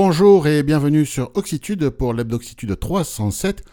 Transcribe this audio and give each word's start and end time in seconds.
Bonjour 0.00 0.46
et 0.46 0.62
bienvenue 0.62 1.04
sur 1.04 1.32
Oxitude 1.34 1.88
pour 1.90 2.14
l'Hebdoxitude 2.14 2.78
307. 2.78 3.64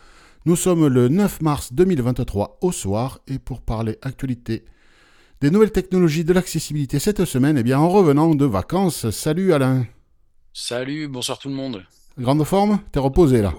Nous 0.48 0.56
sommes 0.56 0.88
le 0.88 1.08
9 1.08 1.40
mars 1.44 1.72
2023 1.72 2.58
au 2.62 2.72
soir 2.72 3.20
et 3.28 3.38
pour 3.38 3.62
parler 3.62 4.00
actualité 4.02 4.66
des 5.40 5.52
nouvelles 5.52 5.72
technologies 5.72 6.24
de 6.24 6.34
l'accessibilité 6.34 6.98
cette 6.98 7.26
semaine, 7.26 7.60
eh 7.60 7.64
bien 7.64 7.78
en 7.78 7.90
revenant 7.90 8.34
de 8.34 8.44
vacances, 8.44 9.08
salut 9.12 9.54
Alain. 9.54 9.86
Salut, 10.52 11.08
bonsoir 11.08 11.38
tout 11.38 11.48
le 11.50 11.54
monde. 11.54 11.84
Grande 12.18 12.44
forme? 12.44 12.80
T'es 12.92 12.98
reposé 13.00 13.44
là? 13.44 13.54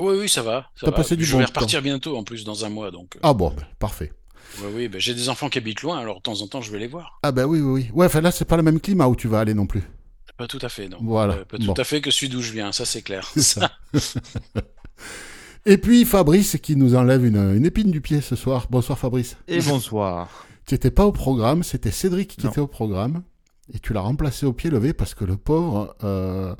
Oui, 0.00 0.16
oui, 0.18 0.28
ça 0.28 0.42
va. 0.42 0.66
T'as 0.80 0.90
passé 0.90 1.14
du 1.14 1.24
Je 1.24 1.30
bon 1.34 1.38
vais 1.38 1.44
temps. 1.44 1.50
repartir 1.50 1.80
bientôt 1.80 2.16
en 2.16 2.24
plus 2.24 2.42
dans 2.44 2.64
un 2.64 2.70
mois 2.70 2.90
donc. 2.90 3.14
euh, 3.14 3.20
Ah 3.22 3.34
bon, 3.34 3.50
ben, 3.56 3.62
parfait. 3.78 4.12
ouais, 4.60 4.68
oui, 4.74 4.88
ben, 4.88 5.00
j'ai 5.00 5.14
des 5.14 5.28
enfants 5.28 5.48
qui 5.48 5.58
habitent 5.58 5.82
loin 5.82 6.00
alors 6.00 6.16
de 6.16 6.22
temps 6.22 6.40
en 6.42 6.48
temps 6.48 6.60
je 6.60 6.72
vais 6.72 6.80
les 6.80 6.88
voir. 6.88 7.20
Ah 7.22 7.30
ben 7.30 7.44
oui, 7.44 7.60
oui, 7.60 7.70
oui. 7.84 7.90
Ouais, 7.94 8.06
enfin 8.06 8.20
là 8.20 8.32
c'est 8.32 8.46
pas 8.46 8.56
le 8.56 8.64
même 8.64 8.80
climat 8.80 9.06
où 9.06 9.14
tu 9.14 9.28
vas 9.28 9.38
aller 9.38 9.54
non 9.54 9.68
plus. 9.68 9.84
Pas 10.40 10.46
tout 10.46 10.58
à 10.62 10.70
fait, 10.70 10.88
non. 10.88 10.96
Voilà, 11.02 11.34
Euh, 11.34 11.44
pas 11.44 11.58
bon. 11.58 11.74
tout 11.74 11.78
à 11.78 11.84
fait 11.84 12.00
que 12.00 12.10
celui 12.10 12.30
d'où 12.30 12.40
je 12.40 12.50
viens, 12.52 12.72
ça 12.72 12.86
c'est 12.86 13.02
clair. 13.02 13.30
Ça. 13.36 13.70
Et 15.66 15.76
puis 15.76 16.06
Fabrice 16.06 16.56
qui 16.62 16.76
nous 16.76 16.94
enlève 16.94 17.26
une, 17.26 17.36
une 17.56 17.66
épine 17.66 17.90
du 17.90 18.00
pied 18.00 18.22
ce 18.22 18.36
soir. 18.36 18.66
Bonsoir 18.70 18.98
Fabrice. 18.98 19.36
Et 19.48 19.60
bonsoir. 19.60 20.46
Tu 20.64 20.74
n'étais 20.74 20.90
pas 20.90 21.04
au 21.04 21.12
programme, 21.12 21.62
c'était 21.62 21.90
Cédric 21.90 22.36
qui 22.38 22.44
Non. 22.46 22.50
était 22.52 22.60
au 22.62 22.66
programme. 22.66 23.22
Et 23.74 23.78
tu 23.80 23.92
l'as 23.92 24.00
remplacé 24.00 24.46
au 24.46 24.52
pied 24.54 24.70
levé 24.70 24.94
parce 24.94 25.14
que 25.14 25.26
le 25.26 25.36
pauvre, 25.36 25.94
euh, 26.04 26.54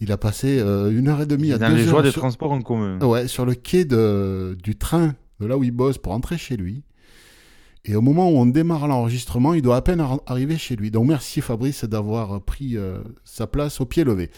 il 0.00 0.10
a 0.10 0.16
passé 0.16 0.58
euh, 0.58 0.90
une 0.90 1.08
heure 1.08 1.20
et 1.20 1.26
demie 1.26 1.52
à 1.52 1.58
Dans 1.58 1.68
deux 1.68 1.76
les 1.76 1.82
heures 1.84 1.90
joies 1.90 2.02
des 2.02 2.10
sur, 2.12 2.22
transports 2.22 2.52
en 2.52 2.62
commun. 2.62 2.98
ouais, 3.00 3.28
sur 3.28 3.44
le 3.44 3.54
quai 3.54 3.84
de, 3.84 4.56
du 4.62 4.76
train 4.76 5.14
de 5.38 5.46
là 5.46 5.58
où 5.58 5.64
il 5.64 5.70
bosse 5.70 5.98
pour 5.98 6.12
rentrer 6.12 6.38
chez 6.38 6.56
lui. 6.56 6.82
Et 7.84 7.96
au 7.96 8.00
moment 8.00 8.30
où 8.30 8.36
on 8.36 8.46
démarre 8.46 8.86
l'enregistrement, 8.86 9.54
il 9.54 9.62
doit 9.62 9.76
à 9.76 9.82
peine 9.82 10.00
ar- 10.00 10.20
arriver 10.26 10.56
chez 10.56 10.76
lui. 10.76 10.90
Donc 10.90 11.08
merci 11.08 11.40
Fabrice 11.40 11.84
d'avoir 11.84 12.40
pris 12.42 12.76
euh, 12.76 12.98
sa 13.24 13.46
place 13.46 13.80
au 13.80 13.86
pied 13.86 14.04
levé. 14.04 14.30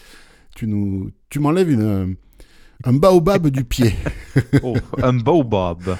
Tu, 0.55 0.65
nous, 0.67 1.11
tu 1.29 1.39
m'enlèves 1.39 1.69
une, 1.71 2.15
un 2.85 2.93
baobab 2.93 3.47
du 3.49 3.63
pied. 3.63 3.93
Oh, 4.63 4.75
un 5.01 5.13
baobab. 5.13 5.97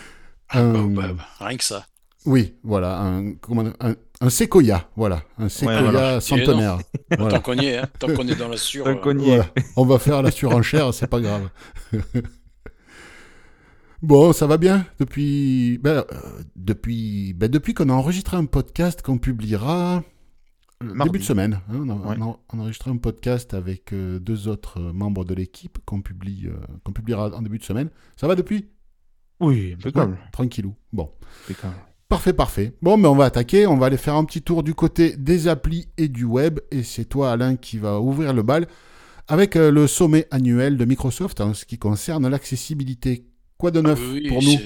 Un- 0.52 0.74
Baobab, 0.74 1.18
rien 1.40 1.58
que 1.58 1.64
ça. 1.64 1.86
Oui, 2.26 2.56
voilà, 2.64 3.00
un, 3.02 3.34
comment- 3.36 3.64
un, 3.80 3.94
un 4.22 4.30
séquoia, 4.32 4.90
voilà, 4.96 5.22
un 5.38 5.48
séquoia 5.48 5.82
voilà. 5.84 6.20
centenaire. 6.22 6.80
Voilà. 7.16 7.36
Tant 7.36 7.42
qu'on 7.42 7.54
y 7.54 7.66
est, 7.68 7.78
hein, 7.78 7.88
tant 8.00 8.08
qu'on 8.08 8.28
est 8.28 8.36
dans 8.36 8.48
la 8.48 8.58
sur. 8.58 8.84
Tant 8.86 8.90
euh, 8.92 8.96
qu'on 8.96 9.20
y 9.20 9.30
est. 9.30 9.36
Voilà. 9.38 9.46
On 9.76 9.86
va 9.86 10.00
faire 10.00 10.24
la 10.24 10.32
surenchère, 10.32 10.92
c'est 10.94 11.06
pas 11.08 11.20
grave. 11.22 11.50
bon, 14.06 14.34
ça 14.34 14.48
va 14.48 14.58
bien 14.58 14.86
depuis 15.00 15.78
ben, 15.80 16.04
euh, 16.12 16.42
depuis 16.56 17.34
ben, 17.34 17.50
depuis 17.50 17.74
qu'on 17.74 17.90
a 17.90 17.94
enregistré 17.94 18.38
un 18.38 18.46
podcast 18.46 19.02
qu'on 19.02 19.18
publiera 19.18 20.04
euh, 20.84 20.94
Mardi. 20.94 21.12
début 21.12 21.20
de 21.20 21.24
semaine. 21.28 21.60
hein, 21.70 21.76
on, 21.86 21.90
a, 21.90 21.94
Ouais. 21.94 22.16
on 22.20 22.32
a- 22.32 22.40
on 22.54 22.60
a 22.60 22.62
enregistré 22.64 22.92
un 22.92 22.98
podcast 22.98 23.54
avec 23.54 23.94
euh, 23.94 24.20
deux 24.20 24.48
autres 24.48 24.80
membres 24.82 25.26
de 25.26 25.34
l'équipe 25.34 25.78
qu'on 25.86 26.02
publie 26.02 26.48
euh, 26.48 26.56
qu'on 26.84 26.92
publiera 26.94 27.36
en 27.36 27.42
début 27.42 27.58
de 27.60 27.64
semaine. 27.64 27.90
Ça 28.18 28.28
va 28.28 28.36
depuis? 28.36 28.68
Oui, 29.40 29.74
impeccable. 29.74 30.14
Ouais, 30.14 30.18
Tranquillou. 30.32 30.74
Bon. 30.94 31.12
impeccable. 31.46 31.76
Parfait, 32.08 32.34
parfait. 32.34 32.74
Bon, 32.82 32.98
mais 32.98 33.08
on 33.08 33.16
va 33.16 33.26
attaquer. 33.26 33.66
On 33.68 33.78
va 33.78 33.88
aller 33.88 33.98
faire 33.98 34.16
un 34.16 34.24
petit 34.26 34.42
tour 34.42 34.62
du 34.64 34.74
côté 34.76 35.18
des 35.18 35.48
applis 35.48 35.88
et 35.98 36.08
du 36.08 36.24
web. 36.24 36.60
Et 36.72 36.84
c'est 36.84 37.06
toi, 37.06 37.32
Alain, 37.32 37.56
qui 37.56 37.78
va 37.80 38.00
ouvrir 38.00 38.32
le 38.34 38.44
bal 38.44 38.68
avec 39.28 39.56
le 39.56 39.88
sommet 39.88 40.28
annuel 40.30 40.78
de 40.78 40.86
Microsoft 40.86 41.42
en 41.42 41.54
ce 41.56 41.66
qui 41.66 41.80
concerne 41.80 42.28
l'accessibilité. 42.30 43.26
Quoi 43.66 43.72
de 43.72 43.82
neuf 43.82 44.00
oui, 44.00 44.28
pour 44.28 44.42
nous? 44.44 44.58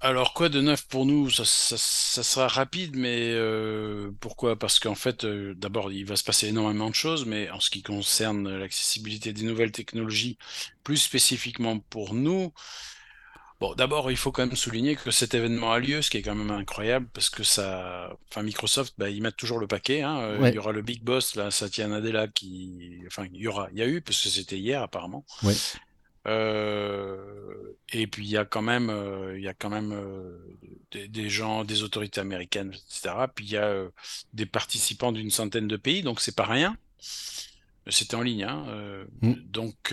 Alors 0.00 0.32
quoi 0.34 0.48
de 0.48 0.60
neuf 0.60 0.86
pour 0.88 1.06
nous? 1.06 1.30
Ça, 1.30 1.44
ça- 1.44 1.76
ça 1.78 2.22
sera 2.22 2.48
rapide, 2.48 2.96
mais 2.96 3.18
euh, 3.34 4.10
pourquoi? 4.20 4.58
Parce 4.58 4.80
qu'en 4.80 4.94
fait, 4.96 5.24
euh, 5.24 5.54
d'abord, 5.54 5.92
il 5.92 6.04
va 6.06 6.16
se 6.16 6.24
passer 6.24 6.48
énormément 6.48 6.88
de 6.90 6.94
choses, 6.94 7.24
mais 7.26 7.50
en 7.50 7.60
ce 7.60 7.70
qui 7.70 7.82
concerne 7.82 8.48
l'accessibilité 8.58 9.32
des 9.32 9.44
nouvelles 9.44 9.70
technologies, 9.70 10.38
plus 10.82 10.96
spécifiquement 10.96 11.78
pour 11.78 12.14
nous, 12.14 12.52
bon, 13.60 13.74
d'abord, 13.74 14.10
il 14.10 14.16
faut 14.16 14.32
quand 14.32 14.46
même 14.46 14.56
souligner 14.56 14.96
que 14.96 15.10
cet 15.10 15.34
événement 15.34 15.72
a 15.72 15.78
lieu, 15.78 16.02
ce 16.02 16.10
qui 16.10 16.16
est 16.18 16.22
quand 16.22 16.34
même 16.34 16.50
incroyable, 16.50 17.06
parce 17.12 17.30
que 17.30 17.44
ça, 17.44 18.16
enfin, 18.30 18.42
Microsoft, 18.42 18.94
bah, 18.98 19.08
ils 19.10 19.22
mettent 19.22 19.36
toujours 19.36 19.58
le 19.58 19.66
paquet, 19.66 20.02
hein. 20.02 20.18
Euh, 20.20 20.38
Ouais. 20.40 20.50
Il 20.50 20.54
y 20.54 20.58
aura 20.58 20.72
le 20.72 20.82
Big 20.82 21.02
Boss, 21.02 21.36
là, 21.36 21.50
Satya 21.50 21.86
Nadella, 21.86 22.26
qui, 22.28 22.98
enfin, 23.06 23.26
il 23.32 23.40
y 23.40 23.46
aura, 23.46 23.68
il 23.72 23.78
y 23.78 23.82
a 23.82 23.86
eu, 23.86 24.00
parce 24.00 24.20
que 24.20 24.28
c'était 24.28 24.58
hier 24.58 24.82
apparemment. 24.82 25.24
Ouais. 25.44 25.54
Euh, 26.26 27.74
et 27.92 28.06
puis 28.06 28.24
il 28.24 28.30
y 28.30 28.36
a 28.36 28.44
quand 28.44 28.62
même, 28.62 28.90
euh, 28.90 29.36
il 29.36 29.42
y 29.42 29.48
a 29.48 29.54
quand 29.54 29.70
même 29.70 29.92
euh, 29.92 30.38
des, 30.92 31.08
des 31.08 31.28
gens, 31.28 31.64
des 31.64 31.82
autorités 31.82 32.20
américaines, 32.20 32.72
etc. 32.72 33.14
Puis 33.34 33.46
il 33.46 33.50
y 33.52 33.56
a 33.56 33.84
des 34.32 34.46
participants 34.46 35.12
d'une 35.12 35.30
centaine 35.30 35.68
de 35.68 35.76
pays, 35.76 36.02
donc 36.02 36.20
c'est 36.20 36.36
pas 36.36 36.46
rien. 36.46 36.76
C'était 37.88 38.14
en 38.14 38.22
ligne, 38.22 38.44
hein. 38.44 38.64
Mm. 39.22 39.32
donc, 39.46 39.92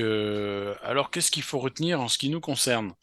alors 0.83 1.09
qu'est-ce 1.09 1.31
qu'il 1.31 1.41
faut 1.41 1.57
retenir 1.57 1.99
en 1.99 2.07
ce 2.07 2.19
qui 2.19 2.29
nous 2.29 2.39
concerne? 2.39 2.93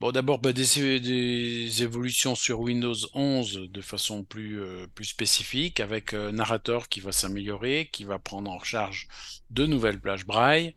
Bon, 0.00 0.12
d'abord, 0.12 0.38
bah, 0.38 0.54
des, 0.54 0.98
des 0.98 1.82
évolutions 1.82 2.34
sur 2.34 2.60
Windows 2.60 2.94
11 3.12 3.68
de 3.70 3.80
façon 3.82 4.24
plus, 4.24 4.58
euh, 4.58 4.86
plus 4.94 5.04
spécifique, 5.04 5.78
avec 5.78 6.14
euh, 6.14 6.32
Narrator 6.32 6.88
qui 6.88 7.00
va 7.00 7.12
s'améliorer, 7.12 7.90
qui 7.92 8.04
va 8.04 8.18
prendre 8.18 8.50
en 8.50 8.60
charge 8.60 9.08
de 9.50 9.66
nouvelles 9.66 10.00
plages 10.00 10.24
braille. 10.24 10.74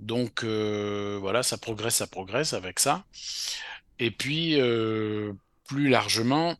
Donc 0.00 0.44
euh, 0.44 1.18
voilà, 1.20 1.42
ça 1.42 1.58
progresse, 1.58 1.96
ça 1.96 2.06
progresse 2.06 2.52
avec 2.52 2.78
ça. 2.78 3.04
Et 3.98 4.10
puis, 4.10 4.60
euh, 4.60 5.32
plus 5.66 5.88
largement, 5.88 6.56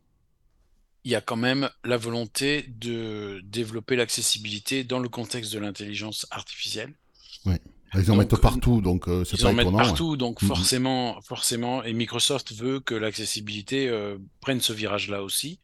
il 1.05 1.13
y 1.13 1.15
a 1.15 1.21
quand 1.21 1.37
même 1.37 1.71
la 1.85 1.97
volonté 1.97 2.67
de 2.69 3.41
développer 3.45 3.97
l'accessibilité 3.97 4.85
dans 4.85 4.99
le 4.99 5.09
contexte 5.09 5.53
de 5.53 5.59
l'intelligence 5.59 6.27
artificielle. 6.31 6.93
Ils 7.95 8.11
en 8.11 8.17
donc, 8.17 8.19
mettent 8.31 8.41
partout, 8.41 8.81
donc 8.83 9.09
euh, 9.09 9.25
c'est 9.25 9.39
Ils 9.39 9.45
pas 9.45 9.49
en 9.49 9.55
mettent 9.55 9.73
partout, 9.73 10.19
donc 10.19 10.43
Mhm. 10.43 10.49
forcément, 10.49 11.21
forcément, 11.23 11.83
et 11.85 11.95
Microsoft 11.95 12.53
veut 12.53 12.81
que 12.81 12.95
l'accessibilité 12.95 13.89
euh, 13.89 14.19
prenne 14.41 14.61
ce 14.61 14.75
virage-là 14.75 15.23
aussi. 15.23 15.59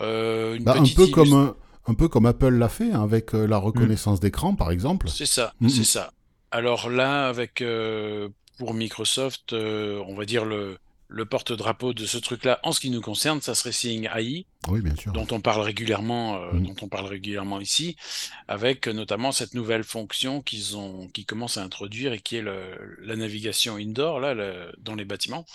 Euh, 0.00 0.56
une 0.56 0.64
Bah, 0.64 0.76
un, 0.78 0.84
peu 0.86 1.06
comme, 1.06 1.54
un 1.86 1.94
peu 1.94 2.08
comme 2.08 2.26
Apple 2.26 2.50
l'a 2.50 2.68
fait, 2.68 2.92
hein, 2.92 3.02
avec 3.02 3.32
la 3.32 3.56
reconnaissance 3.56 4.20
d'écran, 4.20 4.54
par 4.54 4.70
exemple. 4.70 5.08
C'est 5.08 5.24
ça, 5.24 5.54
Mhm. 5.60 5.70
c'est 5.70 5.84
ça. 5.84 6.12
Alors 6.54 6.88
là, 6.88 7.26
avec 7.28 7.62
euh, 7.62 8.28
pour 8.58 8.74
Microsoft, 8.74 9.52
euh, 9.52 10.00
on 10.06 10.14
va 10.14 10.24
dire 10.24 10.44
le, 10.44 10.78
le 11.08 11.24
porte-drapeau 11.24 11.92
de 11.92 12.06
ce 12.06 12.16
truc-là, 12.16 12.60
en 12.62 12.70
ce 12.70 12.78
qui 12.78 12.90
nous 12.90 13.00
concerne, 13.00 13.40
ça 13.40 13.56
serait 13.56 13.72
Seeing 13.72 14.06
AI, 14.14 14.46
Oui, 14.68 14.80
bien 14.80 14.94
sûr. 14.94 15.10
dont 15.12 15.26
on 15.32 15.40
parle 15.40 15.62
régulièrement, 15.62 16.36
euh, 16.36 16.52
Mhm. 16.52 16.66
dont 16.68 16.76
on 16.82 16.88
parle 16.88 17.06
régulièrement 17.06 17.60
ici, 17.60 17.96
avec 18.46 18.86
notamment 18.86 19.32
cette 19.32 19.54
nouvelle 19.54 19.82
fonction 19.82 20.42
qu'ils 20.42 20.76
ont, 20.76 21.08
qui 21.08 21.24
commencent 21.24 21.56
à 21.58 21.62
introduire 21.64 22.12
et 22.12 22.20
qui 22.20 22.36
est 22.36 22.42
le- 22.42 22.98
la 23.02 23.16
navigation 23.16 23.74
indoor 23.74 24.20
là, 24.20 24.34
le- 24.34 24.72
dans 24.78 24.94
les 24.94 25.04
bâtiments, 25.04 25.46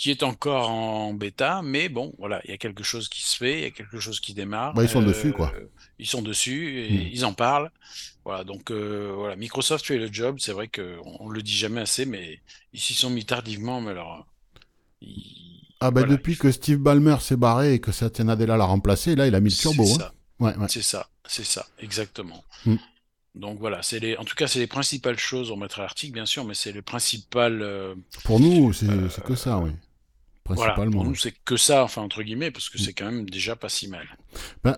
qui 0.00 0.10
est 0.10 0.22
encore 0.22 0.70
en 0.70 1.12
bêta, 1.12 1.60
mais 1.62 1.90
bon, 1.90 2.14
voilà, 2.16 2.40
il 2.46 2.50
y 2.50 2.54
a 2.54 2.56
quelque 2.56 2.82
chose 2.82 3.10
qui 3.10 3.20
se 3.22 3.36
fait, 3.36 3.58
il 3.58 3.62
y 3.64 3.66
a 3.66 3.70
quelque 3.70 4.00
chose 4.00 4.18
qui 4.18 4.32
démarre. 4.32 4.72
Bah, 4.72 4.82
ils 4.82 4.88
sont 4.88 5.02
Euh, 5.02 5.06
dessus, 5.06 5.30
quoi. 5.32 5.52
Ils 5.98 6.06
sont 6.06 6.22
dessus 6.22 6.80
et 6.86 6.90
Mhm. 6.90 7.10
ils 7.12 7.24
en 7.26 7.34
parlent. 7.34 7.70
Voilà, 8.24 8.42
donc 8.44 8.70
euh, 8.70 9.12
voilà, 9.14 9.36
Microsoft 9.36 9.84
fait 9.84 9.98
le 9.98 10.10
job. 10.10 10.36
C'est 10.38 10.52
vrai 10.52 10.68
qu'on 10.68 11.16
on 11.20 11.28
le 11.28 11.42
dit 11.42 11.54
jamais 11.54 11.82
assez, 11.82 12.06
mais 12.06 12.40
ils 12.72 12.80
s'y 12.80 12.94
sont 12.94 13.10
mis 13.10 13.26
tardivement. 13.26 13.82
Mais 13.82 13.90
alors, 13.90 14.26
ils- 15.02 15.66
Ah 15.80 15.90
bah 15.90 16.00
voilà, 16.00 16.16
depuis 16.16 16.36
que 16.38 16.50
Steve 16.50 16.78
Ballmer 16.78 17.16
s'est 17.20 17.36
barré 17.36 17.74
et 17.74 17.80
que 17.80 17.92
Satya 17.92 18.24
Nadella 18.24 18.56
l'a 18.56 18.64
remplacé, 18.64 19.14
là 19.16 19.26
il 19.26 19.34
a 19.34 19.40
mis 19.40 19.50
le 19.50 19.54
c'est 19.54 19.68
turbo. 19.68 19.84
hein. 19.84 19.98
ça. 19.98 20.14
Ouais, 20.38 20.56
ouais. 20.56 20.66
C'est 20.70 20.80
ça, 20.82 21.10
c'est 21.26 21.44
ça, 21.44 21.66
exactement. 21.78 22.42
Mm. 22.64 22.76
Donc 23.34 23.58
voilà, 23.60 23.82
c'est 23.82 23.98
les, 24.00 24.16
en 24.16 24.24
tout 24.24 24.34
cas, 24.34 24.46
c'est 24.46 24.58
les 24.58 24.66
principales 24.66 25.18
choses. 25.18 25.50
On 25.50 25.56
mettra 25.58 25.82
l'article, 25.82 26.12
bien 26.14 26.26
sûr, 26.26 26.44
mais 26.46 26.54
c'est 26.54 26.72
les 26.72 26.82
principales. 26.82 27.60
euh, 27.62 27.94
Pour 28.24 28.40
nous, 28.40 28.72
c'est 28.72 28.86
c'est 29.10 29.22
que 29.24 29.34
ça, 29.34 29.58
oui. 29.58 29.70
Voilà, 30.54 30.72
Principalement. 30.72 31.02
pour 31.02 31.10
nous, 31.10 31.14
c'est 31.16 31.34
que 31.44 31.56
ça, 31.56 31.84
enfin 31.84 32.02
entre 32.02 32.22
guillemets, 32.22 32.50
parce 32.50 32.68
que 32.68 32.78
Mm. 32.78 32.80
c'est 32.80 32.92
quand 32.92 33.04
même 33.06 33.28
déjà 33.28 33.56
pas 33.56 33.68
si 33.68 33.88
mal. 33.88 34.06
Ben, 34.64 34.76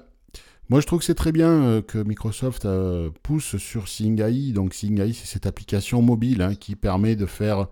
moi, 0.68 0.80
je 0.80 0.86
trouve 0.86 1.00
que 1.00 1.04
c'est 1.04 1.14
très 1.14 1.32
bien 1.32 1.50
euh, 1.50 1.82
que 1.82 1.98
Microsoft 1.98 2.64
euh, 2.64 3.10
pousse 3.22 3.56
sur 3.58 3.88
Seeing 3.88 4.20
AI. 4.22 4.52
Donc, 4.52 4.72
Seeing 4.74 4.98
AI, 5.00 5.12
c'est 5.12 5.26
cette 5.26 5.44
application 5.46 6.00
mobile 6.00 6.40
hein, 6.40 6.54
qui 6.54 6.76
permet 6.76 7.14
de 7.16 7.26
faire 7.26 7.66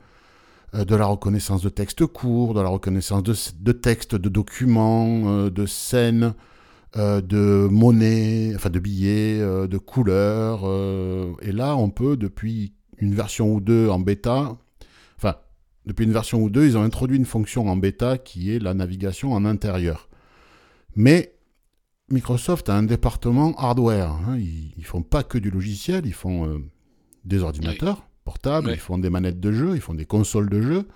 euh, 0.75 0.85
de 0.85 0.95
la 0.97 1.07
reconnaissance 1.07 1.63
de 1.63 1.69
textes 1.71 2.05
courts, 2.07 2.53
de 2.55 2.61
la 2.61 2.69
reconnaissance 2.69 3.23
de, 3.23 3.35
de 3.61 3.73
textes, 3.73 4.15
de 4.17 4.29
documents, 4.29 5.49
de 5.49 5.67
scènes, 5.67 6.35
de 6.97 7.69
monnaies, 7.71 8.53
enfin 8.57 8.69
de 8.71 8.81
billets, 8.81 9.39
de 9.39 9.79
couleurs. 9.79 10.65
et 11.41 11.53
là, 11.53 11.77
on 11.77 11.89
peut, 11.91 12.17
depuis 12.17 12.75
une 12.99 13.15
version 13.15 13.53
ou 13.55 13.61
deux 13.61 13.89
en 13.89 13.99
bêta, 14.01 14.59
depuis 15.91 16.05
une 16.07 16.13
version 16.13 16.41
ou 16.41 16.49
deux, 16.51 16.67
ils 16.67 16.77
ont 16.79 16.83
introduit 16.83 17.17
une 17.17 17.25
fonction 17.25 17.69
en 17.69 17.77
bêta 17.77 18.17
qui 18.17 18.55
est 18.55 18.61
la 18.61 18.75
navigation 18.75 19.33
en 19.33 19.45
intérieur. 19.45 20.09
Mais 20.95 21.35
Microsoft 22.11 22.69
a 22.69 22.77
un 22.77 22.85
département 22.85 23.55
hardware. 23.57 24.13
hein. 24.13 24.37
Ils, 24.39 24.73
ils 24.77 24.85
font 24.85 25.03
pas 25.03 25.25
que 25.25 25.37
du 25.37 25.51
logiciel, 25.51 26.07
ils 26.07 26.15
font 26.15 26.47
euh, 26.47 26.59
des 27.25 27.41
ordinateurs 27.43 28.07
portables, 28.25 28.69
Oui. 28.69 28.75
ils 28.75 28.81
font 28.81 28.99
des 28.99 29.11
manettes 29.11 29.41
de 29.41 29.51
jeu, 29.53 29.75
ils 29.75 29.81
font 29.81 29.95
des 29.95 30.05
consoles 30.07 30.49
de 30.49 30.63
jeu, 30.63 30.87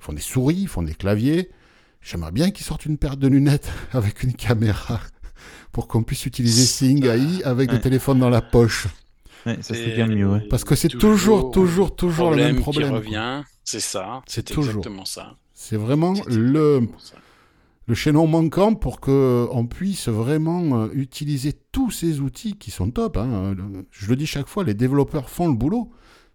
ils 0.00 0.04
font 0.04 0.12
des 0.12 0.20
souris, 0.20 0.54
ils 0.62 0.68
font 0.68 0.82
des 0.82 0.94
claviers. 0.94 1.50
J'aimerais 2.00 2.30
bien 2.32 2.52
qu'ils 2.52 2.64
sortent 2.64 2.86
une 2.86 2.96
paire 2.96 3.16
de 3.16 3.26
lunettes 3.26 3.72
avec 3.92 4.22
une 4.22 4.34
caméra 4.34 5.00
pour 5.72 5.88
qu'on 5.88 6.04
puisse 6.04 6.26
utiliser 6.26 6.62
Seeing 6.64 7.04
AI 7.06 7.42
avec 7.44 7.68
des 7.70 7.74
Ouais. 7.76 7.80
téléphones 7.80 8.20
dans 8.20 8.30
la 8.30 8.40
poche. 8.42 8.86
Ouais, 9.46 9.58
ça 9.62 9.74
serait 9.74 9.94
bien 9.94 10.06
mieux, 10.06 10.28
ouais. 10.28 10.40
Parce 10.50 10.64
que 10.64 10.74
c'est 10.74 10.88
toujours, 10.88 11.50
toujours, 11.50 11.94
toujours 11.96 12.30
le 12.30 12.36
même 12.36 12.56
problème. 12.56 12.86
qui 12.86 12.90
quoi. 12.90 12.98
revient, 13.00 13.42
c'est 13.64 13.80
ça. 13.80 14.22
C'est 14.26 14.46
C'est 14.48 14.54
toujours. 14.54 14.74
exactement 14.76 15.04
ça. 15.04 15.36
C'est 15.54 15.76
vraiment 15.76 16.14
C'est 16.14 16.28
le, 16.30 16.88
le 17.86 17.94
chaînon 17.94 18.26
manquant 18.26 18.74
pour 18.74 19.00
que 19.00 19.48
on 19.50 19.66
puisse 19.66 20.08
vraiment 20.08 20.82
euh, 20.82 20.88
utiliser 20.92 21.52
tous 21.72 21.90
ces 21.90 22.20
outils 22.20 22.54
qui 22.58 22.70
sont 22.70 22.90
top. 22.90 23.16
hein. 23.16 23.54
Je 23.90 24.08
le 24.08 24.16
dis 24.16 24.26
chaque 24.26 24.48
fois, 24.48 24.64
les 24.64 24.74
développeurs 24.74 25.30
font 25.30 25.48
le 25.48 25.54
boulot, 25.54 25.90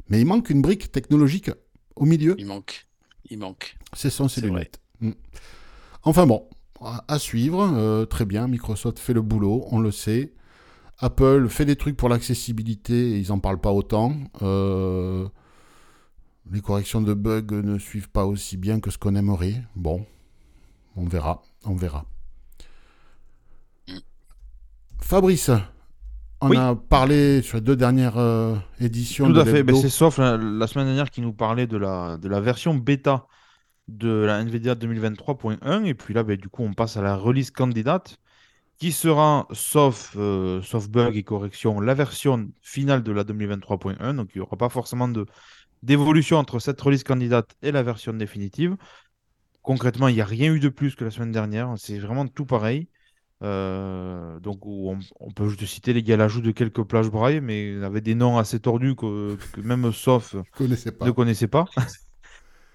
mais 0.09 0.19
il 0.19 0.25
manque 0.25 0.49
une 0.49 0.61
brique 0.61 0.91
technologique 0.91 1.51
au 1.95 2.05
milieu. 2.05 2.35
Il 2.37 2.47
manque. 2.47 2.87
Il 3.29 3.37
manque. 3.37 3.77
Ce 3.93 4.09
sont 4.09 4.27
ces 4.27 4.41
C'est 4.41 4.47
lunettes. 4.47 4.79
Mm. 4.99 5.11
Enfin 6.03 6.25
bon, 6.25 6.47
à 6.81 7.03
à 7.07 7.19
suivre. 7.19 7.61
euh, 7.77 8.05
très 8.05 8.25
bien, 8.25 8.47
Microsoft 8.47 8.99
fait 8.99 9.13
le 9.13 9.21
boulot, 9.21 9.65
on 9.71 9.79
le 9.79 9.91
sait. 9.91 10.33
Apple 10.99 11.47
fait 11.49 11.65
des 11.65 11.75
trucs 11.75 11.97
pour 11.97 12.09
l'accessibilité, 12.09 13.19
ils 13.19 13.29
n'en 13.29 13.39
parlent 13.39 13.59
pas 13.59 13.71
autant. 13.71 14.13
Euh, 14.41 15.27
les 16.51 16.61
corrections 16.61 17.01
de 17.01 17.13
bugs 17.13 17.61
ne 17.63 17.77
suivent 17.77 18.09
pas 18.09 18.25
aussi 18.25 18.57
bien 18.57 18.79
que 18.79 18.89
ce 18.91 18.97
qu'on 18.97 19.15
aimerait. 19.15 19.63
Bon, 19.75 20.05
on 20.95 21.05
verra, 21.05 21.41
on 21.65 21.75
verra. 21.75 22.05
Fabrice, 25.01 25.49
on 26.41 26.49
Oui. 26.49 26.57
a 26.57 26.75
parlé 26.75 27.41
sur 27.41 27.57
les 27.57 27.61
deux 27.61 27.75
dernières 27.75 28.17
euh, 28.17 28.55
éditions 28.79 29.27
Tout 29.27 29.33
de 29.33 29.39
à 29.41 29.45
fait. 29.45 29.63
Ben, 29.63 29.75
c'est 29.75 29.89
sauf 29.89 30.17
la, 30.17 30.37
la 30.37 30.67
semaine 30.67 30.85
dernière 30.87 31.09
qui 31.11 31.21
nous 31.21 31.33
parlait 31.33 31.67
de 31.67 31.77
la, 31.77 32.17
de 32.17 32.27
la 32.29 32.39
version 32.39 32.73
bêta 32.75 33.27
de 33.89 34.09
la 34.09 34.43
NVIDIA 34.43 34.75
2023.1. 34.75 35.85
Et 35.85 35.93
puis 35.93 36.13
là, 36.13 36.23
ben, 36.23 36.37
du 36.37 36.49
coup, 36.49 36.63
on 36.63 36.73
passe 36.73 36.95
à 36.97 37.01
la 37.01 37.15
release 37.15 37.51
candidate 37.51 38.17
qui 38.83 38.91
sera, 38.91 39.47
sauf, 39.53 40.13
euh, 40.17 40.61
sauf 40.61 40.89
bug 40.89 41.15
et 41.15 41.23
correction, 41.23 41.79
la 41.79 41.93
version 41.93 42.49
finale 42.61 43.01
de 43.01 43.13
la 43.13 43.23
2023.1. 43.23 44.13
Donc, 44.13 44.31
il 44.35 44.39
n'y 44.39 44.41
aura 44.41 44.57
pas 44.57 44.67
forcément 44.67 45.07
de, 45.07 45.25
d'évolution 45.83 46.35
entre 46.35 46.59
cette 46.59 46.81
release 46.81 47.05
candidate 47.05 47.55
et 47.61 47.71
la 47.71 47.81
version 47.81 48.11
définitive. 48.11 48.75
Concrètement, 49.61 50.09
il 50.09 50.15
n'y 50.15 50.19
a 50.19 50.25
rien 50.25 50.53
eu 50.53 50.59
de 50.59 50.67
plus 50.67 50.95
que 50.95 51.05
la 51.05 51.11
semaine 51.11 51.31
dernière. 51.31 51.73
C'est 51.77 51.97
vraiment 51.97 52.27
tout 52.27 52.45
pareil. 52.45 52.89
Euh, 53.41 54.37
donc, 54.41 54.65
on, 54.65 54.99
on 55.21 55.31
peut 55.31 55.47
juste 55.47 55.65
citer 55.65 55.93
les 55.93 56.03
gars 56.03 56.17
l'ajout 56.17 56.41
de 56.41 56.51
quelques 56.51 56.83
plages 56.83 57.09
braille, 57.09 57.39
mais 57.39 57.81
avec 57.85 58.03
des 58.03 58.15
noms 58.15 58.37
assez 58.37 58.59
tordus 58.59 58.97
que, 58.97 59.37
que 59.53 59.61
même 59.61 59.93
sauf 59.93 60.35
ne 61.05 61.11
connaissait 61.11 61.47
pas. 61.47 61.67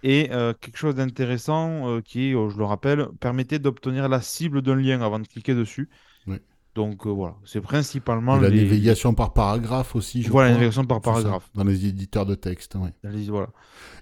Et 0.03 0.29
euh, 0.31 0.53
quelque 0.61 0.77
chose 0.77 0.95
d'intéressant 0.95 1.89
euh, 1.89 2.01
qui, 2.01 2.35
euh, 2.35 2.49
je 2.51 2.57
le 2.59 2.65
rappelle, 2.65 3.09
permettait 3.21 3.59
d'obtenir 3.59 4.09
la 4.09 4.21
cible 4.21 4.63
d'un 4.63 4.77
lien 4.77 5.01
avant 5.03 5.19
de 5.19 5.27
cliquer 5.27 5.55
dessus. 5.55 5.89
Oui. 6.27 6.37
Donc 6.75 7.07
voilà, 7.09 7.35
c'est 7.45 7.61
principalement 7.61 8.37
Et 8.37 8.41
la 8.43 8.51
les... 8.51 8.63
navigation 8.63 9.13
par 9.13 9.33
paragraphe 9.33 9.97
aussi, 9.97 10.23
je 10.23 10.31
Voilà, 10.31 10.51
la 10.51 10.55
navigation 10.55 10.85
par 10.85 10.99
ça, 10.99 11.03
paragraphe. 11.11 11.51
dans 11.55 11.65
les 11.65 11.87
éditeurs 11.87 12.25
de 12.27 12.37
texte, 12.37 12.77
oui. 12.77 12.91
les- 13.03 13.25
Voilà. 13.29 13.49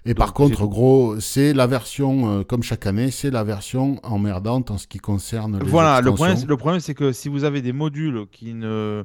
Et 0.05 0.13
par 0.13 0.33
contre, 0.33 0.67
gros, 0.67 1.19
c'est 1.19 1.53
la 1.53 1.65
version, 1.65 2.43
comme 2.43 2.61
chaque 2.61 2.85
année, 2.85 3.09
c'est 3.09 3.31
la 3.31 3.43
version 3.43 3.99
emmerdante 4.03 4.69
en 4.69 4.77
ce 4.77 4.85
qui 4.85 4.99
concerne 4.99 5.57
les 5.59 5.65
Voilà, 5.65 6.01
le 6.01 6.13
problème, 6.13 6.37
le 6.47 6.57
problème 6.57 6.79
c'est 6.79 6.93
que 6.93 7.11
si 7.11 7.29
vous 7.29 7.43
avez 7.45 7.63
des 7.63 7.73
modules 7.73 8.27
qui, 8.31 8.53
ne, 8.53 9.03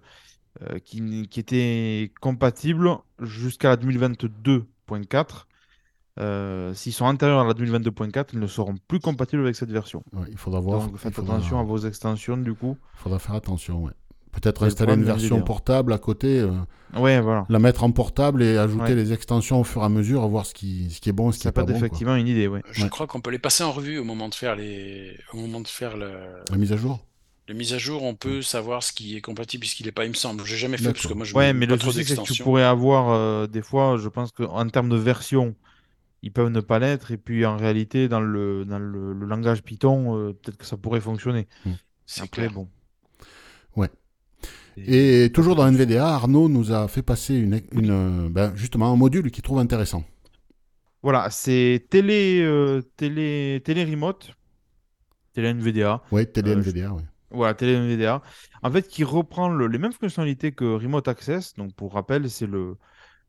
qui, 0.84 1.26
qui 1.28 1.40
étaient 1.40 2.12
compatibles 2.20 2.90
jusqu'à 3.20 3.70
la 3.70 3.76
2022.4, 3.76 5.46
euh, 6.20 6.74
s'ils 6.74 6.92
sont 6.92 7.04
antérieurs 7.06 7.40
à 7.40 7.44
la 7.46 7.54
2022.4, 7.54 8.26
ils 8.34 8.38
ne 8.40 8.46
seront 8.46 8.74
plus 8.88 9.00
compatibles 9.00 9.42
avec 9.42 9.56
cette 9.56 9.70
version. 9.70 10.02
Ouais, 10.12 10.26
il 10.30 10.36
faudra 10.36 10.60
voir. 10.60 10.80
Donc 10.86 10.96
faites 10.98 11.12
il 11.12 11.14
faudra, 11.16 11.36
attention 11.36 11.58
à 11.58 11.62
vos 11.62 11.78
extensions 11.78 12.36
du 12.36 12.54
coup. 12.54 12.76
faudra 12.94 13.18
faire 13.18 13.34
attention, 13.34 13.82
ouais. 13.84 13.92
Peut-être 14.32 14.64
installer 14.64 14.94
une 14.94 15.04
version 15.04 15.42
portable 15.42 15.92
à 15.92 15.98
côté, 15.98 16.40
euh, 16.40 16.50
Ouais, 16.98 17.20
voilà. 17.20 17.44
la 17.50 17.58
mettre 17.58 17.84
en 17.84 17.90
portable 17.92 18.42
et 18.42 18.56
ajouter 18.56 18.84
Ouais. 18.84 18.94
les 18.94 19.12
extensions 19.12 19.60
au 19.60 19.64
fur 19.64 19.82
et 19.82 19.84
à 19.84 19.88
mesure, 19.90 20.26
voir 20.28 20.46
ce 20.46 20.54
qui, 20.54 20.88
ce 20.90 21.00
qui 21.02 21.10
est 21.10 21.12
bon 21.12 21.28
et 21.28 21.32
ce 21.32 21.36
qui 21.38 21.42
Ça 21.42 21.50
est 21.50 21.52
peut 21.52 21.56
pas 21.60 21.62
être 21.64 21.68
bon. 21.74 21.78
quoi. 21.78 21.86
effectivement 21.86 22.16
une 22.16 22.28
idée, 22.28 22.48
ouais. 22.48 22.62
Je 22.70 22.84
Ouais. 22.84 22.88
crois 22.88 23.06
qu'on 23.06 23.20
peut 23.20 23.30
les 23.30 23.38
passer 23.38 23.62
en 23.62 23.72
revue 23.72 23.98
au 23.98 24.04
moment 24.04 24.30
de 24.30 24.34
faire 24.34 24.56
les, 24.56 25.18
au 25.34 25.36
moment 25.36 25.60
de 25.60 25.68
faire 25.68 25.98
le, 25.98 26.10
La 26.50 26.56
mise 26.56 26.72
à 26.72 26.76
jour 26.76 27.00
les 27.48 27.54
mises 27.54 27.74
à 27.74 27.78
jour. 27.78 28.04
On 28.04 28.14
peut 28.14 28.40
savoir 28.40 28.84
ce 28.84 28.92
qui 28.92 29.16
est 29.16 29.20
compatible 29.20 29.64
et 29.64 29.68
ce 29.68 29.74
qui 29.74 29.82
l'est 29.82 29.90
pas. 29.90 30.04
Il 30.04 30.10
me 30.10 30.14
semble. 30.14 30.44
J'ai 30.46 30.56
jamais 30.56 30.76
fait 30.78 30.92
parce 30.92 31.08
que 31.08 31.12
moi 31.12 31.24
je 31.26 31.34
Ouais, 31.34 31.52
mais 31.52 31.66
pas 31.66 31.74
le 31.74 31.80
souci, 31.80 32.04
c'est 32.04 32.16
que 32.16 32.22
tu 32.32 32.40
pourrais 32.44 32.62
avoir 32.62 33.10
euh, 33.10 33.48
des 33.48 33.62
fois, 33.62 33.96
je 33.98 34.08
pense 34.08 34.30
qu'en 34.30 34.66
termes 34.68 34.88
de 34.88 34.96
version, 34.96 35.56
ils 36.22 36.32
peuvent 36.32 36.50
ne 36.50 36.60
pas 36.60 36.78
l'être. 36.78 37.10
Et 37.12 37.16
puis 37.18 37.44
en 37.46 37.56
réalité, 37.56 38.08
dans 38.08 38.20
le, 38.20 38.64
dans 38.64 38.78
le, 38.78 39.12
le 39.12 39.26
langage 39.26 39.62
Python, 39.62 40.16
euh, 40.16 40.32
peut-être 40.32 40.56
que 40.58 40.66
ça 40.66 40.76
pourrait 40.76 41.00
fonctionner. 41.00 41.48
C'est 42.06 42.22
Après, 42.22 42.48
clair. 42.48 42.52
bon. 42.52 42.68
Ouais. 43.76 43.90
Et- 44.76 45.24
Et 45.24 45.32
toujours 45.32 45.54
dans 45.56 45.66
NVDA, 45.66 46.08
Arnaud 46.08 46.48
nous 46.48 46.72
a 46.72 46.88
fait 46.88 47.02
passer 47.02 47.34
une, 47.36 47.60
une, 47.72 47.90
euh, 47.90 48.28
ben, 48.30 48.54
justement 48.56 48.92
un 48.92 48.96
module 48.96 49.30
qu'il 49.30 49.42
trouve 49.42 49.58
intéressant. 49.58 50.04
Voilà, 51.02 51.30
c'est 51.30 51.86
télé, 51.90 52.40
euh, 52.42 52.80
télé, 52.96 53.60
télé 53.64 53.84
remote, 53.84 54.30
télé 55.32 55.48
NVDA. 55.48 56.02
Oui, 56.12 56.26
télé 56.30 56.52
Euh, 56.52 56.54
NVDA, 56.56 56.92
oui. 56.94 57.02
Voilà, 57.30 57.54
télé 57.54 57.72
NVDA. 57.74 58.22
En 58.62 58.70
fait, 58.70 58.86
qui 58.88 59.04
reprend 59.04 59.48
le- 59.48 59.66
les 59.66 59.78
mêmes 59.78 59.92
fonctionnalités 59.92 60.52
que 60.52 60.64
Remote 60.64 61.08
Access. 61.08 61.54
Donc, 61.54 61.74
pour 61.74 61.94
rappel, 61.94 62.30
c'est 62.30 62.46
le, 62.46 62.76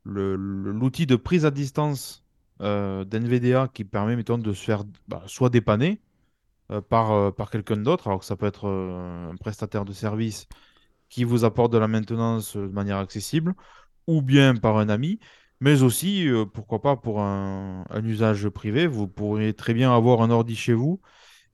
le- 0.04 0.36
le- 0.36 0.72
l'outil 0.72 1.06
de 1.06 1.16
prise 1.16 1.44
à 1.46 1.50
distance 1.50 2.23
d'NVDA 2.60 3.68
qui 3.72 3.84
permet, 3.84 4.16
mettons, 4.16 4.38
de 4.38 4.52
se 4.52 4.64
faire 4.64 4.84
bah, 5.08 5.22
soit 5.26 5.50
dépanner 5.50 6.00
euh, 6.70 6.80
par, 6.80 7.12
euh, 7.12 7.30
par 7.30 7.50
quelqu'un 7.50 7.76
d'autre. 7.76 8.08
Alors 8.08 8.20
que 8.20 8.26
ça 8.26 8.36
peut 8.36 8.46
être 8.46 8.68
euh, 8.68 9.30
un 9.30 9.36
prestataire 9.36 9.84
de 9.84 9.92
service 9.92 10.48
qui 11.08 11.24
vous 11.24 11.44
apporte 11.44 11.72
de 11.72 11.78
la 11.78 11.88
maintenance 11.88 12.56
euh, 12.56 12.66
de 12.68 12.72
manière 12.72 12.98
accessible, 12.98 13.54
ou 14.06 14.22
bien 14.22 14.56
par 14.56 14.78
un 14.78 14.88
ami, 14.88 15.20
mais 15.60 15.82
aussi, 15.82 16.28
euh, 16.28 16.44
pourquoi 16.46 16.82
pas, 16.82 16.96
pour 16.96 17.20
un, 17.22 17.84
usage 18.04 18.48
privé. 18.48 18.86
Vous 18.86 19.08
pourriez 19.08 19.54
très 19.54 19.74
bien 19.74 19.94
avoir 19.94 20.22
un 20.22 20.30
ordi 20.30 20.56
chez 20.56 20.74
vous 20.74 21.00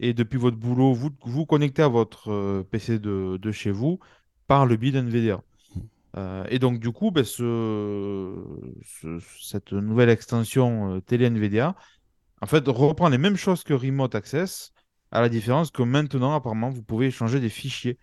et 0.00 0.14
depuis 0.14 0.38
votre 0.38 0.56
boulot, 0.56 0.94
vous 0.94 1.10
vous 1.24 1.46
connectez 1.46 1.82
à 1.82 1.88
votre 1.88 2.30
euh, 2.32 2.64
PC 2.70 2.98
de, 2.98 3.52
chez 3.52 3.70
vous 3.70 4.00
par 4.46 4.66
le 4.66 4.76
biais 4.76 4.92
d'NVIDIA. 4.92 5.42
Euh, 6.16 6.44
et 6.50 6.58
donc, 6.58 6.80
du 6.80 6.90
coup, 6.92 7.10
ben, 7.10 7.24
ce- 7.24 8.34
ce- 8.84 9.18
cette 9.40 9.72
nouvelle 9.72 10.10
extension 10.10 10.96
euh, 10.96 11.00
télé 11.00 11.30
en 12.42 12.46
fait, 12.46 12.66
reprend 12.68 13.08
les 13.08 13.18
mêmes 13.18 13.36
choses 13.36 13.64
que 13.64 13.74
Remote 13.74 14.14
Access, 14.14 14.72
à 15.10 15.20
la 15.20 15.28
différence 15.28 15.70
que 15.70 15.82
maintenant, 15.82 16.34
apparemment, 16.34 16.70
vous 16.70 16.82
pouvez 16.82 17.06
échanger 17.06 17.40
des 17.40 17.48
fichiers 17.48 17.98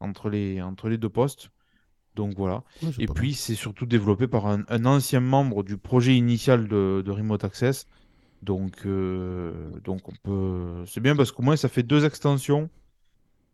entre 0.00 0.30
les, 0.30 0.62
entre 0.62 0.88
les 0.88 0.98
deux 0.98 1.10
postes. 1.10 1.50
Donc 2.14 2.34
voilà. 2.36 2.64
Ouais, 2.82 2.92
Et 2.98 3.08
puis, 3.08 3.34
c'est 3.34 3.54
surtout 3.54 3.86
développé 3.86 4.28
par 4.28 4.46
un, 4.46 4.64
un 4.68 4.86
ancien 4.86 5.20
membre 5.20 5.62
du 5.64 5.78
projet 5.78 6.16
initial 6.16 6.68
de, 6.68 7.02
de 7.04 7.10
Remote 7.12 7.44
Access. 7.44 7.86
Donc, 8.42 8.86
euh, 8.86 9.80
donc 9.80 10.08
on 10.08 10.14
peut... 10.22 10.84
c'est 10.86 11.00
bien 11.00 11.16
parce 11.16 11.32
qu'au 11.32 11.42
moins, 11.42 11.56
ça 11.56 11.68
fait 11.68 11.82
deux 11.84 12.04
extensions 12.04 12.70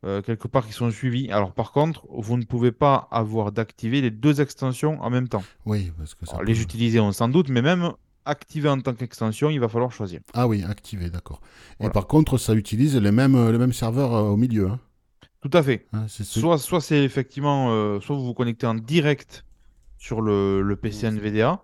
euh, 0.05 0.23
quelque 0.23 0.49
part 0.49 0.67
qui 0.67 0.73
sont 0.73 0.91
suivies. 0.91 1.31
Alors, 1.31 1.53
par 1.53 1.73
contre, 1.73 2.07
vous 2.11 2.37
ne 2.37 2.45
pouvez 2.45 2.73
pas 2.73 3.09
avoir 3.11 3.53
d'activer 3.53 4.01
les 4.01 4.11
deux 4.11 4.41
extensions 4.41 5.01
en 5.01 5.11
même 5.11 5.29
temps. 5.29 5.45
Oui, 5.65 5.93
parce 5.97 6.15
que 6.15 6.27
ça 6.27 6.33
Alors, 6.33 6.41
peut- 6.45 6.53
les 6.53 6.61
utiliser, 6.63 7.01
on 7.01 7.13
s'en 7.13 7.29
doute, 7.29 7.49
mais 7.49 7.63
même 7.63 7.93
activer 8.25 8.69
en 8.69 8.81
tant 8.81 8.95
qu'extension, 8.95 9.51
il 9.51 9.61
va 9.61 9.69
falloir 9.69 9.93
choisir. 9.93 10.21
Ah 10.35 10.47
oui, 10.49 10.63
activé, 10.65 11.11
d'accord. 11.11 11.41
Et 11.81 11.89
par 11.91 12.07
contre, 12.07 12.39
ça 12.39 12.55
utilise 12.55 12.97
les 12.97 13.13
mêmes, 13.13 13.35
euh, 13.35 13.51
les 13.53 13.59
mêmes 13.59 13.73
serveurs 13.73 14.15
euh, 14.15 14.23
au 14.23 14.37
milieu. 14.37 14.69
Hein. 14.71 14.81
Tout 15.41 15.51
à 15.53 15.63
fait. 15.63 15.87
Hein, 15.93 16.07
Soit, 16.09 16.59
soit 16.59 16.81
c'est 16.81 17.03
effectivement, 17.03 17.71
euh, 17.73 18.01
soit 18.01 18.15
vous 18.17 18.25
vous 18.25 18.35
connectez 18.35 18.67
en 18.67 18.75
direct 18.75 19.45
sur 19.99 20.21
le, 20.21 20.63
le 20.63 20.77
PC 20.77 21.09
NVDA, 21.09 21.63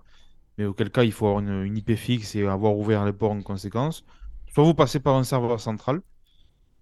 mais 0.58 0.64
auquel 0.64 0.90
cas 0.90 1.04
il 1.04 1.12
faut 1.12 1.26
avoir 1.26 1.40
une, 1.42 1.62
une 1.64 1.76
IP 1.76 1.94
fixe 1.94 2.34
et 2.34 2.44
avoir 2.46 2.76
ouvert 2.76 3.04
les 3.04 3.12
ports 3.12 3.30
en 3.32 3.42
conséquence. 3.42 4.04
Soit 4.52 4.64
vous 4.64 4.74
passez 4.74 4.98
par 4.98 5.14
un 5.14 5.22
serveur 5.24 5.60
central 5.60 6.00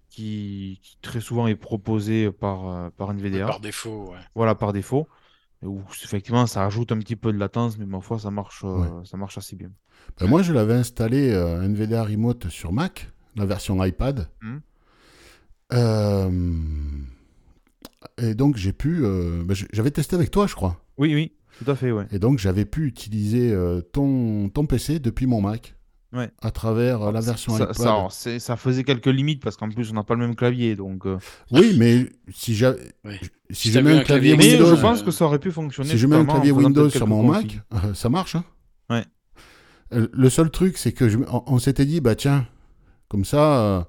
qui, 0.09 0.79
qui 0.83 0.97
très 1.01 1.19
souvent 1.21 1.47
est 1.47 1.55
proposé 1.55 2.31
par, 2.31 2.67
euh, 2.69 2.89
par 2.95 3.13
NVDA, 3.13 3.45
Par 3.47 3.59
défaut, 3.59 4.11
ouais. 4.11 4.17
voilà 4.35 4.55
par 4.55 4.73
défaut. 4.73 5.07
Où 5.63 5.81
effectivement 6.03 6.45
ça 6.45 6.65
ajoute 6.65 6.91
un 6.91 6.99
petit 6.99 7.15
peu 7.15 7.33
de 7.33 7.37
latence, 7.39 7.77
mais 7.79 7.85
ma 7.87 7.99
foi 7.99 8.19
ça 8.19 8.29
marche, 8.31 8.61
euh, 8.63 9.03
ça 9.05 9.17
marche 9.17 9.37
assez 9.39 9.55
bien. 9.55 9.71
Ben, 10.19 10.27
moi, 10.27 10.41
je 10.43 10.53
l'avais 10.53 10.75
installé 10.75 11.31
euh, 11.31 11.61
NVDA 11.63 12.03
Remote 12.03 12.47
sur 12.49 12.71
Mac, 12.71 13.11
la 13.35 13.45
version 13.45 13.83
iPad. 13.83 14.29
Mhm. 14.41 14.61
Euh, 15.73 16.31
Et 18.19 18.33
donc, 18.35 18.55
j'ai 18.57 18.73
pu. 18.73 18.99
euh, 19.03 19.43
ben, 19.43 19.55
j'avais 19.73 19.91
testé 19.91 20.15
avec 20.15 20.31
toi, 20.31 20.47
je 20.47 20.55
crois. 20.55 20.79
Oui, 20.97 21.13
oui, 21.13 21.33
tout 21.63 21.69
à 21.69 21.75
fait, 21.75 21.91
ouais. 21.91 22.05
Et 22.11 22.19
donc, 22.19 22.39
j'avais 22.39 22.65
pu 22.65 22.85
utiliser 22.87 23.51
euh, 23.51 23.81
ton, 23.81 24.49
ton 24.49 24.65
PC 24.65 24.99
depuis 24.99 25.25
mon 25.25 25.41
Mac. 25.41 25.75
Ouais. 26.13 26.29
À 26.41 26.51
travers 26.51 27.01
euh, 27.01 27.11
la 27.11 27.19
version 27.19 27.53
ça, 27.57 27.63
iPad. 27.65 27.75
ça, 27.75 27.83
alors, 27.83 28.11
c'est- 28.13 28.39
ça 28.39 28.55
faisait 28.55 28.83
quelques 28.85 29.07
limites 29.07 29.43
parce 29.43 29.57
qu'en 29.57 29.67
plus 29.69 29.91
on 29.91 29.93
n'a 29.95 30.03
pas 30.03 30.13
le 30.15 30.21
même 30.21 30.35
clavier, 30.35 30.75
donc. 30.77 31.05
euh, 31.05 31.17
Oui, 31.51 31.75
mais 31.77 32.07
si 32.31 32.55
j'ai 32.55 32.71
Oui. 33.03 33.15
si 33.49 33.69
Si 33.71 33.81
mets 33.81 33.91
un 33.91 33.97
un 33.99 34.03
clavier 34.03 34.35
clavier 34.35 34.37
Mais 34.37 34.57
Windows, 34.63 34.75
je 34.75 34.81
pense 34.81 35.03
que 35.03 35.11
ça 35.11 35.25
aurait 35.25 35.39
pu 35.39 35.51
fonctionner. 35.51 35.89
si 35.89 35.97
je 35.97 36.07
mets 36.07 36.15
un 36.15 36.25
clavier 36.25 36.51
Windows 36.51 36.89
sur 36.89 37.07
mon. 37.07 37.23
Mac, 37.23 37.59
euh, 37.73 37.93
ça 37.93 38.07
marche. 38.09 38.35
hein. 38.35 38.45
Ouais. 38.89 39.03
Euh, 39.93 40.07
Le 40.13 40.29
seul 40.29 40.49
truc, 40.49 40.77
c'est 40.77 40.93
que 40.93 41.09
je- 41.09 41.17
on, 41.29 41.43
on 41.45 41.59
s'était 41.59 41.85
dit, 41.85 41.99
bah 42.01 42.15
tiens, 42.15 42.45
comme 43.09 43.25
ça, 43.25 43.59
euh, 43.59 43.81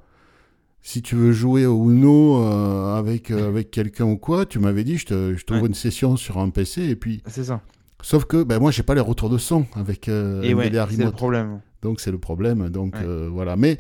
si 0.81 1.03
tu 1.03 1.15
veux 1.15 1.33
jouer 1.33 1.67
au 1.67 1.91
Uno 1.91 2.43
euh, 2.43 2.97
avec, 2.97 3.31
euh, 3.31 3.49
avec 3.49 3.71
quelqu'un 3.71 4.07
ou 4.07 4.17
quoi, 4.17 4.45
tu 4.47 4.59
m'avais 4.59 4.83
dit, 4.85 4.97
je 4.99 5.07
te- 5.07 5.35
je 5.37 5.45
t'ouvre 5.45 5.63
Ouais. 5.63 5.69
une 5.69 5.75
session 5.75 6.17
sur 6.17 6.39
un 6.39 6.51
PC 6.51 6.83
et 6.89 6.97
puis 6.97 7.23
C'est 7.27 7.45
ça. 7.45 7.61
Sauf 8.03 8.25
que 8.27 8.43
ben, 8.45 8.59
moi, 8.61 8.71
j'ai 8.71 8.83
pas 8.83 8.95
les 8.95 9.01
retours 9.01 9.29
de 9.31 9.39
son 9.39 9.67
avec 9.75 10.09
euh, 10.09 10.43
Et 10.43 10.55
ouais, 10.55 10.67
NVDA 10.67 10.87
c'est 10.91 10.97
le 10.97 11.03
Remote. 11.05 11.17
problème. 11.17 11.61
Donc 11.83 12.01
c'est 12.01 12.11
le 12.13 12.19
problème. 12.19 12.69
Donc 12.71 12.95
Ouais. 12.95 13.03
euh, 13.05 13.29
voilà. 13.31 13.57
Mais 13.57 13.79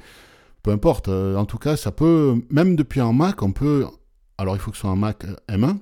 peu 0.63 0.71
importe. 0.73 1.09
euh, 1.09 1.37
en 1.37 1.45
tout 1.45 1.59
cas, 1.59 1.77
ça 1.77 1.93
peut, 1.93 2.41
même 2.51 2.75
depuis 2.77 3.01
un 3.01 3.13
Mac, 3.13 3.43
on 3.43 3.53
peut. 3.53 3.87
Alors 4.39 4.57
il 4.57 4.59
faut 4.61 4.71
que 4.71 4.77
ce 4.77 4.83
soit 4.83 4.91
un 4.91 4.97
Mac 4.97 5.25
euh, 5.25 5.35
M1, 5.49 5.79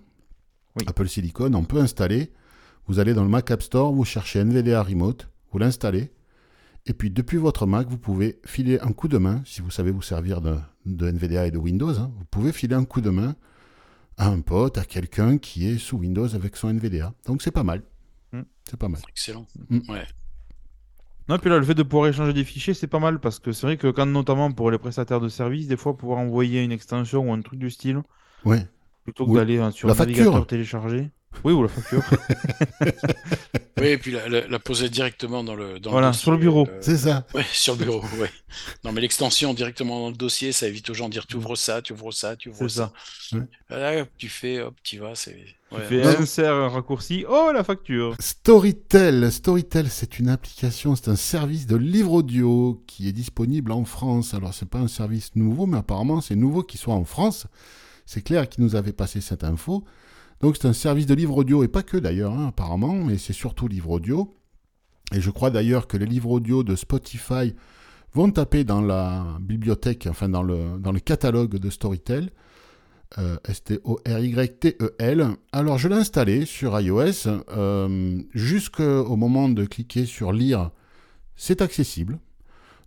Oui. 0.77 0.85
Apple 0.87 1.09
Silicon, 1.09 1.53
on 1.55 1.65
peut 1.65 1.79
installer. 1.79 2.33
Vous 2.87 2.99
allez 3.01 3.15
dans 3.15 3.25
le 3.25 3.29
Mac 3.31 3.51
App 3.51 3.63
Store, 3.63 3.93
vous 3.93 4.05
cherchez 4.05 4.39
NVDA 4.41 4.83
Remote, 4.83 5.29
vous 5.53 5.59
l'installez. 5.59 6.13
Et 6.87 6.93
puis 6.93 7.11
depuis 7.11 7.37
votre 7.39 7.67
Mac, 7.67 7.89
vous 7.89 7.99
pouvez 7.99 8.39
filer 8.47 8.79
un 8.81 8.93
coup 8.93 9.09
de 9.09 9.19
main, 9.19 9.43
si 9.45 9.61
vous 9.61 9.71
savez 9.73 9.91
vous 9.91 10.03
servir 10.03 10.41
de, 10.41 10.55
de 10.85 11.09
NVDA 11.11 11.49
et 11.49 11.51
de 11.51 11.59
Windows, 11.59 11.91
hein, 11.99 12.13
vous 12.17 12.25
pouvez 12.31 12.53
filer 12.53 12.77
un 12.77 12.85
coup 12.85 13.01
de 13.01 13.11
main 13.11 13.35
à 14.19 14.29
un 14.29 14.41
pote, 14.41 14.79
à 14.79 14.85
quelqu'un 14.85 15.37
qui 15.39 15.67
est 15.69 15.79
sous 15.79 15.97
Windows 15.99 16.33
avec 16.35 16.57
son 16.57 16.69
NVDA. 16.73 17.13
Donc 17.27 17.43
c'est 17.43 17.51
pas 17.51 17.65
mal. 17.65 17.83
Hmm. 18.41 18.45
C'est 18.69 18.79
pas 18.79 18.89
mal. 18.89 19.01
Excellent. 19.09 19.47
Mm. 19.71 19.79
Ouais. 19.91 20.07
Non, 21.29 21.39
puis 21.39 21.51
là, 21.51 21.59
le 21.59 21.65
fait 21.65 21.75
de 21.75 21.83
pouvoir 21.83 22.09
échanger 22.09 22.33
des 22.33 22.45
fichiers, 22.45 22.73
c'est 22.75 22.87
pas 22.87 23.01
mal 23.01 23.19
parce 23.21 23.39
que 23.41 23.51
c'est 23.53 23.67
vrai 23.67 23.77
que 23.77 23.89
quand, 23.91 24.07
notamment 24.07 24.53
pour 24.53 24.71
les 24.71 24.79
prestataires 24.79 25.21
de 25.21 25.29
services, 25.29 25.67
des 25.67 25.77
fois, 25.77 25.97
pouvoir 25.97 26.19
envoyer 26.21 26.63
une 26.63 26.71
extension 26.73 27.29
ou 27.29 27.33
un 27.33 27.41
truc 27.43 27.59
du 27.59 27.71
style, 27.71 28.03
Ouais. 28.45 28.65
plutôt 29.05 29.25
que 29.27 29.31
Oui. 29.31 29.37
d'aller 29.37 29.59
hein, 29.59 29.71
sur 29.73 29.89
La 29.89 29.95
un 29.95 29.99
navigateur 29.99 30.33
facture. 30.35 30.47
téléchargé. 30.47 31.11
Oui, 31.45 31.53
ou 31.53 31.63
la 31.63 31.69
facture. 31.69 32.03
Oui, 33.79 33.89
et 33.89 33.99
puis 33.99 34.11
la, 34.13 34.27
la- 34.31 34.49
la 34.49 34.59
poser 34.59 34.89
directement 34.89 35.45
dans 35.45 35.55
le 35.55 35.79
dans 35.79 35.91
Voilà, 35.91 36.09
dossier, 36.09 36.23
sur 36.23 36.31
le 36.33 36.39
bureau. 36.39 36.67
euh, 36.67 36.79
C'est 36.81 36.97
ça. 36.97 37.27
Ouais, 37.35 37.45
sur 37.53 37.75
le 37.77 37.85
bureau, 37.85 38.01
ouais. 38.19 38.31
Non, 38.85 38.93
mais 38.93 39.03
l'extension 39.03 39.53
directement 39.53 40.01
dans 40.01 40.09
le 40.09 40.17
dossier, 40.17 40.51
ça 40.53 40.67
évite 40.67 40.89
aux 40.89 40.95
gens 40.95 41.09
de 41.09 41.13
dire 41.13 41.27
tu 41.27 41.37
ouvres 41.37 41.57
ça, 41.57 41.83
tu 41.83 41.93
ouvres 41.93 42.11
ça, 42.11 42.37
tu 42.37 42.49
ouvres 42.49 42.69
ça. 42.69 42.91
ça. 43.31 43.37
Là, 43.69 44.07
tu 44.17 44.31
fais, 44.31 44.63
hop, 44.63 44.75
tu 44.83 44.99
vas, 44.99 45.15
c'est. 45.15 45.37
Tu 45.71 45.77
ouais. 45.77 45.85
fais 45.85 46.03
Non. 46.03 46.21
insert 46.21 46.55
un 46.55 46.69
raccourci. 46.71 47.27
Oh, 47.29 47.51
la 47.53 47.63
facture 47.65 48.17
Storytel. 48.19 49.31
Storytel, 49.31 49.91
c'est 49.91 50.19
une 50.19 50.31
application, 50.31 50.97
c'est 50.97 51.09
un 51.11 51.17
service 51.17 51.67
de 51.67 51.77
livre 51.77 52.13
audio 52.13 52.83
qui 52.87 53.09
est 53.09 53.13
disponible 53.13 53.73
en 53.73 53.85
France. 53.85 54.33
Alors, 54.33 54.55
c'est 54.55 54.69
pas 54.71 54.79
un 54.79 54.89
service 54.89 55.33
nouveau, 55.37 55.67
mais 55.67 55.77
apparemment, 55.77 56.23
c'est 56.23 56.35
nouveau 56.37 56.63
qu'il 56.63 56.81
soit 56.81 56.95
en 56.95 57.05
France. 57.05 57.47
C'est 58.07 58.23
clair 58.23 58.49
qui 58.49 58.63
nous 58.63 58.75
avait 58.75 58.95
passé 58.95 59.21
cette 59.21 59.45
info. 59.45 59.85
Donc, 60.41 60.57
c'est 60.57 60.69
un 60.69 60.73
service 60.73 61.07
de 61.07 61.15
livre 61.15 61.37
audio, 61.37 61.65
et 61.65 61.69
pas 61.69 61.83
que 61.83 61.97
d'ailleurs, 61.97 62.33
hein, 62.33 62.49
apparemment, 62.49 62.95
mais 62.95 63.19
c'est 63.19 63.33
surtout 63.33 63.69
livre 63.69 63.91
audio. 63.91 64.35
Et 65.15 65.21
je 65.21 65.31
crois 65.31 65.51
d'ailleurs 65.51 65.87
que 65.87 65.97
les 65.97 66.07
livres 66.07 66.31
audio 66.31 66.63
de 66.63 66.75
Spotify 66.75 67.55
vont 68.13 68.31
taper 68.31 68.65
dans 68.65 68.81
la 68.81 69.39
bibliothèque, 69.41 70.07
enfin 70.11 70.29
dans 70.29 70.43
le, 70.43 70.79
dans 70.79 70.93
catalogue 70.95 71.57
de 71.57 71.71
Storytel. 71.71 72.31
Euh, 73.19 73.37
S-T-O-R-Y-T-E-L. 73.45 75.29
Alors 75.53 75.79
je 75.79 75.89
l'ai 75.89 75.95
installé 75.95 76.45
sur 76.45 76.79
iOS. 76.81 77.29
euh, 77.51 78.21
Jusqu'au 78.35 79.17
moment 79.17 79.49
de 79.49 79.65
cliquer 79.65 80.07
sur 80.07 80.33
lire, 80.33 80.71
c'est 81.37 81.63
accessible. 81.63 82.19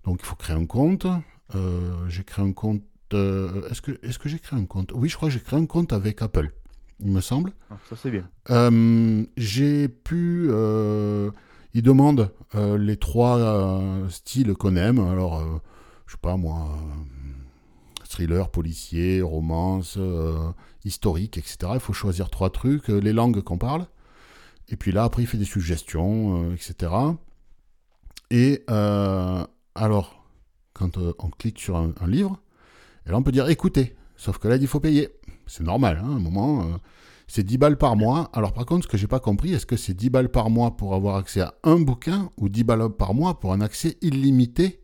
Donc 0.03 0.19
il 0.21 0.25
faut 0.25 0.35
créer 0.35 0.57
un 0.57 0.65
compte. 0.65 1.07
Euh, 1.55 1.93
j'ai 2.09 2.23
créé 2.23 2.43
un 2.45 2.51
compte. 2.51 2.83
Est-ce 3.11 3.81
que, 3.81 3.91
que 3.91 4.29
j'ai 4.29 4.39
créé 4.39 4.59
un 4.59 4.65
compte? 4.65 4.91
Oui, 4.93 5.07
je 5.07 5.15
crois 5.15 5.29
que 5.29 5.33
j'ai 5.33 5.39
créé 5.39 5.57
un 5.57 5.65
compte 5.65 5.93
avec 5.93 6.21
Apple, 6.21 6.51
il 6.99 7.11
me 7.11 7.21
semble. 7.21 7.53
Ah, 7.69 7.77
Ça, 7.89 7.95
c'est 7.95 8.11
bien. 8.11 8.27
Euh, 8.49 9.25
j'ai 9.37 9.87
pu. 9.87 10.47
euh, 10.49 11.31
il 11.73 11.83
demande 11.83 12.31
euh, 12.55 12.77
les 12.77 12.97
trois 12.97 13.81
styles 14.09 14.53
qu'on 14.55 14.75
aime. 14.75 14.99
Alors, 14.99 15.41
je 16.07 16.13
sais 16.13 16.17
pas 16.21 16.35
moi. 16.37 16.69
thriller, 18.05 18.49
policier, 18.49 19.21
romance, 19.21 19.97
historique, 20.83 21.37
etc. 21.37 21.57
Il 21.75 21.79
faut 21.79 21.93
choisir 21.93 22.29
trois 22.29 22.49
trucs, 22.49 22.87
les 22.87 23.13
langues 23.13 23.41
qu'on 23.41 23.57
parle. 23.57 23.85
Et 24.67 24.75
puis 24.75 24.91
là, 24.91 25.03
après, 25.03 25.23
il 25.23 25.27
fait 25.27 25.37
des 25.37 25.45
suggestions, 25.45 26.51
etc. 26.53 26.91
Et 28.31 28.63
alors, 29.75 30.25
quand 30.73 30.97
on 30.97 31.29
clique 31.29 31.59
sur 31.59 31.77
un, 31.77 31.93
un 32.01 32.07
livre, 32.07 32.41
et 33.05 33.11
là, 33.11 33.17
on 33.17 33.23
peut 33.23 33.31
dire 33.31 33.47
écoutez. 33.49 33.95
Sauf 34.17 34.37
que 34.37 34.49
là, 34.49 34.57
il 34.57 34.67
faut 34.67 34.81
payer. 34.81 35.07
C'est 35.49 35.63
normal, 35.63 35.99
hein, 36.01 36.07
à 36.07 36.13
un 36.15 36.19
moment. 36.19 36.61
euh, 36.61 36.77
c'est 37.27 37.43
10 37.43 37.57
balles 37.57 37.77
par 37.77 37.95
mois. 37.95 38.29
Alors 38.33 38.53
par 38.53 38.65
contre, 38.65 38.85
ce 38.85 38.87
que 38.87 38.97
j'ai 38.97 39.05
pas 39.07 39.19
compris, 39.19 39.53
est-ce 39.53 39.65
que 39.65 39.75
c'est 39.75 39.93
10 39.93 40.09
balles 40.09 40.29
par 40.29 40.49
mois 40.49 40.77
pour 40.77 40.95
avoir 40.95 41.17
accès 41.17 41.41
à 41.41 41.53
un 41.63 41.79
bouquin 41.79 42.29
ou 42.37 42.49
10 42.49 42.63
balles 42.63 42.89
par 42.97 43.13
mois 43.13 43.39
pour 43.39 43.53
un 43.53 43.61
accès 43.61 43.97
illimité 44.01 44.79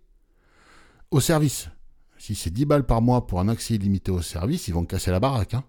au 1.12 1.20
service? 1.20 1.70
Si 2.18 2.36
c'est 2.36 2.52
10 2.52 2.66
balles 2.66 2.86
par 2.86 3.02
mois 3.02 3.26
pour 3.28 3.40
un 3.40 3.48
accès 3.48 3.76
illimité 3.76 4.12
au 4.12 4.22
service, 4.22 4.68
ils 4.68 4.74
vont 4.74 4.86
casser 4.86 5.12
la 5.12 5.20
baraque. 5.20 5.54
Hein. 5.54 5.64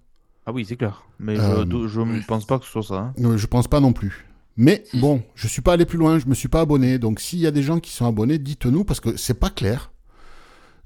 Ah 0.47 0.53
oui, 0.53 0.65
c'est 0.67 0.77
clair. 0.77 1.05
Mais 1.19 1.39
Euh, 1.39 1.65
je 1.89 2.01
ne 2.01 2.21
pense 2.23 2.45
pas 2.47 2.59
que 2.59 2.65
ce 2.65 2.71
soit 2.71 2.83
ça. 2.83 3.13
hein. 3.19 3.37
Je 3.37 3.47
pense 3.47 3.69
pas 3.69 3.81
non 3.81 3.93
plus. 3.93 4.27
Mais 4.59 4.85
bon, 4.95 5.23
je 5.35 5.49
suis 5.49 5.61
pas 5.61 5.75
allé 5.75 5.85
plus 5.85 5.99
loin, 5.99 6.19
je 6.19 6.27
me 6.27 6.35
suis 6.35 6.49
pas 6.49 6.61
abonné. 6.61 6.99
Donc 6.99 7.21
s'il 7.21 7.39
y 7.41 7.47
a 7.47 7.51
des 7.51 7.63
gens 7.63 7.79
qui 7.81 7.91
sont 7.93 8.07
abonnés, 8.07 8.39
dites-nous 8.39 8.85
parce 8.85 9.01
que 9.01 9.17
c'est 9.17 9.39
pas 9.39 9.51
clair. 9.51 9.93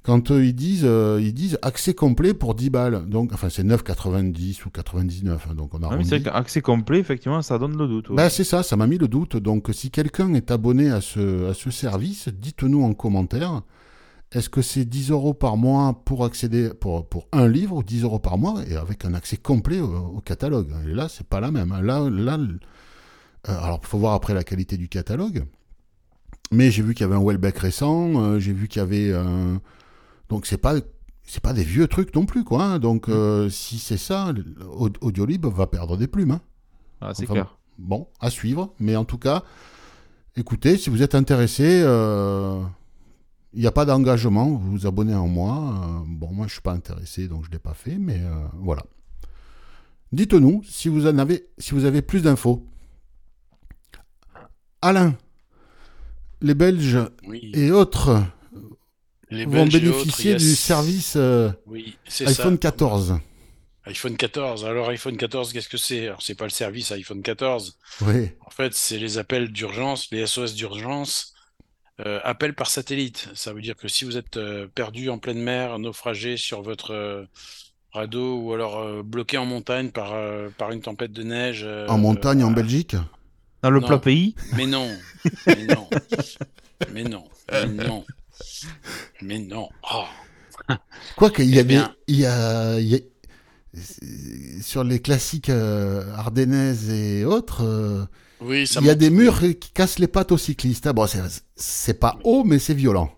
Quand 0.02 0.30
euh, 0.30 0.42
ils 0.44 0.54
disent 0.54 0.84
euh, 0.84 1.20
ils 1.22 1.34
disent 1.34 1.58
accès 1.60 1.92
complet 1.92 2.32
pour 2.32 2.54
10 2.54 2.70
balles. 2.70 3.06
Donc 3.06 3.32
enfin 3.34 3.48
c'est 3.50 3.62
9,90 3.64 4.64
ou 4.66 4.70
99 4.70 5.46
hein, 5.50 5.54
donc 5.54 5.74
on 5.74 5.82
a 5.82 5.88
Ah 5.92 5.98
c'est 6.04 6.22
qu'accès 6.22 6.62
complet, 6.62 6.98
effectivement, 7.00 7.42
ça 7.42 7.58
donne 7.58 7.76
le 7.76 7.86
doute. 7.86 8.08
ouais. 8.08 8.16
Bah, 8.16 8.30
c'est 8.30 8.44
ça, 8.44 8.62
ça 8.62 8.76
m'a 8.76 8.86
mis 8.86 8.96
le 8.96 9.08
doute. 9.08 9.36
Donc, 9.36 9.68
si 9.72 9.90
quelqu'un 9.90 10.32
est 10.34 10.50
abonné 10.50 10.90
à 10.90 11.00
ce, 11.02 11.50
à 11.50 11.54
ce 11.54 11.70
service, 11.70 12.28
dites-nous 12.28 12.82
en 12.82 12.94
commentaire. 12.94 13.60
Est-ce 14.32 14.48
que 14.48 14.62
c'est 14.62 14.84
10 14.84 15.10
euros 15.10 15.34
par 15.34 15.56
mois 15.56 16.02
pour 16.04 16.24
accéder 16.24 16.70
pour, 16.80 17.06
pour 17.08 17.26
un 17.32 17.48
livre 17.48 17.76
ou 17.76 17.82
10 17.82 18.04
euros 18.04 18.20
par 18.20 18.38
mois 18.38 18.62
et 18.68 18.76
avec 18.76 19.04
un 19.04 19.12
accès 19.12 19.36
complet 19.36 19.80
au, 19.80 19.92
au 19.92 20.20
catalogue? 20.20 20.72
Et 20.88 20.94
là, 20.94 21.08
c'est 21.10 21.26
pas 21.26 21.40
la 21.40 21.50
même. 21.50 21.72
hein. 21.72 21.82
Là, 21.82 22.08
là, 22.08 22.38
euh, 22.38 22.48
alors, 23.48 23.80
il 23.82 23.86
faut 23.86 23.98
voir 23.98 24.14
après 24.14 24.32
la 24.32 24.44
qualité 24.44 24.76
du 24.78 24.88
catalogue. 24.88 25.44
Mais 26.52 26.70
j'ai 26.70 26.82
vu 26.82 26.94
qu'il 26.94 27.04
y 27.04 27.08
avait 27.10 27.16
un 27.16 27.24
Welbeck 27.24 27.58
récent. 27.58 28.38
j'ai 28.38 28.52
vu 28.52 28.66
qu'il 28.66 28.80
y 28.80 28.82
avait 28.82 29.12
un. 29.12 29.60
Donc, 30.30 30.46
c'est 30.46 30.56
pas. 30.58 30.76
C'est 31.22 31.42
pas 31.42 31.52
des 31.52 31.62
vieux 31.62 31.86
trucs 31.86 32.12
non 32.16 32.24
plus, 32.26 32.42
quoi. 32.42 32.64
hein. 32.64 32.78
Donc, 32.80 33.08
euh, 33.08 33.48
si 33.50 33.78
c'est 33.78 33.98
ça, 33.98 34.32
Audiolib 35.00 35.46
va 35.46 35.68
perdre 35.68 35.96
des 35.96 36.08
plumes. 36.08 36.32
hein. 36.32 36.40
Ah, 37.00 37.12
c'est 37.14 37.22
enfin, 37.24 37.34
clair. 37.34 37.56
Bon, 37.78 38.08
à 38.18 38.30
suivre. 38.30 38.72
Mais 38.80 38.96
en 38.96 39.04
tout 39.04 39.18
cas, 39.18 39.44
écoutez, 40.34 40.76
si 40.76 40.90
vous 40.90 41.02
êtes 41.02 41.14
intéressé, 41.14 41.82
euh, 41.84 42.60
il 43.52 43.60
n'y 43.60 43.66
a 43.68 43.70
pas 43.70 43.84
d'engagement. 43.84 44.46
Vous 44.48 44.72
vous 44.72 44.86
abonnez 44.88 45.14
en 45.14 45.28
mois. 45.28 45.84
Euh, 45.84 46.04
bon, 46.06 46.32
moi, 46.32 46.48
je 46.48 46.52
suis 46.54 46.62
pas 46.62 46.72
intéressé, 46.72 47.28
donc 47.28 47.44
je 47.44 47.48
ne 47.48 47.52
l'ai 47.52 47.58
pas 47.60 47.74
fait. 47.74 47.96
Mais 47.96 48.18
euh, 48.20 48.46
voilà. 48.54 48.82
Dites-nous 50.10 50.62
si 50.64 50.88
vous 50.88 51.06
en 51.06 51.16
avez, 51.18 51.46
si 51.58 51.74
vous 51.74 51.84
avez 51.84 52.02
plus 52.02 52.22
d'infos. 52.22 52.66
Alain, 54.82 55.14
les 56.40 56.54
Belges 56.54 56.98
Oui. 57.28 57.52
et 57.54 57.70
autres 57.70 58.20
Les 59.30 59.44
vont 59.44 59.50
Belges 59.64 59.72
bénéficier 59.80 60.32
autres, 60.34 60.42
du 60.42 60.48
yes. 60.50 60.58
service 60.58 61.14
euh, 61.16 61.50
Oui, 61.66 61.96
iPhone 62.20 62.54
ça. 62.54 62.58
14. 62.58 63.18
iPhone 63.86 64.16
14. 64.16 64.64
Alors, 64.64 64.88
iPhone 64.88 65.16
14, 65.16 65.52
qu'est-ce 65.52 65.68
que 65.68 65.76
c'est? 65.76 66.06
Alors, 66.06 66.22
c'est 66.22 66.34
pas 66.34 66.44
le 66.44 66.50
service 66.50 66.90
iPhone 66.92 67.22
14. 67.22 67.78
Oui, 68.02 68.30
En 68.44 68.50
fait, 68.50 68.74
c'est 68.74 68.98
les 68.98 69.18
appels 69.18 69.48
d'urgence, 69.52 70.08
les 70.10 70.26
SOS 70.26 70.54
d'urgence, 70.54 71.34
euh, 72.04 72.18
appels 72.24 72.54
par 72.54 72.68
satellite. 72.70 73.28
Ça 73.34 73.52
veut 73.52 73.62
dire 73.62 73.76
que 73.76 73.86
si 73.88 74.04
vous 74.04 74.16
êtes 74.16 74.36
euh, 74.36 74.66
perdu 74.74 75.10
en 75.10 75.18
pleine 75.18 75.40
mer, 75.40 75.78
naufragé 75.78 76.36
sur 76.36 76.62
votre 76.62 76.92
euh, 76.92 77.24
radeau 77.92 78.36
ou 78.38 78.52
alors 78.52 78.78
euh, 78.80 79.02
bloqué 79.04 79.38
en 79.38 79.46
montagne 79.46 79.90
par, 79.90 80.12
euh, 80.14 80.48
par 80.58 80.72
une 80.72 80.80
tempête 80.80 81.12
de 81.12 81.22
neige. 81.22 81.62
euh, 81.64 81.86
en 81.88 81.98
montagne, 81.98 82.42
en 82.42 82.50
Belgique? 82.50 82.96
Dans 83.62 83.70
le 83.70 83.80
non. 83.80 83.86
plat 83.86 83.98
pays, 83.98 84.34
Mais 84.56 84.66
non, 84.66 84.88
mais 85.46 85.66
non, 85.66 85.88
mais 86.94 87.04
non, 87.04 87.24
mais 87.52 87.66
non, 87.84 88.04
mais 89.22 89.38
non. 89.38 89.68
Oh. 89.94 90.04
Quoique, 91.16 91.42
il 91.42 91.50
y 91.50 91.56
Eh 91.56 91.60
avait. 91.60 91.68
bien. 91.68 91.94
Il 92.06 92.16
y 92.20 92.26
a, 92.26 92.78
il 92.78 92.86
y 92.88 92.94
a- 92.96 92.98
euh, 93.76 94.60
sur 94.62 94.82
les 94.84 95.00
classiques 95.00 95.48
euh, 95.48 96.04
ardennaises 96.16 96.90
et 96.90 97.24
autres, 97.24 97.62
euh, 97.64 98.04
Oui, 98.40 98.66
ça 98.66 98.80
il 98.80 98.86
y 98.86 98.90
a 98.90 98.94
des 98.94 99.10
murs 99.10 99.40
qui 99.40 99.70
cassent 99.72 99.98
les 99.98 100.08
pattes 100.08 100.32
aux 100.32 100.38
cyclistes. 100.38 100.86
Ah, 100.86 100.92
bon, 100.92 101.06
c'est- 101.56 101.94
pas 101.94 102.18
haut, 102.24 102.44
mais 102.44 102.58
c'est 102.58 102.74
violent. 102.74 103.10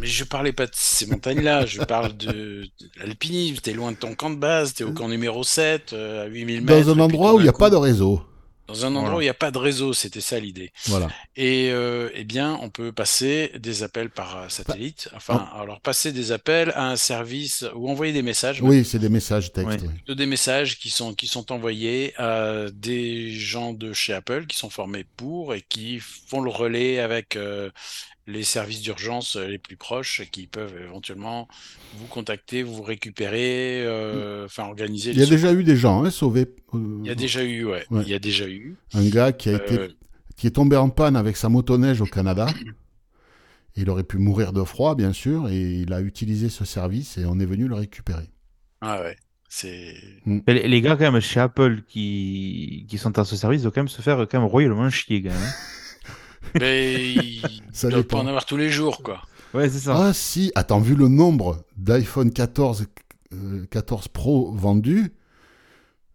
Mais 0.00 0.06
je 0.06 0.24
parlais 0.24 0.52
pas 0.52 0.64
de 0.66 0.72
ces 0.74 1.06
montagnes-là, 1.06 1.66
je 1.66 1.82
parle 1.82 2.16
de, 2.16 2.64
l'alpinisme. 2.98 3.56
T'es 3.62 3.74
loin 3.74 3.92
de 3.92 3.96
ton 3.96 4.14
camp 4.14 4.30
de 4.30 4.36
base, 4.36 4.72
t'es 4.72 4.84
au 4.84 4.92
camp 4.92 5.06
numéro 5.08 5.44
7, 5.44 5.92
euh, 5.92 6.24
à 6.24 6.26
8000 6.26 6.62
mètres. 6.62 6.86
Dans 6.86 6.92
un 6.94 6.98
endroit 6.98 7.34
où 7.34 7.40
il 7.40 7.42
n'y 7.42 7.48
a 7.48 7.52
pas 7.52 7.68
de 7.70 7.76
réseau. 7.76 8.22
Dans 8.68 8.84
un 8.84 8.88
endroit 8.90 9.02
Voilà. 9.02 9.16
où 9.16 9.20
il 9.20 9.24
n'y 9.24 9.28
a 9.30 9.34
pas 9.34 9.50
de 9.50 9.58
réseau, 9.58 9.92
c'était 9.92 10.20
ça 10.20 10.38
l'idée. 10.38 10.72
Voilà. 10.86 11.08
Et 11.36 11.70
euh, 11.72 12.10
eh 12.14 12.24
bien, 12.24 12.58
on 12.62 12.70
peut 12.70 12.92
passer 12.92 13.50
des 13.58 13.82
appels 13.82 14.08
par 14.08 14.36
euh, 14.38 14.48
satellite, 14.48 15.08
enfin, 15.14 15.48
alors 15.54 15.80
passer 15.80 16.12
des 16.12 16.30
appels 16.32 16.70
à 16.76 16.88
un 16.88 16.96
service 16.96 17.64
ou 17.74 17.90
envoyer 17.90 18.12
des 18.12 18.22
messages, 18.22 18.62
Oui, 18.62 18.84
c'est 18.84 18.98
des 19.00 19.08
messages 19.08 19.52
textes. 19.52 19.68
Ouais. 19.68 19.78
oui. 19.82 19.88
plutôt 19.94 20.14
des 20.14 20.26
messages 20.26 20.78
qui 20.78 20.90
sont 20.90 21.12
qui 21.14 21.26
sont 21.26 21.50
envoyés 21.52 22.14
à 22.18 22.66
des 22.72 23.32
gens 23.32 23.72
de 23.72 23.92
chez 23.92 24.12
Apple 24.14 24.46
qui 24.46 24.56
sont 24.56 24.70
formés 24.70 25.04
pour 25.16 25.54
et 25.54 25.62
qui 25.68 25.98
font 26.00 26.40
le 26.40 26.50
relais 26.50 27.00
avec 27.00 27.36
euh, 27.36 27.70
les 28.26 28.44
services 28.44 28.82
d'urgence 28.82 29.36
euh, 29.36 29.46
les 29.48 29.58
plus 29.58 29.76
proches 29.76 30.22
qui 30.30 30.46
peuvent 30.46 30.74
éventuellement 30.80 31.48
vous 31.94 32.06
contacter, 32.06 32.62
vous 32.62 32.82
récupérer, 32.82 33.82
euh, 33.84 34.44
enfin 34.46 34.64
organiser. 34.64 35.10
Il 35.10 35.18
y 35.18 35.22
a 35.22 35.26
déjà 35.26 35.52
eu 35.52 35.64
des 35.64 35.76
gens 35.76 36.04
hein, 36.04 36.10
sauvés. 36.10 36.46
euh, 36.74 36.98
Il 37.02 37.06
y 37.06 37.10
a 37.10 37.14
déjà 37.14 37.42
eu, 37.42 37.64
ouais. 37.64 37.84
Ouais. 37.90 38.02
Il 38.02 38.08
y 38.08 38.14
a 38.14 38.18
déjà 38.18 38.46
eu. 38.48 38.76
Un 38.94 39.08
gars 39.08 39.32
qui 39.32 39.48
a 39.48 39.54
été 39.54 39.78
Euh, 39.78 39.88
qui 40.36 40.46
est 40.46 40.52
tombé 40.52 40.76
en 40.76 40.88
panne 40.88 41.16
avec 41.16 41.36
sa 41.36 41.48
motoneige 41.48 42.00
au 42.00 42.06
Canada. 42.06 42.46
Il 43.76 43.88
aurait 43.88 44.04
pu 44.04 44.18
mourir 44.18 44.52
de 44.52 44.62
froid, 44.64 44.94
bien 44.94 45.12
sûr, 45.14 45.48
et 45.48 45.58
il 45.58 45.94
a 45.94 46.02
utilisé 46.02 46.50
ce 46.50 46.64
service 46.66 47.16
et 47.16 47.24
on 47.24 47.38
est 47.40 47.46
venu 47.46 47.68
le 47.68 47.74
récupérer. 47.74 48.28
Ah 48.82 49.00
ouais, 49.00 49.16
c'est. 49.48 49.94
Les 50.26 50.68
les 50.68 50.80
gars, 50.82 50.96
quand 50.96 51.10
même, 51.10 51.20
chez 51.22 51.40
Apple 51.40 51.82
qui, 51.88 52.84
qui 52.88 52.98
sont 52.98 53.18
à 53.18 53.24
ce 53.24 53.34
service, 53.34 53.62
doivent 53.62 53.72
quand 53.72 53.80
même 53.80 53.88
se 53.88 54.02
faire 54.02 54.18
quand 54.30 54.38
même 54.40 54.48
royalement 54.48 54.90
chier, 54.90 55.22
quand 55.22 55.30
même. 55.30 55.54
Mais 56.60 57.12
il 57.14 57.42
Ça 57.72 57.88
doit 57.88 58.02
pas 58.02 58.18
en 58.18 58.26
avoir 58.26 58.44
tous 58.46 58.56
les 58.56 58.70
jours, 58.70 59.02
quoi. 59.02 59.22
Ouais, 59.54 59.68
c'est 59.68 59.78
ça. 59.80 59.94
Ah 60.08 60.12
si, 60.14 60.50
attends, 60.54 60.80
vu 60.80 60.94
le 60.94 61.08
nombre 61.08 61.64
d'iPhone 61.76 62.30
14, 62.32 62.86
euh, 63.34 63.66
14 63.70 64.08
Pro 64.08 64.50
vendus, 64.52 65.12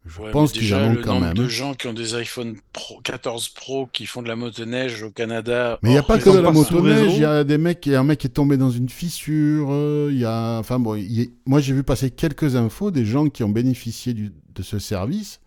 je 0.05 0.22
Ouais, 0.22 0.31
pense 0.31 0.53
qu'ils 0.53 0.62
déjà, 0.62 0.86
en 0.86 0.93
le 0.93 1.01
quand 1.01 1.15
nombre 1.15 1.25
même. 1.27 1.34
de 1.36 1.48
gens 1.48 1.74
qui 1.74 1.88
ont 1.88 1.93
des 1.93 2.15
iPhone 2.15 2.55
Pro, 2.72 3.00
14 3.03 3.50
Pro 3.50 3.88
qui 3.91 4.05
font 4.05 4.22
de 4.22 4.27
la 4.29 4.36
motoneige 4.38 5.03
au 5.03 5.12
Canada. 5.12 5.77
Mais 5.84 5.89
il 5.89 5.93
n'y 5.93 5.98
a 6.00 6.03
pas 6.03 6.17
que 6.17 6.29
de 6.29 6.39
la 6.39 6.51
motoneige, 6.51 7.13
il 7.13 7.19
y 7.22 7.25
a 7.25 7.43
des 7.43 7.57
mecs, 7.57 7.86
il 7.86 7.91
y 7.91 7.96
a 7.96 8.00
un 8.00 8.03
mec 8.05 8.19
qui 8.19 8.27
est 8.27 8.31
tombé 8.31 8.55
dans 8.57 8.69
une 8.72 8.88
fissure, 8.89 9.67
euh, 9.69 10.07
il 10.12 10.17
y 10.19 10.25
a, 10.25 10.57
enfin 10.60 10.79
bon, 10.79 10.96
y 10.96 11.24
a- 11.24 11.25
moi 11.46 11.60
j'ai 11.60 11.74
vu 11.74 11.84
passer 11.84 12.10
quelques 12.10 12.55
infos 12.55 12.89
des 12.89 13.05
gens 13.05 13.27
qui 13.27 13.43
ont 13.43 13.50
bénéficié 13.50 14.13
du- 14.13 14.31
de 14.55 14.63
ce 14.63 14.79
service 14.79 15.41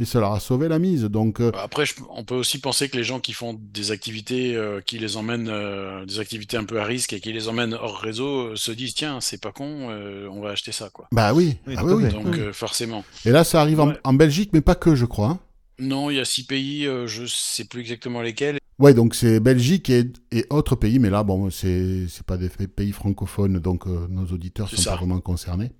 et 0.00 0.04
ça 0.04 0.20
leur 0.20 0.32
a 0.32 0.40
sauvé 0.40 0.68
la 0.68 0.78
mise. 0.78 1.02
Donc 1.04 1.40
euh, 1.40 1.50
Après, 1.62 1.86
je- 1.86 1.94
on 2.10 2.24
peut 2.24 2.34
aussi 2.34 2.58
penser 2.60 2.88
que 2.88 2.96
les 2.96 3.04
gens 3.04 3.20
qui 3.20 3.32
font 3.32 3.58
des 3.60 3.90
activités 3.90 4.54
euh, 4.56 4.80
qui 4.80 4.98
les 4.98 5.16
emmènent, 5.16 5.48
euh, 5.48 6.04
des 6.06 6.18
activités 6.20 6.56
un 6.56 6.64
peu 6.64 6.80
à 6.80 6.84
risque 6.84 7.12
et 7.12 7.20
qui 7.20 7.32
les 7.32 7.48
emmènent 7.48 7.74
hors 7.74 7.98
réseau, 7.98 8.48
euh, 8.52 8.56
se 8.56 8.72
disent 8.72 8.94
tiens, 8.94 9.20
c'est 9.20 9.40
pas 9.40 9.52
con, 9.52 9.88
euh, 9.90 10.28
on 10.30 10.40
va 10.40 10.50
acheter 10.50 10.72
ça, 10.72 10.90
quoi. 10.90 11.06
bah 11.12 11.32
oui, 11.34 11.56
Oui, 11.66 11.74
ah 11.76 11.84
oui, 11.84 12.04
oui. 12.04 12.12
Donc 12.12 12.26
oui. 12.26 12.40
euh, 12.40 12.52
forcément. 12.52 13.04
Et 13.24 13.30
là 13.30 13.44
ça 13.44 13.60
arrive 13.60 13.80
en, 13.80 13.88
Ouais. 13.88 13.98
en 14.04 14.12
Belgique, 14.14 14.50
mais 14.52 14.60
pas 14.60 14.74
que, 14.74 14.94
je 14.94 15.04
crois. 15.06 15.28
hein. 15.28 15.38
Non, 15.80 16.08
il 16.10 16.16
y 16.16 16.20
a 16.20 16.24
six 16.24 16.44
pays, 16.46 16.86
euh, 16.86 17.06
je 17.08 17.26
sais 17.26 17.64
plus 17.64 17.80
exactement 17.80 18.22
lesquels. 18.22 18.58
Ouais, 18.78 18.94
donc 18.94 19.14
c'est 19.14 19.38
Belgique 19.40 19.90
et, 19.90 20.04
et 20.32 20.46
autres 20.50 20.74
pays, 20.76 20.98
mais 20.98 21.10
là, 21.10 21.22
bon, 21.22 21.50
c'est 21.50 22.06
c'est 22.08 22.24
pas 22.26 22.36
des 22.36 22.48
pays 22.48 22.90
francophones, 22.92 23.58
donc 23.60 23.86
euh, 23.86 24.06
nos 24.08 24.26
auditeurs 24.26 24.68
sont 24.68 24.76
ça. 24.82 24.90
pas 24.92 24.96
vraiment 24.96 25.20
concernés. 25.20 25.70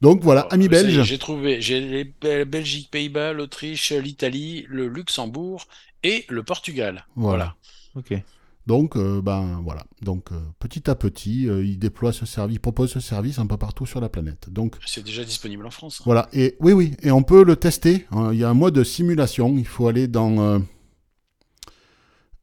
Donc 0.00 0.22
voilà, 0.22 0.42
Alors, 0.42 0.52
amis 0.52 0.64
y 0.64 0.66
est, 0.66 0.68
belges. 0.68 1.02
J'ai 1.02 1.18
trouvé, 1.18 1.60
j'ai 1.60 1.80
les 1.80 2.04
Bel- 2.04 2.44
Belgique, 2.44 2.90
Pays-Bas, 2.90 3.32
l'Autriche, 3.32 3.90
l'Italie, 3.92 4.64
le 4.68 4.88
Luxembourg 4.88 5.66
et 6.02 6.24
le 6.28 6.42
Portugal. 6.42 7.06
Voilà. 7.16 7.56
Voilà. 7.94 8.14
Ok. 8.16 8.22
Donc, 8.66 8.96
euh, 8.96 9.22
ben 9.22 9.60
voilà. 9.64 9.84
Donc, 10.02 10.30
euh, 10.30 10.38
petit 10.58 10.90
à 10.90 10.94
petit, 10.94 11.48
euh, 11.48 11.64
ils 11.64 11.78
déploient 11.78 12.12
ce 12.12 12.26
service, 12.26 12.56
ils 12.56 12.60
proposent 12.60 12.92
ce 12.92 13.00
service 13.00 13.38
un 13.38 13.46
peu 13.46 13.56
partout 13.56 13.86
sur 13.86 13.98
la 14.00 14.10
planète. 14.10 14.50
Donc, 14.50 14.76
C'est 14.86 15.02
déjà 15.02 15.24
disponible 15.24 15.66
en 15.66 15.70
France. 15.70 15.98
hein. 16.00 16.04
voilà. 16.04 16.28
Et 16.34 16.54
oui, 16.60 16.72
oui. 16.74 16.92
Et 17.02 17.10
on 17.10 17.22
peut 17.22 17.42
le 17.44 17.56
tester. 17.56 18.06
hein. 18.10 18.30
Il 18.32 18.38
y 18.38 18.44
a 18.44 18.50
un 18.50 18.54
mode 18.54 18.74
de 18.74 18.84
simulation. 18.84 19.56
Il 19.56 19.66
faut 19.66 19.88
aller 19.88 20.06
dans. 20.06 20.38
euh, 20.40 20.58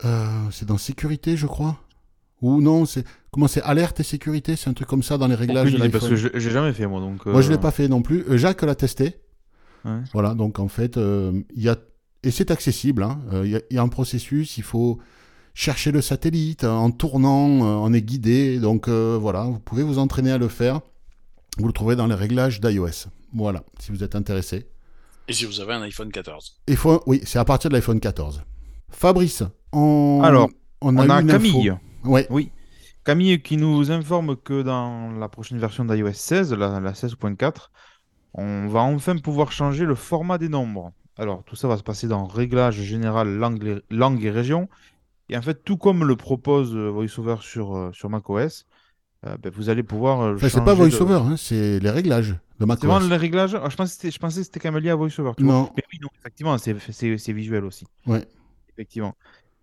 euh, 0.04 0.50
c'est 0.52 0.66
dans 0.66 0.78
sécurité, 0.78 1.38
je 1.38 1.48
crois. 1.48 1.80
Ou 2.46 2.62
non, 2.62 2.86
c'est. 2.86 3.04
Comment 3.32 3.48
c'est 3.48 3.62
Alerte 3.64 4.00
et 4.00 4.04
sécurité 4.04 4.56
C'est 4.56 4.70
un 4.70 4.74
truc 4.74 4.88
comme 4.88 5.04
ça 5.04 5.18
dans 5.18 5.28
les 5.28 5.36
réglages 5.36 5.74
de 5.74 5.88
parce 5.88 6.08
que 6.08 6.16
je- 6.16 6.30
j'ai 6.36 6.52
jamais 6.52 6.72
fait, 6.74 6.86
moi. 6.88 7.00
Donc, 7.00 7.26
Moi, 7.26 7.42
je 7.42 7.48
ne 7.48 7.54
euh, 7.54 7.56
l'ai 7.58 7.62
pas 7.62 7.72
fait 7.72 7.88
non 7.88 8.02
plus. 8.02 8.24
Euh, 8.30 8.38
Jacques 8.38 8.62
l'a 8.62 8.76
testé. 8.76 9.16
ouais. 9.84 9.92
Voilà, 10.14 10.34
donc 10.36 10.60
en 10.60 10.68
fait, 10.68 10.98
euh, 10.98 11.32
il 11.56 11.64
y 11.64 11.70
a. 11.70 11.76
Et 12.24 12.32
c'est 12.32 12.52
accessible. 12.52 13.04
hein. 13.04 13.20
Euh, 13.34 13.46
Il 13.46 13.52
y, 13.52 13.56
a- 13.56 13.62
il 13.70 13.76
y 13.76 13.80
a 13.80 13.82
un 13.82 13.88
processus. 13.88 14.58
Il 14.58 14.64
faut 14.64 15.00
chercher 15.54 15.92
le 15.92 16.02
satellite 16.02 16.64
euh, 16.64 16.72
en 16.72 16.92
tournant. 16.92 17.48
on 17.86 17.94
est 17.94 18.02
guidé. 18.02 18.60
Donc 18.60 18.88
euh, 18.88 19.18
voilà, 19.20 19.44
vous 19.46 19.60
pouvez 19.60 19.84
vous 19.84 19.98
entraîner 20.00 20.32
à 20.32 20.38
le 20.38 20.48
faire. 20.48 20.82
Vous 21.58 21.68
le 21.68 21.74
trouverez 21.74 21.96
dans 21.96 22.08
les 22.08 22.16
réglages 22.16 22.62
d'iOS. 22.62 23.08
Voilà, 23.34 23.64
si 23.80 23.92
vous 23.92 24.04
êtes 24.04 24.16
intéressé. 24.16 24.68
Et 25.28 25.34
si 25.34 25.46
vous 25.46 25.60
avez 25.62 25.74
un 25.74 25.82
iPhone 25.82 26.12
14. 26.12 26.58
Il 26.68 26.78
faut, 26.78 27.02
oui, 27.08 27.22
c'est 27.26 27.40
à 27.40 27.46
partir 27.46 27.70
de 27.70 27.76
l'iPhone 27.76 28.00
14. 28.00 28.44
Fabrice, 28.92 29.44
on, 29.74 30.22
Alors, 30.24 30.50
on 30.82 30.96
On 30.96 31.10
a, 31.10 31.16
a 31.16 31.22
une 31.22 31.28
Camille. 31.28 31.70
info. 31.70 31.80
Ouais, 32.06 32.28
Camille 33.04 33.42
qui 33.42 33.58
nous 33.58 33.92
informe 33.92 34.36
que 34.36 34.62
dans 34.64 35.12
la 35.12 35.30
prochaine 35.30 35.60
version 35.60 35.86
d'iOS 35.86 36.14
16, 36.14 36.54
la, 36.54 36.80
la 36.80 36.92
16.4, 36.94 37.70
on 38.34 38.68
va 38.68 38.82
enfin 38.82 39.16
pouvoir 39.18 39.52
changer 39.52 39.86
le 39.86 39.96
format 39.96 40.38
des 40.38 40.50
nombres. 40.50 40.92
Alors, 41.18 41.44
tout 41.46 41.56
ça 41.56 41.68
va 41.68 41.78
se 41.78 41.84
passer 41.84 42.08
dans 42.08 42.26
Réglages 42.26 42.82
général 42.82 43.30
langue, 43.36 43.64
et- 43.64 43.82
langue 43.94 44.24
et 44.24 44.32
région. 44.32 44.68
Et 45.30 45.38
en 45.38 45.42
fait, 45.42 45.64
tout 45.64 45.78
comme 45.78 46.04
le 46.04 46.16
propose 46.16 46.76
euh, 46.76 46.90
VoiceOver 46.90 47.38
sur, 47.42 47.76
euh, 47.78 47.92
sur 47.94 48.10
macOS, 48.10 48.66
euh, 49.26 49.38
ben, 49.42 49.52
vous 49.56 49.70
allez 49.70 49.84
pouvoir 49.84 50.34
Enfin, 50.36 50.50
c'est 50.50 50.64
pas 50.64 50.74
de- 50.74 50.80
VoiceOver, 50.80 51.22
hein, 51.26 51.36
c'est 51.38 51.80
les 51.80 51.90
réglages 51.90 52.32
de 52.32 52.38
C'est 52.60 52.66
macOS. 52.66 52.86
vraiment 52.90 53.08
les 53.08 53.18
réglages. 53.18 53.56
Ah, 53.56 53.70
je, 53.70 53.76
pensais 53.76 53.90
que 53.96 53.96
c'était- 54.02 54.12
je 54.12 54.20
pensais 54.20 54.40
que 54.42 54.46
c'était 54.46 54.60
quand 54.60 54.72
même 54.72 54.84
lié 54.84 54.90
à 54.90 54.96
VoiceOver. 54.96 55.32
tu 55.38 55.44
vois. 55.44 55.54
Non, 55.54 55.70
Mais 55.78 55.84
oui, 55.94 56.00
non, 56.02 56.10
effectivement, 56.20 56.58
c'est 56.58 56.76
c'est- 56.92 57.18
c'est 57.18 57.34
visuel 57.34 57.64
aussi. 57.66 57.86
Ouais. 58.08 58.26
Effectivement. 58.74 59.16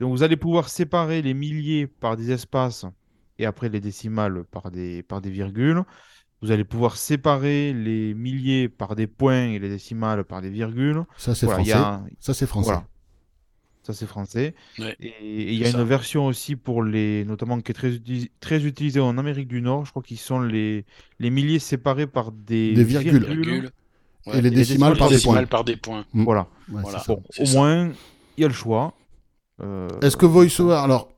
Donc 0.03 0.13
vous 0.13 0.23
allez 0.23 0.37
pouvoir 0.37 0.69
séparer 0.69 1.23
les 1.23 1.35
milliers 1.35 1.87
par 1.87 2.17
des 2.17 2.31
espaces 2.33 2.87
et 3.39 3.47
après 3.47 3.69
les 3.71 3.81
décimales 3.81 4.45
par 4.51 4.71
des, 4.71 5.03
par 5.03 5.21
des 5.23 5.31
virgules. 5.31 5.83
Vous 6.43 6.51
allez 6.53 6.65
pouvoir 6.65 6.97
séparer 6.97 7.73
les 7.73 8.15
milliers 8.15 8.69
par 8.69 8.97
des 8.97 9.07
points 9.09 9.45
et 9.47 9.59
les 9.61 9.71
décimales 9.71 10.25
par 10.25 10.43
des 10.43 10.51
virgules. 10.51 11.05
ça 11.17 11.35
c'est 11.35 11.47
Voilà, 11.47 11.65
français. 11.65 11.73
a 11.73 12.05
Ça 12.21 12.35
c'est 12.35 12.47
français. 12.47 12.73
voilà. 12.73 12.89
Ça, 13.83 13.93
c'est 13.95 14.07
français. 14.07 14.55
Ouais, 14.79 14.97
Et 15.01 15.53
il 15.55 15.59
y 15.59 15.65
a 15.65 15.71
une 15.71 15.83
version 15.83 16.27
aussi 16.27 16.55
pour 16.55 16.85
les, 16.85 17.25
notamment 17.25 17.61
qui 17.61 17.73
est 17.73 17.75
très, 17.75 17.93
très 18.41 18.65
utilisée 18.65 19.01
en 19.01 19.19
Amérique 19.19 19.49
du 19.49 19.61
Nord. 19.61 19.85
Je 19.87 19.91
crois 19.91 20.03
qu'ils 20.05 20.19
sont 20.21 20.41
les, 20.41 20.85
les 21.19 21.31
milliers 21.31 21.59
séparés 21.59 22.07
par 22.07 22.31
des, 22.31 22.75
Des 22.75 22.85
virgules. 22.85 23.25
Virgule. 23.25 23.71
Et 24.33 24.41
les 24.41 24.51
les 24.51 24.51
décimales 24.51 24.97
par 24.97 25.09
des 25.09 25.17
décimales 25.17 25.49
points. 25.49 25.49
par 25.49 25.65
des 25.65 25.77
points. 25.77 26.07
Voilà. 26.13 26.49
Ouais. 26.69 26.83
Bon, 27.09 27.25
au 27.39 27.45
ça. 27.45 27.59
moins, 27.59 27.91
il 28.37 28.43
y 28.43 28.45
a 28.45 28.49
le 28.49 28.55
choix. 28.55 28.95
Euh, 29.63 29.89
Est-ce 30.03 30.17
que 30.17 30.27
VoiceOver. 30.27 30.75
Alors, 30.77 31.09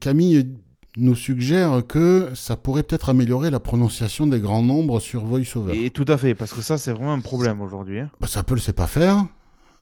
Camille 0.00 0.54
nous 0.96 1.14
suggère 1.14 1.82
que 1.86 2.28
ça 2.34 2.56
pourrait 2.56 2.82
peut-être 2.82 3.08
améliorer 3.08 3.50
la 3.50 3.60
prononciation 3.60 4.26
des 4.26 4.40
grands 4.40 4.62
nombres 4.62 5.00
sur 5.00 5.24
VoiceOver. 5.24 5.84
Et 5.84 5.90
tout 5.90 6.04
à 6.08 6.16
fait, 6.18 6.34
parce 6.34 6.52
que 6.52 6.60
ça, 6.62 6.78
c'est 6.78 6.92
vraiment 6.92 7.12
un 7.14 7.20
problème 7.20 7.60
aujourd'hui. 7.60 8.00
hein. 8.00 8.10
Bah, 8.20 8.26
ça 8.26 8.40
Apple 8.40 8.60
sait 8.60 8.72
pas 8.72 8.86
faire, 8.86 9.24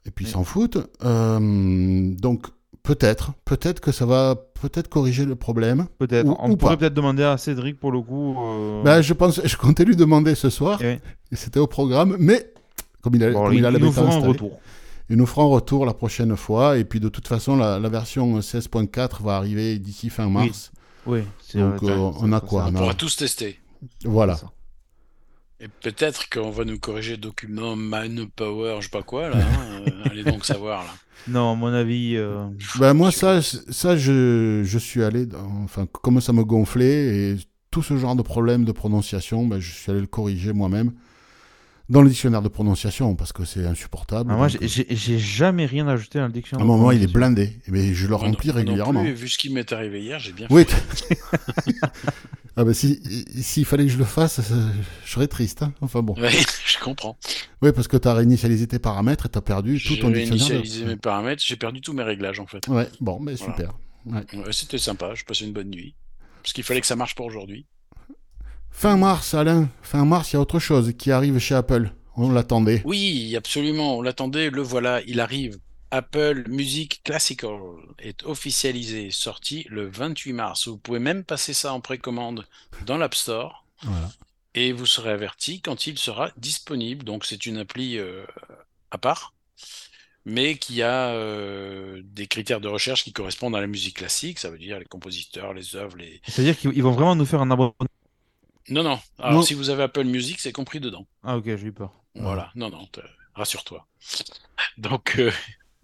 et 0.06 0.10
puis 0.10 0.24
ils 0.24 0.28
Oui. 0.28 0.32
s'en 0.32 0.44
foutent. 0.44 0.78
Euh, 1.04 2.14
donc, 2.16 2.46
peut-être, 2.82 3.32
peut-être 3.44 3.80
que 3.80 3.90
ça 3.92 4.06
va 4.06 4.36
peut-être 4.60 4.88
corriger 4.88 5.24
le 5.24 5.34
problème. 5.34 5.86
Peut-être. 5.98 6.28
On 6.40 6.50
ou 6.50 6.56
pourrait 6.56 6.76
peut-être 6.76 6.94
demander 6.94 7.24
à 7.24 7.36
Cédric 7.38 7.78
pour 7.80 7.90
le 7.92 8.00
coup. 8.02 8.36
euh, 8.38 8.82
Bah, 8.84 9.02
je 9.02 9.12
pense, 9.12 9.40
je 9.44 9.56
comptais 9.56 9.84
lui 9.84 9.96
demander 9.96 10.34
ce 10.34 10.48
soir, 10.50 10.78
oui. 10.82 10.98
c'était 11.32 11.60
au 11.60 11.66
programme, 11.66 12.16
mais 12.20 12.52
comme 13.02 13.14
il 13.16 13.24
a, 13.24 13.32
Bon, 13.32 13.44
comme 13.44 13.52
il 13.54 13.58
il, 13.60 13.66
a 13.66 13.70
la 13.70 13.78
nous 13.78 13.90
fera 13.90 14.14
un 14.14 14.18
retour. 14.20 14.60
Il 15.10 15.16
nous 15.16 15.26
fera 15.26 15.42
un 15.42 15.48
retour 15.48 15.84
la 15.84 15.92
prochaine 15.92 16.34
fois, 16.36 16.78
et 16.78 16.84
puis 16.84 17.00
de 17.00 17.08
toute 17.10 17.28
façon, 17.28 17.56
la, 17.56 17.78
la 17.78 17.88
version 17.90 18.38
16.4 18.40 19.22
va 19.22 19.36
arriver 19.36 19.78
d'ici 19.78 20.08
fin 20.08 20.28
mars. 20.30 20.72
Oui, 21.06 21.20
c'est 21.46 21.58
Donc, 21.58 21.82
vrai, 21.82 21.92
euh, 21.92 21.96
on 22.20 22.32
a 22.32 22.40
quoi 22.40 22.64
On 22.64 22.72
On 22.72 22.76
a- 22.76 22.78
pourra 22.78 22.94
tous 22.94 23.16
tester. 23.16 23.58
Voilà. 24.04 24.38
Et 25.62 25.68
peut-être 25.68 26.30
qu'on 26.30 26.50
va 26.50 26.64
nous 26.64 26.78
corriger 26.78 27.16
document 27.18 27.76
Manpower, 27.76 28.76
je 28.78 28.84
sais 28.84 28.90
pas 28.90 29.02
quoi, 29.02 29.28
là. 29.28 29.36
hein, 29.38 29.82
euh, 29.88 30.04
allez 30.10 30.24
donc 30.24 30.44
savoir, 30.46 30.84
là. 30.84 30.90
Non, 31.28 31.52
à 31.52 31.54
mon 31.54 31.66
avis. 31.66 32.16
euh, 32.16 32.46
Ben 32.78 32.94
moi, 32.94 33.10
ça, 33.12 33.42
ça 33.42 33.94
je, 33.94 34.62
je 34.64 34.78
suis 34.78 35.02
allé, 35.02 35.26
dans- 35.26 35.44
enfin, 35.64 35.84
comme 35.86 36.18
ça 36.22 36.32
me 36.32 36.44
gonflait, 36.44 37.32
et 37.32 37.36
tout 37.70 37.82
ce 37.82 37.96
genre 37.98 38.16
de 38.16 38.22
problème 38.22 38.64
de 38.64 38.72
prononciation, 38.72 39.46
ben, 39.46 39.60
je 39.60 39.70
suis 39.70 39.90
allé 39.90 40.00
le 40.00 40.06
corriger 40.06 40.54
moi-même 40.54 40.92
dans 41.90 42.00
le 42.02 42.08
dictionnaire 42.08 42.40
de 42.40 42.48
prononciation, 42.48 43.14
parce 43.16 43.32
que 43.32 43.44
c'est 43.44 43.66
insupportable. 43.66 44.30
ah, 44.32 44.36
moi, 44.36 44.48
donc, 44.48 44.58
j'ai- 44.62 44.68
j'ai 44.68 44.86
j'ai 44.96 45.18
jamais 45.18 45.66
rien 45.66 45.86
ajouté 45.88 46.18
dans 46.18 46.24
le 46.26 46.30
à 46.30 46.32
dictionnaire. 46.32 46.64
un 46.64 46.68
de 46.68 46.72
moment, 46.72 46.90
il 46.92 47.02
est 47.02 47.12
blindé, 47.12 47.52
ben, 47.68 47.92
je 47.92 48.04
le 48.04 48.10
Moi 48.10 48.18
non- 48.20 48.24
remplis 48.26 48.48
non 48.48 48.54
régulièrement. 48.54 49.00
plus, 49.02 49.10
et 49.10 49.12
vu 49.12 49.28
ce 49.28 49.36
qui 49.36 49.50
m'est 49.50 49.70
arrivé 49.72 50.00
hier, 50.00 50.18
j'ai 50.18 50.32
bien 50.32 50.46
Oui. 50.50 50.64
fait. 50.64 51.18
ah 52.56 52.64
ben, 52.64 52.72
si, 52.72 53.02
s'il 53.42 53.64
fallait 53.64 53.84
que 53.86 53.92
je 53.92 53.98
le 53.98 54.04
fasse, 54.04 54.40
ça- 54.40 54.54
je 55.04 55.10
serais 55.10 55.26
triste. 55.28 55.62
hein. 55.62 55.72
Enfin 55.80 56.00
bon. 56.02 56.14
Ouais, 56.14 56.30
je 56.66 56.78
comprends. 56.78 57.16
Oui, 57.62 57.72
parce 57.72 57.88
que 57.88 57.96
tu 57.96 58.08
as 58.08 58.14
réinitialisé 58.14 58.66
tes 58.66 58.78
paramètres 58.78 59.26
et 59.26 59.28
tu 59.28 59.38
as 59.38 59.42
perdu 59.42 59.80
tout 59.80 59.94
J'ai 59.94 59.98
ton 60.00 60.10
dictionnaire. 60.10 60.46
de- 60.48 60.52
réinitialisé 60.52 60.84
mes 60.86 60.96
paramètres, 60.96 61.42
j'ai 61.44 61.56
perdu 61.56 61.80
tous 61.80 61.92
mes 61.92 62.02
réglages, 62.02 62.40
en 62.40 62.46
fait. 62.46 62.66
Ouais, 62.68 62.88
bon, 63.00 63.18
Voilà. 63.20 63.36
super. 63.36 63.72
Ouais, 64.06 64.22
C'était 64.52 64.78
sympa, 64.78 65.14
je 65.14 65.24
passais 65.24 65.44
une 65.44 65.52
bonne 65.52 65.70
nuit. 65.70 65.94
Parce 66.42 66.52
qu'il 66.54 66.64
fallait 66.64 66.80
que 66.80 66.86
ça 66.86 66.96
marche 66.96 67.14
pour 67.14 67.26
aujourd'hui. 67.26 67.66
Fin 68.70 68.96
mars, 68.96 69.34
Alain, 69.34 69.68
fin 69.82 70.04
mars, 70.04 70.32
il 70.32 70.36
y 70.36 70.36
a 70.36 70.40
autre 70.40 70.58
chose 70.58 70.92
qui 70.96 71.10
arrive 71.10 71.38
chez 71.38 71.54
Apple. 71.54 71.92
On 72.16 72.30
l'attendait. 72.32 72.82
Oui, 72.84 73.34
absolument, 73.36 73.98
on 73.98 74.02
l'attendait, 74.02 74.50
le 74.50 74.62
voilà, 74.62 75.00
il 75.06 75.20
arrive. 75.20 75.58
Apple 75.90 76.44
Music 76.48 77.00
Classical 77.02 77.58
est 77.98 78.22
officialisé, 78.24 79.10
sorti 79.10 79.66
le 79.68 79.88
28 79.88 80.32
mars. 80.32 80.68
Vous 80.68 80.76
pouvez 80.78 81.00
même 81.00 81.24
passer 81.24 81.52
ça 81.52 81.72
en 81.72 81.80
précommande 81.80 82.46
dans 82.86 82.96
l'App 82.96 83.14
Store 83.14 83.64
Voilà. 83.82 84.10
et 84.54 84.72
vous 84.72 84.86
serez 84.86 85.10
averti 85.10 85.60
quand 85.60 85.86
il 85.86 85.98
sera 85.98 86.30
disponible. 86.36 87.04
Donc 87.04 87.24
c'est 87.26 87.44
une 87.44 87.58
appli 87.58 87.98
euh, 87.98 88.24
à 88.92 88.98
part, 88.98 89.34
mais 90.24 90.58
qui 90.58 90.80
a 90.82 91.08
euh, 91.08 92.00
des 92.04 92.28
critères 92.28 92.60
de 92.60 92.68
recherche 92.68 93.02
qui 93.02 93.12
correspondent 93.12 93.56
à 93.56 93.60
la 93.60 93.66
musique 93.66 93.96
classique, 93.96 94.38
ça 94.38 94.48
veut 94.48 94.58
dire 94.58 94.78
les 94.78 94.84
compositeurs, 94.84 95.54
les 95.54 95.74
œuvres, 95.74 95.96
les... 95.96 96.20
C'est-à-dire 96.28 96.56
qu'ils 96.56 96.70
ils 96.74 96.82
vont 96.84 96.92
vraiment 96.92 97.16
nous 97.16 97.26
faire 97.26 97.40
un 97.42 97.50
abonnement. 97.50 97.74
Non, 98.68 98.82
non, 98.82 99.00
alors 99.18 99.32
Non. 99.34 99.42
si 99.42 99.54
vous 99.54 99.70
avez 99.70 99.82
Apple 99.84 100.04
Music, 100.04 100.38
c'est 100.38 100.52
compris 100.52 100.80
dedans. 100.80 101.06
Ah, 101.22 101.36
ok, 101.36 101.44
j'ai 101.44 101.66
eu 101.66 101.72
peur. 101.72 101.92
Voilà, 102.14 102.50
non, 102.54 102.70
non, 102.70 102.86
rassure-toi. 103.34 103.86
Donc, 104.78 105.16
euh, 105.18 105.30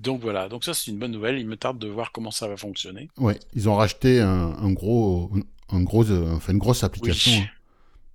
Donc 0.01 0.21
voilà, 0.21 0.49
donc 0.49 0.63
ça 0.65 0.75
c'est 0.75 0.91
une 0.91 0.99
bonne 0.99 1.13
nouvelle. 1.13 1.39
Il 1.39 1.47
me 1.47 1.57
tarde 1.57 1.79
de 1.79 1.89
voir 1.89 2.13
comment 2.13 2.31
ça 2.31 2.47
va 2.49 2.57
fonctionner. 2.57 3.09
Ouais, 3.17 3.39
ils 3.55 3.69
ont 3.69 3.75
racheté 3.77 4.21
un, 4.21 4.29
un 4.59 4.73
gros, 4.73 5.33
un 5.71 5.83
gros, 5.83 6.05
enfin 6.11 6.53
une 6.53 6.59
grosse 6.59 6.85
application. 6.85 7.33
Oui, 7.33 7.39
hein. 7.39 7.49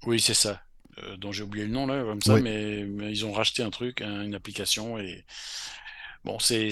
oui 0.06 0.20
c'est 0.22 0.36
ça. 0.36 0.62
Euh, 1.00 1.18
dont 1.18 1.32
j'ai 1.32 1.42
oublié 1.44 1.66
le 1.66 1.72
nom 1.72 1.88
là, 1.88 2.04
comme 2.04 2.22
ça, 2.22 2.36
Oui. 2.36 2.42
mais, 2.44 2.84
mais 2.86 3.12
ils 3.12 3.26
ont 3.26 3.32
racheté 3.32 3.64
un 3.64 3.72
truc, 3.72 4.02
un- 4.02 4.22
une 4.24 4.36
application 4.36 5.00
et 5.00 5.26
bon, 6.24 6.38
c'est 6.40 6.70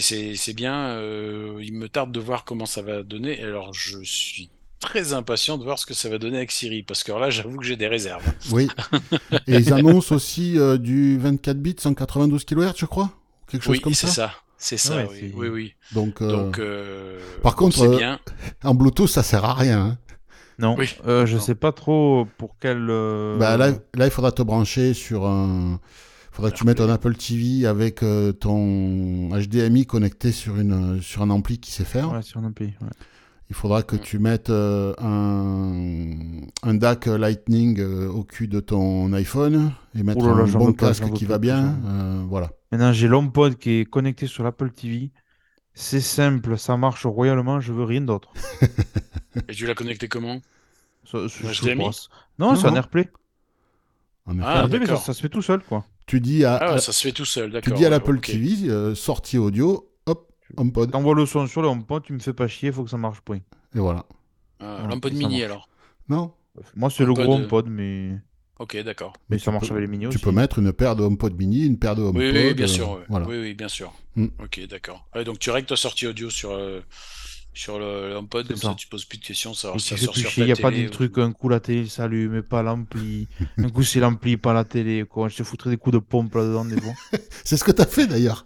bien. 0.54 0.90
euh, 0.90 1.60
il 1.64 1.74
me 1.74 1.90
tarde 1.90 2.12
de 2.12 2.20
voir 2.20 2.44
comment 2.46 2.66
ça 2.68 2.82
va 2.84 3.02
donner. 3.02 3.42
Alors 3.42 3.74
je 3.74 4.04
suis 4.04 4.50
très 4.80 5.14
impatient 5.14 5.58
de 5.58 5.64
voir 5.64 5.78
ce 5.80 5.86
que 5.86 5.94
ça 5.94 6.10
va 6.10 6.18
donner 6.18 6.38
avec 6.38 6.52
Siri 6.52 6.84
parce 6.84 7.04
que 7.04 7.12
alors 7.12 7.22
là, 7.22 7.30
j'avoue 7.30 7.58
que 7.58 7.66
j'ai 7.66 7.76
des 7.76 7.88
réserves. 7.88 8.24
Oui. 8.52 8.68
Et 9.48 9.56
ils 9.58 9.74
annoncent 9.74 10.16
aussi 10.16 10.58
euh, 10.58 10.78
du 10.78 11.18
24 11.18 11.58
bits 11.58 11.76
192 11.78 12.46
kHz, 12.46 12.74
je 12.78 12.86
crois, 12.86 13.12
quelque 13.48 13.64
chose 13.64 13.74
Oui, 13.76 13.82
comme 13.82 13.94
c'est 13.94 14.08
ça. 14.08 14.14
ça, 14.14 14.32
c'est 14.58 14.78
ça. 14.78 14.96
Ouais, 14.98 15.08
oui, 15.12 15.18
c'est- 15.20 15.34
oui, 15.36 15.48
oui. 15.50 15.74
Donc, 15.94 16.22
euh, 16.22 16.32
Donc, 16.32 16.60
euh, 16.60 17.20
par 17.44 17.54
bon, 17.54 17.66
contre, 17.66 17.82
euh, 17.84 17.98
bien. 17.98 18.20
en 18.64 18.74
Bluetooth, 18.74 19.08
ça 19.10 19.24
sert 19.24 19.44
à 19.46 19.54
rien. 19.54 19.80
hein. 19.82 19.98
Non, 20.60 20.76
Oui. 20.78 20.90
euh, 21.08 21.26
je 21.26 21.38
sais 21.38 21.56
pas 21.56 21.72
trop 21.72 22.28
pour 22.38 22.56
quel. 22.60 22.88
euh, 22.90 23.38
Bah, 23.38 23.56
là, 23.58 23.72
là, 23.96 24.06
il 24.06 24.12
faudra 24.12 24.32
te 24.34 24.42
brancher 24.42 24.94
sur 24.94 25.26
un. 25.26 25.80
Il 26.32 26.36
faudra 26.36 26.52
que 26.52 26.58
tu 26.58 26.66
mettes 26.66 26.80
un 26.82 26.90
Apple 26.90 27.16
TV 27.16 27.66
avec 27.66 28.04
euh, 28.04 28.32
ton 28.34 29.30
HDMI 29.30 29.86
connecté 29.86 30.32
sur, 30.32 30.58
une, 30.58 31.02
sur 31.02 31.22
un 31.22 31.30
ampli 31.30 31.60
qui 31.60 31.72
sait 31.72 31.86
faire. 31.86 32.12
Ouais, 32.14 32.22
sur 32.22 32.40
un 32.40 32.46
ampli. 32.46 32.68
ouais. 32.82 32.88
Il 33.50 33.56
faudra 33.56 33.82
que 33.82 33.96
Mm. 33.96 34.00
tu 34.00 34.20
mettes 34.20 34.50
euh, 34.52 34.94
un, 35.00 36.14
un 36.64 36.74
DAC 36.76 37.08
Lightning 37.08 37.80
euh, 37.80 38.08
au 38.08 38.24
cul 38.24 38.48
de 38.48 38.60
ton 38.60 39.12
iPhone 39.14 39.72
et 39.98 40.04
mettre 40.04 40.22
Oh 40.24 40.28
là 40.30 40.36
là, 40.36 40.44
un 40.44 40.48
bon 40.52 40.74
pas, 40.74 40.88
casque 40.90 41.12
qui 41.14 41.26
va 41.26 41.40
bien. 41.40 41.76
euh, 41.88 42.24
voilà. 42.30 42.52
Maintenant, 42.72 42.94
j'ai 42.94 43.08
l'HomePod 43.08 43.56
qui 43.58 43.80
est 43.80 43.86
connecté 43.86 44.28
sur 44.28 44.44
l'Apple 44.44 44.70
TV. 44.72 45.10
C'est 45.74 46.02
simple, 46.02 46.58
ça 46.58 46.78
marche 46.78 47.06
royalement, 47.06 47.60
je 47.60 47.74
veux 47.74 47.86
rien 47.86 48.02
d'autre. 48.02 48.32
Et 49.48 49.54
tu 49.54 49.66
l'as 49.66 49.74
connecté 49.76 50.08
comment? 50.08 50.42
Un 51.14 51.26
HDMI? 51.28 51.76
pense. 51.86 52.10
Non, 52.38 52.50
Non, 52.52 52.56
c'est 52.56 52.68
un. 52.68 52.76
AirPlay. 52.76 53.10
Effet. 54.30 54.40
Ah, 54.44 54.60
AirPlay, 54.62 54.80
mais 54.80 54.86
ça, 54.86 54.98
se 55.14 55.22
fait 55.22 55.30
tout 55.30 55.42
seul, 55.42 55.62
quoi. 55.64 55.86
tu 56.06 56.20
dis 56.22 56.46
à, 56.46 56.58
Ah 56.58 56.74
ouais, 56.74 56.80
ça 56.82 56.92
se 56.92 57.02
fait 57.02 57.12
tout 57.14 57.26
seul, 57.26 57.50
tu 57.64 57.72
dis 57.72 57.78
à 57.86 57.88
ouais, 57.88 57.90
l'Apple. 57.90 58.20
TV, 58.20 58.70
euh, 58.70 58.94
sortie 58.94 59.40
audio, 59.40 59.89
HomePod. 60.58 60.92
T'envoies 60.92 61.16
le 61.16 61.26
son 61.26 61.48
sur 61.48 61.62
le 61.62 61.68
HomePod, 61.68 62.04
tu 62.04 62.14
me 62.14 62.20
fais 62.20 62.34
pas 62.34 62.48
chier, 62.48 62.72
faut 62.72 62.84
que 62.84 62.90
ça 62.90 62.98
marche, 62.98 63.22
point. 63.22 63.38
Et 63.76 63.80
voilà. 63.80 64.06
L'HomePod 64.60 65.14
ça 65.14 65.18
mini 65.18 65.40
marche. 65.40 65.44
alors. 65.46 65.70
Non 66.10 66.34
Moi, 66.76 66.90
c'est 66.90 67.04
le 67.06 67.10
HomePod, 67.12 67.26
gros 67.26 67.34
euh, 67.36 67.38
HomePod, 67.42 67.68
mais, 67.70 68.12
Ok, 68.60 68.78
d'accord. 68.84 69.14
mais 69.30 69.38
ça 69.40 69.52
marche 69.52 69.68
peux- 69.70 69.76
avec 69.76 69.86
les 69.86 69.92
mini 69.92 70.04
Tu 70.06 70.08
aussi. 70.16 70.18
peux 70.20 70.32
mettre 70.32 70.60
une 70.60 70.74
paire 70.74 70.96
de 70.96 71.04
HomePod 71.04 71.36
mini, 71.38 71.66
une 71.66 71.78
paire 71.80 71.96
de 71.96 72.02
HomePod. 72.02 72.22
Oui, 72.22 72.32
oui, 72.34 72.54
bien 72.54 72.66
euh, 72.66 72.68
sûr. 72.68 73.00
Voilà. 73.10 73.28
Oui, 73.28 73.38
oui, 73.40 73.54
bien 73.54 73.68
sûr. 73.70 73.94
Mm. 74.16 74.26
Ok, 74.44 74.60
d'accord. 74.68 75.08
Ouais, 75.16 75.24
donc 75.24 75.40
tu 75.40 75.50
règles 75.52 75.68
ta 75.68 75.76
sortie 75.78 76.08
audio 76.08 76.30
sur, 76.30 76.52
euh, 76.52 76.82
sur 77.54 77.80
le, 77.80 78.10
le 78.10 78.16
HomePod, 78.16 78.48
comme 78.48 78.58
ça. 78.58 78.70
ça. 78.70 78.76
tu 78.76 78.88
poses 78.88 79.06
plus 79.06 79.20
de 79.20 79.26
questions, 79.26 79.54
ça, 79.54 79.72
ça 79.78 79.96
sort 79.98 80.16
sur 80.18 80.30
chier, 80.30 80.44
ta 80.44 80.50
y 80.50 80.52
a 80.52 80.56
pas 80.56 80.72
des 80.72 80.88
ou- 80.88 80.90
trucs, 80.90 81.18
un 81.20 81.32
coup 81.32 81.48
la 81.48 81.60
télé 81.60 81.86
s'allume, 81.88 82.32
mais 82.34 82.42
pas 82.42 82.64
l'ampli. 82.64 83.28
un 83.58 83.70
coup 83.70 83.84
c'est 83.84 84.00
l'ampli, 84.00 84.36
pas 84.36 84.54
la 84.54 84.66
télé, 84.66 85.06
quoi. 85.08 85.30
Je 85.30 85.38
te 85.38 85.44
foutrais 85.44 85.70
des 85.70 85.78
coups 85.78 85.94
de 85.94 86.00
pompe 86.00 86.34
là-dedans, 86.36 86.66
des 86.66 86.82
fois. 86.82 86.94
C'est 87.46 87.56
ce 87.56 87.64
que 87.64 87.72
tu 87.72 87.82
as 87.82 87.86
fait 87.88 88.08
d'ailleurs. 88.08 88.46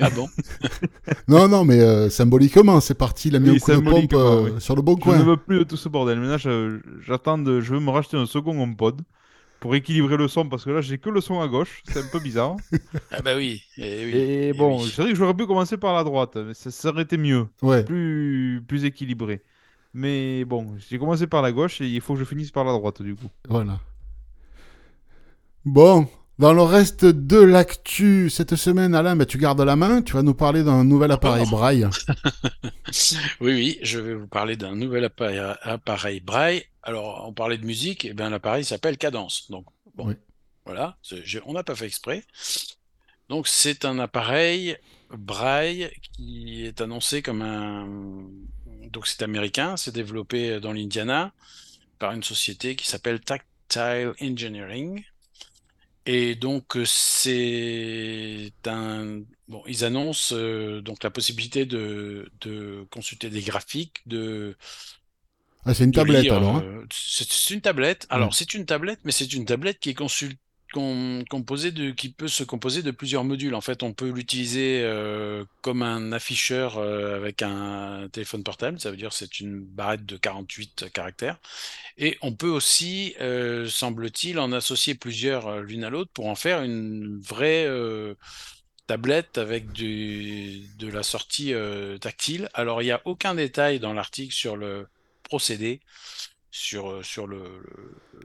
Ah 0.00 0.10
bon 0.10 0.28
Non, 1.28 1.48
non, 1.48 1.64
mais 1.64 1.80
euh, 1.80 2.10
symboliquement, 2.10 2.80
c'est 2.80 2.94
parti. 2.94 3.28
Il 3.28 3.36
a 3.36 3.38
mis 3.38 3.50
Oui, 3.50 3.56
un 3.56 3.58
coup 3.60 3.70
de 3.72 3.80
pompe 3.80 4.12
euh, 4.14 4.50
oui. 4.54 4.60
sur 4.60 4.74
le 4.76 4.82
bon 4.82 4.96
Je 4.96 5.00
coin. 5.02 5.18
ne 5.18 5.22
veux 5.24 5.36
plus 5.36 5.58
de 5.60 5.64
tout 5.64 5.76
ce 5.76 5.88
bordel. 5.88 6.18
Maintenant, 6.20 6.38
je- 6.38 6.80
j'attends 7.00 7.38
de... 7.38 7.60
je 7.60 7.74
veux 7.74 7.80
me 7.80 7.90
racheter 7.90 8.16
un 8.16 8.26
second 8.26 8.60
HomePod 8.60 9.02
pour 9.60 9.74
équilibrer 9.74 10.16
le 10.16 10.28
son, 10.28 10.48
parce 10.48 10.64
que 10.64 10.70
là, 10.70 10.80
j'ai 10.82 10.98
que 10.98 11.10
le 11.10 11.20
son 11.20 11.40
à 11.40 11.48
gauche. 11.48 11.82
C'est 11.86 12.00
un 12.00 12.08
peu 12.08 12.20
bizarre. 12.20 12.56
Ah 13.10 13.22
bah 13.22 13.36
oui. 13.36 13.62
Et, 13.78 14.04
oui, 14.06 14.12
Et 14.12 14.48
eh 14.48 14.52
bon, 14.52 14.82
oui. 14.82 14.90
c'est 14.90 15.02
vrai 15.02 15.12
que 15.12 15.16
j'aurais 15.18 15.34
pu 15.34 15.46
commencer 15.46 15.76
par 15.78 15.94
la 15.94 16.04
droite, 16.04 16.36
mais 16.36 16.54
ça, 16.54 16.70
ça 16.70 16.90
aurait 16.90 17.02
été 17.04 17.16
mieux, 17.18 17.46
Ouais. 17.62 17.84
plus, 17.84 18.62
plus 18.66 18.84
équilibré. 18.84 19.42
Mais 19.94 20.44
bon, 20.44 20.76
j'ai 20.78 20.98
commencé 20.98 21.26
par 21.26 21.42
la 21.42 21.52
gauche 21.52 21.80
et 21.80 21.88
il 21.88 22.00
faut 22.00 22.14
que 22.14 22.20
je 22.20 22.24
finisse 22.24 22.50
par 22.50 22.64
la 22.64 22.72
droite, 22.72 23.02
du 23.02 23.14
coup. 23.16 23.28
Voilà. 23.48 23.80
Bon, 25.64 26.08
dans 26.38 26.52
le 26.52 26.62
reste 26.62 27.04
de 27.06 27.38
l'actu 27.38 28.28
cette 28.28 28.56
semaine, 28.56 28.94
Alain, 28.94 29.16
ben, 29.16 29.24
tu 29.24 29.38
gardes 29.38 29.60
la 29.60 29.74
main. 29.76 30.02
Tu 30.02 30.12
vas 30.12 30.22
nous 30.22 30.34
parler 30.34 30.62
d'un 30.62 30.84
nouvel 30.84 31.10
appareil. 31.10 31.46
Braille. 31.50 31.86
Oui, 33.40 33.52
oui, 33.52 33.78
je 33.82 33.98
vais 33.98 34.14
vous 34.14 34.28
parler 34.28 34.56
d'un 34.56 34.74
nouvel 34.76 35.04
appareil, 35.04 35.40
appareil 35.62 36.20
Braille. 36.20 36.64
Alors, 36.82 37.24
on 37.26 37.32
parlait 37.32 37.58
de 37.58 37.66
musique, 37.66 38.04
et 38.04 38.14
bien 38.14 38.30
l'appareil 38.30 38.64
s'appelle 38.64 38.96
Cadence. 38.96 39.50
Donc, 39.50 39.66
bon, 39.96 40.06
Oui. 40.08 40.14
voilà, 40.64 40.96
on 41.46 41.52
n'a 41.54 41.64
pas 41.64 41.74
fait 41.74 41.86
exprès. 41.86 42.24
Donc, 43.28 43.48
c'est 43.48 43.84
un 43.84 43.98
appareil 43.98 44.76
Braille 45.10 45.90
qui 46.12 46.64
est 46.64 46.80
annoncé 46.80 47.22
comme 47.22 47.42
un. 47.42 47.88
Donc, 48.92 49.06
c'est 49.08 49.22
américain, 49.22 49.76
c'est 49.76 49.92
développé 49.94 50.60
dans 50.60 50.72
l'Indiana 50.72 51.32
par 51.98 52.12
une 52.12 52.22
société 52.22 52.76
qui 52.76 52.86
s'appelle 52.86 53.20
Tactile 53.20 54.12
Engineering. 54.22 55.02
Et 56.08 56.36
donc, 56.36 56.76
euh, 56.76 56.84
c'est 56.86 58.52
un. 58.66 59.22
Bon, 59.48 59.62
ils 59.66 59.84
annoncent 59.84 60.34
euh, 60.36 60.80
donc 60.80 61.02
la 61.02 61.10
possibilité 61.10 61.66
de, 61.66 62.30
de 62.40 62.86
consulter 62.90 63.28
des 63.30 63.42
graphiques, 63.42 64.02
de, 64.06 64.56
Ah, 65.66 65.74
c'est 65.74 65.84
une 65.84 65.92
tablette 65.92 66.32
lire, 66.32 66.32
alors. 66.32 66.56
hein. 66.56 66.64
euh, 66.64 66.86
c'est 66.92 67.50
une 67.54 67.60
tablette. 67.60 68.06
Alors, 68.10 68.34
c'est 68.34 68.54
une 68.54 68.66
tablette, 68.66 69.00
mais 69.04 69.12
c'est 69.12 69.32
une 69.32 69.44
tablette 69.46 69.78
qui 69.80 69.90
est 69.90 69.94
consul- 69.98 70.36
com- 70.76 71.24
composée 71.30 71.72
de, 71.72 71.90
qui 71.90 72.10
peut 72.10 72.28
se 72.28 72.44
composer 72.44 72.82
de 72.82 72.90
plusieurs 72.90 73.24
modules. 73.24 73.54
En 73.54 73.62
fait, 73.62 73.82
on 73.82 73.92
peut 73.94 74.10
l'utiliser 74.10 74.82
euh, 74.84 75.44
comme 75.62 75.82
un 75.82 76.12
afficheur 76.12 76.76
euh, 76.78 77.16
avec 77.16 77.42
un 77.42 78.08
téléphone 78.12 78.44
portable. 78.44 78.78
Ça 78.78 78.90
veut 78.90 78.96
dire 78.98 79.12
c'est 79.14 79.40
une 79.40 79.60
barrette 79.60 80.04
de 80.04 80.16
48 80.18 80.90
caractères. 80.92 81.38
Et 81.98 82.18
on 82.22 82.32
peut 82.34 82.48
aussi, 82.50 83.14
euh, 83.20 83.68
semble-t-il, 83.68 84.38
en 84.38 84.52
associer 84.52 84.94
plusieurs 84.94 85.60
l'une 85.62 85.84
à 85.84 85.90
l'autre 85.90 86.10
pour 86.12 86.26
en 86.28 86.34
faire 86.34 86.62
une 86.62 87.20
vraie 87.20 87.66
tablette 88.86 89.38
avec 89.38 89.72
du, 89.72 90.62
de 90.78 90.88
la 90.88 91.02
sortie 91.02 91.52
tactile. 92.00 92.48
Alors, 92.54 92.82
il 92.82 92.86
n'y 92.86 92.90
a 92.92 93.02
aucun 93.04 93.34
détail 93.34 93.80
dans 93.80 93.92
l'article 93.92 94.34
sur 94.34 94.56
le 94.56 94.86
procédé, 95.24 95.80
sur, 96.56 96.90
euh, 96.90 97.02
sur 97.02 97.26
le, 97.26 97.42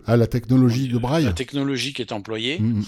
Ah, 0.06 0.15
la 0.17 0.28
technologie 0.28 0.88
de 0.88 0.94
la 0.94 1.00
Braille. 1.00 1.34
technologie 1.36 1.94
qui 1.94 2.02
est 2.02 2.12
employée. 2.13 2.60
Mhm. 2.60 2.84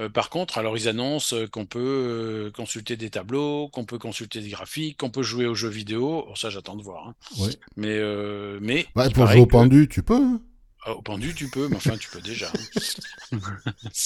Euh, 0.00 0.08
par 0.08 0.30
contre, 0.30 0.58
alors 0.58 0.76
ils 0.78 0.88
annoncent 0.88 1.34
euh, 1.36 1.46
qu'on 1.48 1.66
peut 1.66 2.50
consulter 2.54 2.96
des 2.96 3.10
tableaux, 3.10 3.68
qu'on 3.68 3.84
peut 3.84 3.98
consulter 3.98 4.40
des 4.40 4.48
graphiques, 4.48 4.96
qu'on 4.98 5.10
peut 5.10 5.22
jouer 5.24 5.46
aux 5.46 5.54
jeux 5.56 5.68
vidéo. 5.68 6.26
Ça, 6.36 6.50
j'attends 6.50 6.76
de 6.76 6.82
voir. 6.82 7.08
hein. 7.08 7.14
Ouais. 7.38 7.50
Mais, 7.76 7.96
euh, 7.98 8.58
mais 8.62 8.86
il 8.96 9.12
pour 9.12 9.26
jouer 9.26 9.40
au 9.40 9.46
que- 9.46 9.50
pendu, 9.50 9.88
tu 9.88 10.02
peux. 10.02 10.14
hein. 10.16 10.40
ah, 10.84 10.92
Au 10.94 11.02
pendu, 11.02 11.34
tu 11.34 11.48
peux, 11.48 11.68
mais 11.68 11.76
enfin, 11.76 11.96
tu 11.98 12.08
peux 12.10 12.20
déjà. 12.20 12.48
hein. 12.48 12.78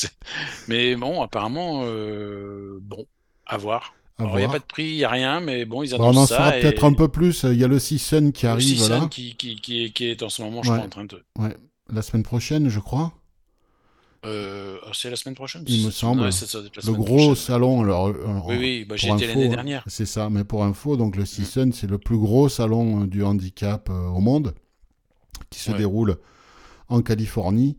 Mais 0.69 0.97
bon, 0.97 1.23
apparemment, 1.23 1.83
euh, 1.85 2.79
bon, 2.81 3.07
à 3.47 3.57
voir. 3.57 3.95
Alors, 4.23 4.39
il 4.39 4.43
n'y 4.43 4.45
a 4.47 4.49
pas 4.53 4.59
de 4.59 4.65
prix, 4.65 4.85
il 4.91 4.97
n'y 4.97 5.05
a 5.05 5.09
rien, 5.11 5.41
mais 5.41 5.65
bon, 5.65 5.83
ils 5.83 5.91
Bon, 5.91 5.99
on 5.99 6.03
en 6.07 6.11
annoncent 6.11 6.27
ça. 6.27 6.37
saura 6.37 6.59
et 6.59 6.61
peut-être 6.63 6.85
un 6.85 6.93
peu 6.95 7.09
plus. 7.09 7.45
Il 7.45 7.59
y 7.59 7.65
a 7.65 7.69
le 7.69 7.79
Season 7.79 8.31
qui 8.33 8.47
le 8.47 8.53
arrive 8.53 8.79
Season 8.79 9.01
là. 9.03 9.07
qui, 9.09 9.35
qui, 9.37 9.57
qui, 9.57 9.85
est, 9.85 9.91
qui 9.91 10.07
est 10.07 10.23
en 10.23 10.29
ce 10.29 10.43
moment, 10.43 10.63
je 10.63 10.71
crois, 10.71 10.85
en 10.85 10.89
train 10.89 11.05
de. 11.05 11.23
Ouais. 11.39 11.57
La 11.93 12.03
semaine 12.03 12.23
prochaine, 12.23 12.69
je 12.69 12.81
crois. 12.81 13.13
Euh, 14.25 14.79
c'est 14.93 15.11
la 15.11 15.17
semaine 15.17 15.35
prochaine 15.35 15.65
Il 15.67 15.85
me 15.87 15.91
semble. 15.91 16.23
ouais, 16.23 16.31
ça, 16.31 16.47
Le 16.87 16.93
gros 16.93 17.05
prochaine. 17.17 17.35
salon. 17.35 17.83
Alors, 17.83 18.07
alors, 18.07 18.47
Oui, 18.47 18.57
oui, 18.59 18.85
bah, 18.89 18.95
étais 18.97 19.11
info, 19.11 19.25
l'année 19.27 19.49
dernière. 19.49 19.83
C'est 19.89 20.07
ça, 20.07 20.31
mais 20.31 20.45
pour 20.45 20.63
info, 20.63 20.97
donc 20.97 21.17
le 21.17 21.25
Season, 21.25 21.71
c'est 21.73 21.89
le 21.91 21.99
plus 21.99 22.17
gros 22.17 22.49
salon 22.49 23.03
euh, 23.03 23.07
du 23.07 23.25
handicap 23.25 23.89
euh, 23.91 24.07
au 24.11 24.21
monde 24.21 24.55
qui 25.51 25.59
se 25.59 25.73
Ouais. 25.73 25.79
déroule 25.79 26.19
en 26.89 27.03
Californie. 27.03 27.77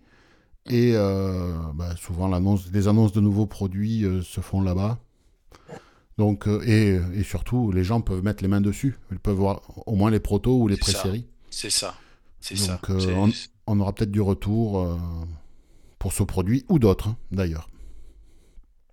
Et 0.69 0.91
euh, 0.95 1.53
bah, 1.75 1.95
souvent, 1.95 2.29
les 2.73 2.87
annonces 2.89 3.11
de 3.13 3.21
nouveaux 3.21 3.47
produits 3.47 4.03
euh, 4.03 4.21
se 4.21 4.41
font 4.41 4.61
là-bas. 4.61 4.99
Donc, 6.17 6.47
euh, 6.47 6.61
et, 6.65 6.99
et 7.19 7.23
surtout, 7.23 7.71
les 7.71 7.83
gens 7.83 8.01
peuvent 8.01 8.23
mettre 8.23 8.43
les 8.43 8.47
mains 8.49 8.61
dessus. 8.61 8.97
Ils 9.11 9.19
peuvent 9.19 9.35
voir 9.37 9.61
au 9.87 9.95
moins 9.95 10.11
les 10.11 10.19
protos 10.19 10.57
ou 10.59 10.67
les 10.67 10.75
C'est 10.75 10.91
ça. 10.91 10.99
pré-séries. 10.99 11.25
C'est 11.49 11.69
ça. 11.69 11.95
C'est 12.39 12.55
Donc, 12.55 12.65
ça. 12.67 12.79
euh, 12.89 12.99
C'est- 12.99 13.13
on- 13.15 13.31
On 13.65 13.79
aura 13.79 13.93
peut-être 13.95 14.11
du 14.11 14.19
retour 14.21 14.79
euh, 14.81 14.97
pour 15.99 16.11
ce 16.11 16.21
produit 16.23 16.65
ou 16.67 16.79
d'autres, 16.79 17.07
hein, 17.09 17.17
d'ailleurs. 17.31 17.69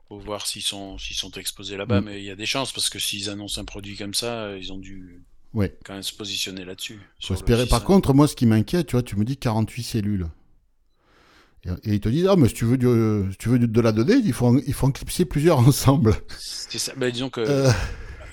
faut 0.09 0.18
voir 0.18 0.46
s'ils 0.46 0.62
sont, 0.62 0.96
s'ils 0.98 1.16
sont 1.16 1.30
exposés 1.33 1.76
là-bas, 1.76 2.00
Mm. 2.00 2.04
mais 2.04 2.18
il 2.20 2.24
y 2.24 2.30
a 2.30 2.37
des 2.37 2.46
chances 2.46 2.72
parce 2.72 2.88
que 2.90 2.98
s'ils 2.98 3.30
annoncent 3.30 3.61
un 3.61 3.64
produit 3.64 3.96
comme 3.96 4.14
ça, 4.14 4.44
euh, 4.44 4.59
ils 4.61 4.72
ont 4.72 4.78
dû 4.78 5.22
quand 5.85 5.92
même 5.94 6.02
se 6.02 6.12
positionner 6.14 6.64
là-dessus. 6.64 7.00
Par 7.68 7.85
contre, 7.85 8.12
moi, 8.14 8.26
ce 8.28 8.35
qui 8.37 8.46
m'inquiète, 8.46 8.87
tu 8.88 8.92
vois, 8.92 9.02
tu 9.02 9.16
me 9.16 9.24
dis 9.24 9.37
48 9.37 9.83
cellules. 9.83 10.28
Et, 11.66 11.94
ils 11.94 12.01
te 12.01 12.09
disent, 12.09 12.27
ah, 12.27 12.37
mais 12.37 12.49
si 12.49 12.55
tu 12.55 12.64
veux, 12.64 12.79
du, 12.79 12.87
si 13.33 13.38
tu 13.38 13.49
veux 13.51 13.59
de, 13.59 13.81
la 13.81 13.92
2D, 13.92 14.20
il 14.25 14.33
faut, 14.33 14.46
en- 14.46 14.59
il 14.59 14.73
faut 14.73 14.87
en 14.87 14.92
clipser 14.92 15.25
plusieurs 15.25 15.59
ensemble. 15.68 16.14
c'est 16.37 16.79
ça. 16.79 16.92
Bah, 16.96 17.11
disons 17.11 17.31
que 17.31 17.40
Euh, 17.40 17.70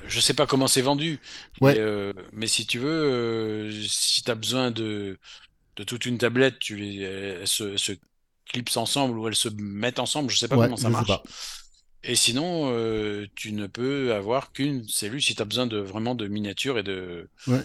je 0.07 0.19
sais 0.19 0.33
pas 0.33 0.47
comment 0.47 0.67
c'est 0.67 0.81
vendu, 0.81 1.19
Ouais. 1.61 1.73
mais, 1.73 1.79
euh, 1.79 2.13
mais 2.33 2.47
si 2.47 2.65
tu 2.65 2.79
veux, 2.79 2.89
euh, 2.89 3.71
si 3.87 4.23
tu 4.23 4.31
as 4.31 4.35
besoin 4.35 4.71
de, 4.71 5.19
de 5.77 5.83
toute 5.83 6.05
une 6.05 6.17
tablette, 6.17 6.59
tu 6.59 6.75
les, 6.77 6.97
elles 7.01 7.47
se, 7.47 7.63
elles 7.65 7.79
se 7.79 7.93
clipsent 8.49 8.77
ensemble 8.77 9.19
ou 9.19 9.27
elles 9.27 9.35
se 9.35 9.49
mettent 9.49 9.99
ensemble, 9.99 10.29
je 10.31 10.37
sais 10.37 10.47
pas 10.47 10.57
ouais, 10.57 10.65
comment 10.65 10.77
ça 10.77 10.89
marche. 10.89 11.07
pas. 11.07 11.23
Et 12.03 12.15
sinon, 12.15 12.71
tu 13.35 13.51
ne 13.53 13.67
peux 13.67 14.13
avoir 14.13 14.53
qu'une 14.53 14.87
cellule 14.87 15.21
si 15.21 15.35
tu 15.35 15.41
as 15.41 15.45
besoin 15.45 15.67
de 15.67 15.77
vraiment 15.77 16.15
de 16.15 16.27
miniatures 16.27 16.79
et 16.79 16.83
de. 16.83 17.27
Ouais. 17.47 17.63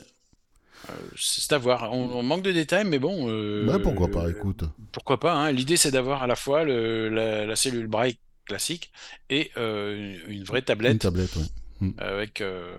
Euh, 0.91 0.93
c'est 1.17 1.53
à 1.53 1.59
voir. 1.59 1.93
On, 1.93 2.11
on 2.13 2.23
manque 2.23 2.43
de 2.43 2.53
détails, 2.53 2.85
mais 2.85 2.99
bon. 2.99 3.29
euh, 3.29 3.67
Bah, 3.67 3.79
pourquoi 3.79 4.09
pas, 4.09 4.29
écoute. 4.31 4.65
Pourquoi 4.93 5.19
pas, 5.21 5.35
hein. 5.35 5.53
L'idée, 5.53 5.77
c'est 5.77 5.91
d'avoir 5.91 6.23
à 6.23 6.27
la 6.27 6.37
fois 6.37 6.65
le- 6.65 7.09
la, 7.09 7.47
la 7.47 7.57
cellule 7.57 7.87
Braille 7.87 8.19
classique 8.47 8.91
et 9.31 9.51
euh, 9.57 10.17
une, 10.27 10.43
vraie 10.45 10.59
Une 10.61 10.65
tablette 10.65 10.99
tablette, 10.99 11.37
ouais. 11.37 11.93
avec. 11.99 12.41
euh, 12.41 12.77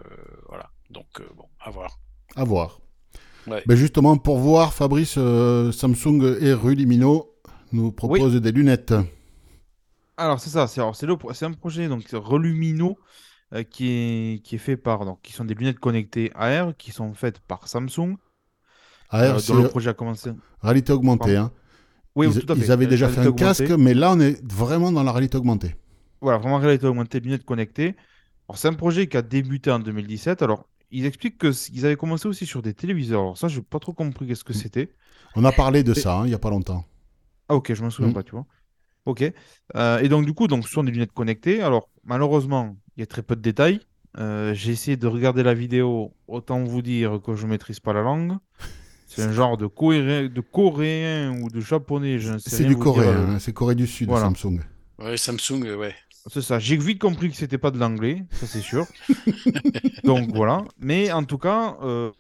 voilà. 0.50 0.70
Donc, 0.90 1.06
euh, 1.20 1.24
bon, 1.36 1.46
à 1.60 1.70
voir. 1.72 2.00
À 2.36 2.44
voir. 2.44 2.80
Ouais. 3.48 3.64
Ben 3.66 3.76
justement, 3.76 4.18
pour 4.18 4.38
voir, 4.38 4.74
Fabrice, 4.74 5.16
euh, 5.18 5.72
Samsung 5.72 6.38
et 6.42 6.54
Rulimino 6.54 7.30
nous 7.72 7.92
proposent 7.92 8.36
des 8.36 8.52
lunettes. 8.52 8.94
Alors, 10.18 10.40
c'est 10.40 10.50
ça, 10.50 10.68
c'est 10.68 10.80
alors, 10.80 10.96
c'est 10.96 11.06
le 11.08 11.18
pro- 11.18 11.34
c'est 11.34 11.46
un 11.46 11.54
projet 11.54 11.88
donc 11.88 12.04
Relumino 12.12 12.98
euh, 13.54 13.64
qui 13.64 13.90
est, 13.90 14.44
qui 14.44 14.56
est 14.56 14.60
fait 14.60 14.78
par 14.78 15.06
donc 15.06 15.22
qui 15.22 15.34
sont 15.34 15.46
des 15.46 15.54
lunettes 15.54 15.80
connectées 15.80 16.32
AR 16.36 16.76
qui 16.78 16.92
sont 16.92 17.14
faites 17.14 17.40
par 17.40 17.68
Samsung 17.68 18.16
AR, 19.10 19.22
euh, 19.38 19.40
dont 19.48 19.62
le 19.62 19.68
projet 19.70 19.90
a 19.90 19.94
commencé. 19.94 20.32
réalité 20.62 20.92
augmentée. 20.94 21.36
Hein. 21.36 21.52
Oui, 22.16 22.28
ils, 22.30 22.40
tout 22.46 22.52
à 22.52 22.56
fait. 22.56 22.62
ils 22.62 22.72
avaient 22.72 22.88
déjà 22.88 23.10
fait 23.10 23.22
un 23.22 23.32
casque, 23.32 23.70
mais 23.72 23.94
là, 23.94 24.12
on 24.14 24.20
est 24.20 24.40
vraiment 24.52 24.92
dans 24.92 25.04
la 25.04 25.12
réalité 25.12 25.38
augmentée. 25.38 25.76
Voilà, 26.22 26.38
vraiment 26.38 26.58
réalité 26.58 26.86
augmentée, 26.88 27.20
lunettes 27.20 27.44
connectées. 27.46 27.96
Alors, 28.48 28.58
c'est 28.58 28.68
un 28.68 28.74
projet 28.74 29.08
qui 29.08 29.18
a 29.18 29.22
débuté 29.22 29.72
en 29.72 29.80
2017. 29.80 30.42
Alors, 30.42 30.68
ils 30.92 31.06
expliquent 31.06 31.38
que 31.40 31.52
c- 31.52 31.72
ils 31.74 31.86
avaient 31.86 31.96
commencé 31.96 32.28
aussi 32.28 32.46
sur 32.46 32.62
des 32.62 32.74
téléviseurs. 32.76 33.22
Alors, 33.22 33.38
ça, 33.38 33.48
je 33.48 33.58
n'ai 33.58 33.64
pas 33.64 33.80
trop 33.80 33.94
compris 33.94 34.28
qu'est-ce 34.28 34.44
que 34.44 34.54
Mm. 34.54 34.56
c'était. 34.56 34.90
On 35.36 35.44
a 35.44 35.52
parlé 35.52 35.84
de 35.84 35.94
ça 35.96 36.18
hein, 36.20 36.26
il 36.26 36.30
n'y 36.30 36.34
a 36.36 36.40
pas 36.40 36.52
longtemps. 36.52 36.86
Ah, 37.50 37.56
ok, 37.56 37.74
je 37.74 37.84
me 37.84 37.90
souviens 37.90 38.12
Mm. 38.12 38.14
pas, 38.14 38.24
tu 38.24 38.32
vois. 38.32 38.46
Ok. 39.06 39.24
Euh, 39.76 40.00
et 40.00 40.08
donc, 40.08 40.26
du 40.26 40.34
coup, 40.34 40.48
donc, 40.48 40.68
ce 40.68 40.72
sont 40.74 40.84
des 40.84 40.92
lunettes 40.92 41.14
connectées. 41.14 41.62
Alors, 41.64 41.90
malheureusement, 42.04 42.76
il 42.98 43.02
y 43.02 43.04
a 43.04 43.06
très 43.06 43.24
peu 43.24 43.36
de 43.36 43.42
détails. 43.42 43.80
Euh, 44.20 44.54
j'ai 44.54 44.72
essayé 44.72 44.98
de 44.98 45.08
regarder 45.08 45.44
la 45.44 45.54
vidéo. 45.54 46.14
Autant 46.28 46.64
vous 46.64 46.82
dire 46.82 47.20
que 47.24 47.36
je 47.36 47.48
maîtrise 47.48 47.80
pas 47.80 47.94
la 47.94 48.02
langue. 48.02 48.38
C'est 49.08 49.24
un 49.24 49.32
genre 49.32 49.58
de, 49.58 49.68
coréen 49.68 51.42
ou 51.42 51.50
de 51.50 51.60
japonais. 51.60 52.18
Je 52.20 52.34
ne 52.34 52.38
sais 52.40 52.50
C'est 52.50 52.64
du 52.64 52.76
coréen, 52.76 53.36
hein, 53.36 53.40
c'est 53.40 53.54
Corée 53.54 53.76
du 53.76 53.86
Sud, 53.86 54.08
voilà. 54.08 54.26
Samsung. 54.26 54.60
Ouais, 54.98 55.18
Samsung, 55.18 55.76
ouais. 55.78 55.94
C'est 56.32 56.42
ça. 56.42 56.58
J'ai 56.58 56.78
vite 56.78 57.00
compris 57.00 57.30
que 57.30 57.36
c'était 57.36 57.60
pas 57.60 57.70
de 57.70 57.78
l'anglais, 57.78 58.24
ça 58.32 58.48
c'est 58.48 58.62
sûr. 58.62 58.88
Donc 60.04 60.32
voilà. 60.34 60.64
Mais 60.80 61.12
en 61.12 61.26
tout 61.26 61.38
cas, 61.38 61.78
euh, 61.84 62.12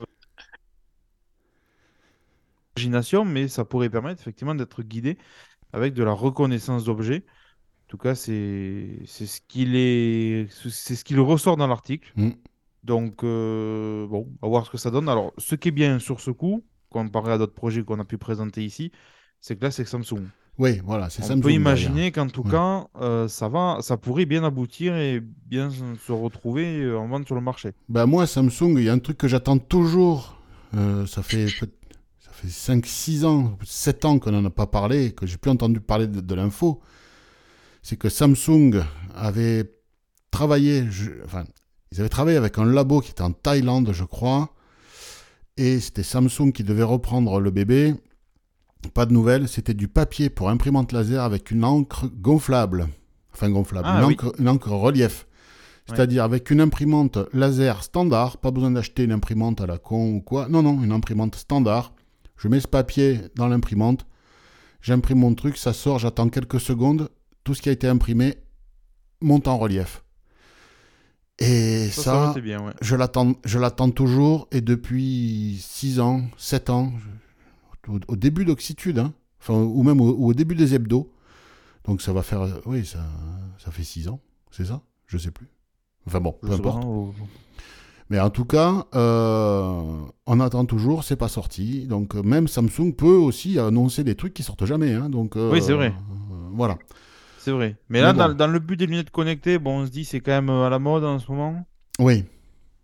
imagination, 2.77 3.25
mais 3.25 3.47
ça 3.47 3.65
pourrait 3.65 3.89
permettre 3.89 4.21
effectivement 4.21 4.53
d'être 4.53 4.83
guidé 4.83 5.17
avec 5.71 5.95
de 5.95 6.03
la 6.03 6.11
reconnaissance 6.11 6.83
d'objets. 6.83 7.23
Tout 7.93 7.99
cas, 7.99 8.15
c'est 8.15 8.87
c'est 9.05 9.27
ce 9.27 9.39
qu'il 9.47 9.75
est, 9.75 10.47
c'est 10.71 10.95
ce 10.95 11.03
qu'il 11.05 11.19
ressort 11.19 11.57
dans 11.57 11.67
l'article. 11.67 12.11
Mm. 12.15 12.29
Donc 12.83 13.23
euh, 13.23 14.07
bon, 14.07 14.27
on 14.41 14.47
va 14.47 14.49
voir 14.49 14.65
ce 14.65 14.71
que 14.71 14.79
ça 14.79 14.89
donne. 14.89 15.07
Alors, 15.07 15.31
ce 15.37 15.53
qui 15.53 15.67
est 15.67 15.71
bien 15.71 15.99
sur 15.99 16.19
ce 16.19 16.31
coup, 16.31 16.63
comparé 16.89 17.33
à 17.33 17.37
d'autres 17.37 17.53
projets 17.53 17.83
qu'on 17.83 17.99
a 17.99 18.03
pu 18.03 18.17
présenter 18.17 18.65
ici, 18.65 18.91
c'est 19.41 19.55
que 19.57 19.63
là, 19.63 19.69
c'est 19.69 19.85
Samsung. 19.85 20.23
Oui, 20.57 20.81
voilà, 20.83 21.11
c'est 21.11 21.21
On 21.21 21.27
Samsung. 21.27 21.41
peut 21.41 21.49
derrière. 21.49 21.61
imaginer 21.61 22.11
qu'en 22.11 22.27
tout 22.27 22.41
Ouais. 22.41 22.49
cas, 22.51 22.87
euh, 22.99 23.27
ça 23.27 23.47
va, 23.47 23.77
ça 23.81 23.95
pourrait 23.97 24.25
bien 24.25 24.43
aboutir 24.43 24.95
et 24.97 25.21
bien 25.45 25.69
se 25.69 26.11
retrouver 26.11 26.79
euh, 26.81 26.97
en 26.97 27.07
vente 27.07 27.27
sur 27.27 27.35
le 27.35 27.41
marché. 27.41 27.73
Ben 27.89 28.07
moi, 28.07 28.25
Samsung, 28.25 28.73
il 28.77 28.85
y 28.85 28.89
a 28.89 28.93
un 28.93 28.99
truc 28.99 29.19
que 29.19 29.27
j'attends 29.27 29.59
toujours. 29.59 30.41
Euh, 30.75 31.05
ça 31.05 31.21
fait, 31.21 31.45
peut- 31.59 31.69
ça 32.19 32.31
fait 32.31 32.49
5, 32.49 32.87
6 32.87 33.23
ans, 33.23 33.55
7 33.63 34.03
ans 34.05 34.17
qu'on 34.17 34.31
n'en 34.31 34.45
a 34.45 34.49
pas 34.49 34.65
parlé, 34.65 35.11
que 35.11 35.27
j'ai 35.27 35.37
plus 35.37 35.51
entendu 35.51 35.79
parler 35.79 36.07
de, 36.07 36.21
de 36.21 36.33
l'info. 36.35 36.81
C'est 37.83 37.97
que 37.97 38.09
Samsung 38.09 38.81
avait 39.13 39.71
travaillé, 40.31 40.85
je- 40.89 41.11
enfin, 41.25 41.43
ils 41.91 41.99
avaient 41.99 42.09
travaillé 42.09 42.37
avec 42.37 42.57
un 42.57 42.65
labo 42.65 43.01
qui 43.01 43.11
était 43.11 43.21
en 43.21 43.31
Thaïlande, 43.31 43.91
je 43.93 44.03
crois. 44.03 44.49
Et 45.57 45.79
c'était 45.79 46.01
Samsung 46.03 46.51
qui 46.53 46.63
devait 46.63 46.81
reprendre 46.83 47.39
le 47.39 47.51
bébé. 47.51 47.93
Pas 48.93 49.05
de 49.05 49.13
nouvelles, 49.13 49.47
c'était 49.47 49.73
du 49.75 49.87
papier 49.87 50.29
pour 50.29 50.49
imprimante 50.49 50.91
laser 50.91 51.21
avec 51.21 51.51
une 51.51 51.63
encre 51.63 52.07
gonflable. 52.07 52.87
Enfin, 53.33 53.49
gonflable, 53.49 53.87
Ah, 53.89 53.99
une, 54.01 54.05
oui. 54.07 54.13
encre, 54.13 54.33
une 54.39 54.49
encre 54.49 54.71
relief. 54.71 55.27
C'est-à-dire 55.87 56.23
avec 56.23 56.49
une 56.49 56.61
imprimante 56.61 57.17
laser 57.33 57.83
standard, 57.83 58.37
pas 58.37 58.51
besoin 58.51 58.71
d'acheter 58.71 59.03
une 59.03 59.11
imprimante 59.11 59.59
à 59.59 59.67
la 59.67 59.77
con 59.77 60.13
ou 60.15 60.21
quoi. 60.21 60.47
Non, 60.47 60.63
non, 60.63 60.81
une 60.81 60.93
imprimante 60.93 61.35
standard. 61.35 61.93
Je 62.37 62.47
mets 62.47 62.61
ce 62.61 62.67
papier 62.69 63.19
dans 63.35 63.47
l'imprimante, 63.47 64.05
j'imprime 64.81 65.19
mon 65.19 65.33
truc, 65.35 65.57
ça 65.57 65.73
sort, 65.73 65.99
j'attends 65.99 66.29
quelques 66.29 66.59
secondes, 66.59 67.09
tout 67.43 67.53
ce 67.53 67.61
qui 67.61 67.69
a 67.69 67.71
été 67.71 67.87
imprimé 67.87 68.35
monte 69.21 69.47
en 69.47 69.57
relief. 69.57 70.03
Et 71.39 71.87
Ça, 71.89 72.01
ça, 72.03 72.33
ça 72.35 72.41
bien, 72.41 72.63
ouais. 72.65 72.73
je 72.81 72.95
l'attends, 72.95 73.33
je 73.43 73.57
l'attends 73.59 73.89
toujours 73.89 74.47
et 74.51 74.61
depuis 74.61 75.57
6 75.61 75.99
ans, 75.99 76.21
7 76.37 76.69
ans, 76.69 76.93
au, 77.87 77.99
au 78.07 78.15
début 78.15 78.45
d'Oxitude, 78.45 78.99
hein, 78.99 79.13
enfin, 79.41 79.55
ou 79.55 79.81
même 79.83 79.99
au, 79.99 80.09
au 80.15 80.33
début 80.33 80.55
des 80.55 80.75
hebdos. 80.75 81.11
Donc 81.85 82.01
ça 82.01 82.13
va 82.13 82.21
faire, 82.21 82.47
oui, 82.65 82.85
ça, 82.85 83.03
ça 83.57 83.71
fait 83.71 83.83
6 83.83 84.07
ans, 84.09 84.19
c'est 84.51 84.65
ça? 84.65 84.81
Je 85.07 85.17
sais 85.17 85.31
plus. 85.31 85.47
Enfin 86.07 86.19
bon, 86.21 86.35
Je 86.43 86.47
peu 86.49 86.53
importe. 86.53 86.83
Mais 88.09 88.19
en 88.19 88.29
tout 88.29 88.45
cas, 88.45 88.85
euh, 88.93 89.81
on 90.27 90.39
attend 90.39 90.65
toujours, 90.65 91.03
c'est 91.03 91.15
pas 91.15 91.29
sorti. 91.29 91.87
Donc 91.87 92.15
euh, 92.15 92.21
même 92.21 92.47
Samsung 92.47 92.91
peut 92.95 93.07
aussi 93.15 93.57
annoncer 93.57 94.03
des 94.03 94.15
trucs 94.15 94.33
qui 94.35 94.43
sortent 94.43 94.65
jamais. 94.65 94.93
hein. 94.93 95.09
donc, 95.09 95.35
euh, 95.35 95.51
Oui, 95.51 95.61
c'est 95.61 95.73
vrai. 95.73 95.87
euh, 95.87 96.49
voilà. 96.53 96.77
C'est 97.43 97.51
vrai. 97.51 97.77
Mais 97.89 97.99
Mais 97.99 98.01
là, 98.01 98.13
bon. 98.13 98.19
dans, 98.19 98.33
dans 98.33 98.47
le 98.47 98.59
but 98.59 98.77
des 98.77 98.85
lunettes 98.85 99.09
connectées, 99.11 99.59
bon, 99.59 99.81
on 99.81 99.85
se 99.85 99.91
dit 99.91 100.05
c'est 100.05 100.19
quand 100.21 100.31
même 100.31 100.49
euh, 100.49 100.65
à 100.67 100.69
la 100.69 100.79
mode 100.79 101.03
en 101.03 101.19
ce 101.19 101.29
moment. 101.31 101.65
Oui, 101.99 102.23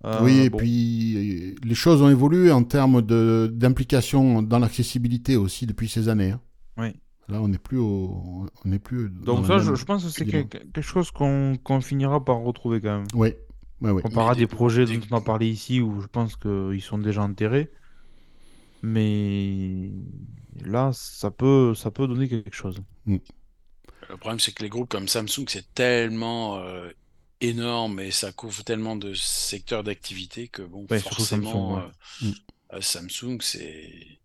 Euh, 0.06 0.20
oui, 0.24 0.40
et 0.46 0.50
bon. 0.50 0.58
puis 0.58 1.56
les 1.64 1.76
choses 1.76 2.02
ont 2.02 2.10
évolué 2.10 2.52
en 2.52 2.64
termes 2.64 3.02
d'implication 3.02 4.42
dans 4.42 4.60
l'accessibilité 4.60 5.36
aussi 5.38 5.66
depuis 5.66 5.90
ces 5.90 6.08
années. 6.10 6.32
hein. 6.32 6.42
Oui. 6.78 6.90
Là, 7.28 7.42
on 7.42 7.48
n'est 7.48 7.58
plus 7.60 7.78
au, 7.78 8.46
on 8.66 8.70
n'est 8.70 8.80
plus. 8.80 9.10
Donc 9.10 9.46
ça, 9.46 9.60
je, 9.60 9.76
je 9.76 9.86
pense 9.86 10.04
que 10.04 10.10
c'est 10.10 10.26
quelque 10.26 10.82
chose 10.82 11.12
qu'on 11.12 11.82
finira 11.82 12.24
par 12.26 12.38
retrouver 12.40 12.82
quand 12.82 12.98
même. 13.00 13.08
Oui, 13.14 13.30
à 13.30 13.94
Mais 13.94 14.36
des 14.36 14.40
des- 14.42 14.48
projets 14.48 14.86
des- 14.86 14.98
dont 14.98 15.06
on 15.12 15.18
a 15.18 15.22
parlé 15.22 15.48
ici 15.48 15.80
où 15.80 16.02
je 16.02 16.08
pense 16.08 16.36
qu'ils 16.38 16.82
sont 16.82 16.98
déjà 16.98 17.22
enterrés. 17.22 17.70
Mais 18.82 19.92
là, 20.66 20.92
ça 20.94 21.32
peut, 21.32 21.74
ça 21.76 21.92
peut 21.92 22.08
donner 22.08 22.28
quelque 22.30 22.56
chose. 22.56 22.82
Le 24.10 24.18
problème, 24.18 24.40
c'est 24.40 24.52
que 24.54 24.64
les 24.64 24.70
groupes 24.70 24.90
comme 24.90 25.08
Samsung, 25.08 25.46
c'est 25.48 25.74
tellement 25.74 26.60
euh, 26.60 26.90
énorme 27.42 28.00
et 28.00 28.12
ça 28.12 28.32
couvre 28.32 28.64
tellement 28.64 28.96
de 28.96 29.14
secteurs 29.14 29.84
d'activité 29.84 30.48
que, 30.48 30.62
bon, 30.64 30.86
Ouais, 30.90 31.00
forcément, 31.00 31.76
Samsung, 31.76 31.76
ouais. 31.76 32.28
euh, 32.74 32.78
euh, 32.78 32.82
Samsung, 32.82 33.38
c'est. 33.42 34.20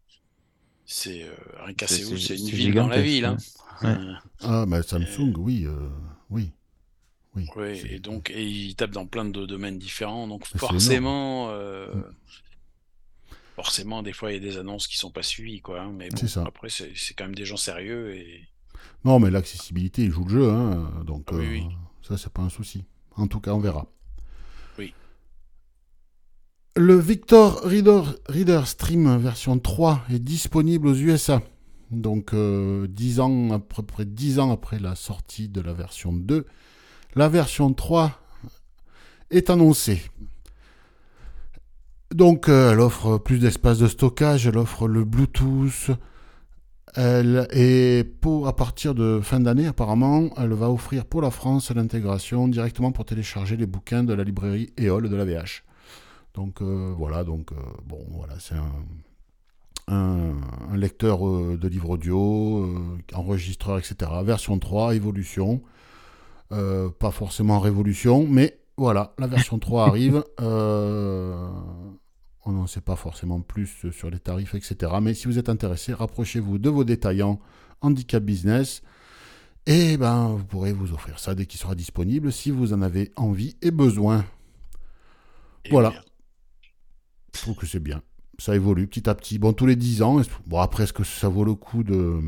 C'est 0.87 1.23
euh, 1.25 1.35
rien 1.65 1.75
qu'à 1.75 1.87
C'est- 1.87 1.97
Séoul, 1.99 2.19
c'est- 2.19 2.29
c'est 2.29 2.37
une 2.39 2.47
c'est 2.47 2.57
ville 2.57 2.75
dans 2.75 2.89
la 2.89 3.01
ville. 3.01 3.25
hein. 3.25 3.37
ouais. 3.83 3.89
Euh, 3.89 4.15
Ah, 4.41 4.65
mais 4.67 4.83
Samsung, 4.83 5.33
oui, 5.39 5.65
euh, 5.67 5.89
oui. 6.31 6.51
Oui, 7.37 7.49
Ouais, 7.57 7.83
et 7.95 7.99
donc, 7.99 8.31
et 8.31 8.45
ils 8.47 8.77
tapent 8.77 8.93
dans 8.93 9.07
plein 9.07 9.25
de 9.25 9.45
domaines 9.47 9.79
différents, 9.79 10.29
donc 10.29 10.47
forcément, 10.47 11.49
euh, 11.51 11.89
Mm. 11.93 12.15
forcément, 13.57 14.03
des 14.03 14.13
fois, 14.13 14.31
il 14.33 14.35
y 14.35 14.37
a 14.37 14.41
des 14.51 14.59
annonces 14.59 14.87
qui 14.87 14.97
sont 14.97 15.11
pas 15.11 15.23
suivies, 15.23 15.61
quoi. 15.61 15.81
hein, 15.81 15.93
mais 15.93 16.11
bon, 16.11 16.17
C'est 16.21 16.29
ça. 16.29 16.43
après, 16.45 16.69
c'est 16.69 16.93
c'est 16.97 17.15
quand 17.15 17.25
même 17.25 17.35
des 17.35 17.45
gens 17.45 17.57
sérieux 17.57 18.15
et 18.17 18.49
Non, 19.05 19.21
mais 19.21 19.31
l'accessibilité, 19.31 20.03
il 20.03 20.11
joue 20.11 20.25
le 20.25 20.31
jeu, 20.31 20.51
hein, 20.51 20.91
donc 21.07 21.29
oui, 21.33 21.39
euh, 21.39 21.51
oui. 21.51 21.69
ça, 22.03 22.17
c'est 22.17 22.33
pas 22.33 22.43
un 22.43 22.49
souci. 22.49 22.85
En 23.17 23.27
tout 23.27 23.41
cas, 23.41 23.53
on 23.53 23.61
verra. 23.61 23.87
Oui. 24.79 24.95
Le 26.77 26.97
Victor 26.97 27.61
Reader, 27.63 28.03
Reader 28.29 28.63
Stream 28.67 29.17
version 29.19 29.59
3 29.59 30.05
est 30.11 30.19
disponible 30.19 30.89
aux 30.89 30.95
USA. 30.95 31.43
Donc, 31.91 32.33
euh, 32.33 32.87
10 32.89 33.21
ans, 33.21 33.51
à 33.53 33.59
peu 33.59 33.83
près 33.83 34.05
10 34.05 34.39
ans 34.41 34.51
après 34.51 34.79
la 34.79 34.95
sortie 34.95 35.49
de 35.49 35.61
la 35.61 35.73
version 35.73 36.13
2, 36.13 36.47
la 37.15 37.29
version 37.29 37.73
3 37.73 38.19
est 39.31 39.51
annoncée. 39.51 40.03
Donc, 42.13 42.49
euh, 42.49 42.73
elle 42.73 42.81
offre 42.81 43.19
plus 43.19 43.39
d'espace 43.39 43.79
de 43.79 43.87
stockage, 43.87 44.47
elle 44.47 44.59
offre 44.59 44.89
le 44.89 45.05
Bluetooth, 45.05 45.91
elle 46.95 47.49
est 47.51 48.05
pour, 48.21 48.47
à 48.47 48.55
partir 48.55 48.95
de 48.95 49.21
fin 49.21 49.41
d'année, 49.41 49.67
apparemment, 49.67 50.31
elle 50.37 50.53
va 50.53 50.71
offrir 50.71 51.05
pour 51.05 51.23
la 51.23 51.31
France 51.31 51.71
l'intégration 51.71 52.47
directement 52.47 52.93
pour 52.93 53.05
télécharger 53.05 53.57
les 53.57 53.67
bouquins 53.67 54.05
de 54.05 54.15
la 54.15 54.23
librairie 54.23 54.73
EOL 54.79 55.09
de 55.09 55.17
la 55.17 55.25
VH. 55.25 55.63
Donc 56.35 56.63
euh, 56.63 56.93
voilà, 56.97 57.25
donc 57.25 57.53
euh, 57.53 57.57
bon, 57.87 58.05
voilà, 58.11 58.35
c'est 58.39 58.57
un, 58.57 59.95
un, 59.95 60.35
un 60.73 60.77
lecteur 60.77 61.27
euh, 61.27 61.57
de 61.57 61.69
livres 61.69 61.91
audio, 61.91 62.75
enregistreur, 63.15 63.79
etc. 63.79 64.11
Version 64.25 64.59
3, 64.59 64.95
évolution. 64.95 65.63
Pas 67.01 67.11
forcément 67.11 67.59
révolution, 67.59 68.29
mais 68.31 68.61
voilà, 68.77 69.13
la 69.19 69.27
version 69.27 69.59
3 69.59 69.87
arrive. 69.89 70.23
Euh, 72.47 72.51
on 72.51 72.53
n'en 72.53 72.67
sait 72.67 72.81
pas 72.81 72.97
forcément 72.97 73.41
plus 73.41 73.87
sur 73.93 74.11
les 74.11 74.19
tarifs, 74.19 74.55
etc. 74.55 74.93
Mais 75.03 75.15
si 75.15 75.27
vous 75.27 75.39
êtes 75.39 75.49
intéressé, 75.49 75.93
rapprochez-vous 75.93 76.59
de 76.59 76.69
vos 76.71 76.85
détaillants 76.85 77.41
Handicap 77.81 78.23
Business 78.23 78.83
Et 79.67 79.97
ben, 79.97 80.29
vous 80.29 80.45
pourrez 80.45 80.73
vous 80.73 80.93
offrir 80.93 81.19
ça 81.19 81.35
dès 81.35 81.47
qu'il 81.47 81.59
sera 81.61 81.75
disponible 81.75 82.33
si 82.33 82.51
vous 82.51 82.73
en 82.73 82.83
avez 82.83 83.13
envie 83.17 83.57
et 83.63 83.71
besoin. 83.71 84.25
Et 85.65 85.71
Voilà. 85.71 85.93
Je 87.35 87.41
trouve 87.41 87.57
que 87.57 87.67
c'est 87.67 87.81
bien. 87.81 88.03
Ça 88.39 88.55
évolue 88.55 88.87
petit 88.87 89.09
à 89.09 89.15
petit. 89.15 89.39
Bon, 89.39 89.53
tous 89.53 89.67
les 89.67 89.77
10 89.77 90.03
ans. 90.03 90.21
Bon, 90.47 90.59
après, 90.61 90.85
est-ce 90.85 90.93
que 90.93 91.05
ça 91.05 91.29
vaut 91.29 91.45
le 91.45 91.55
coup 91.55 91.83
de, 91.85 92.21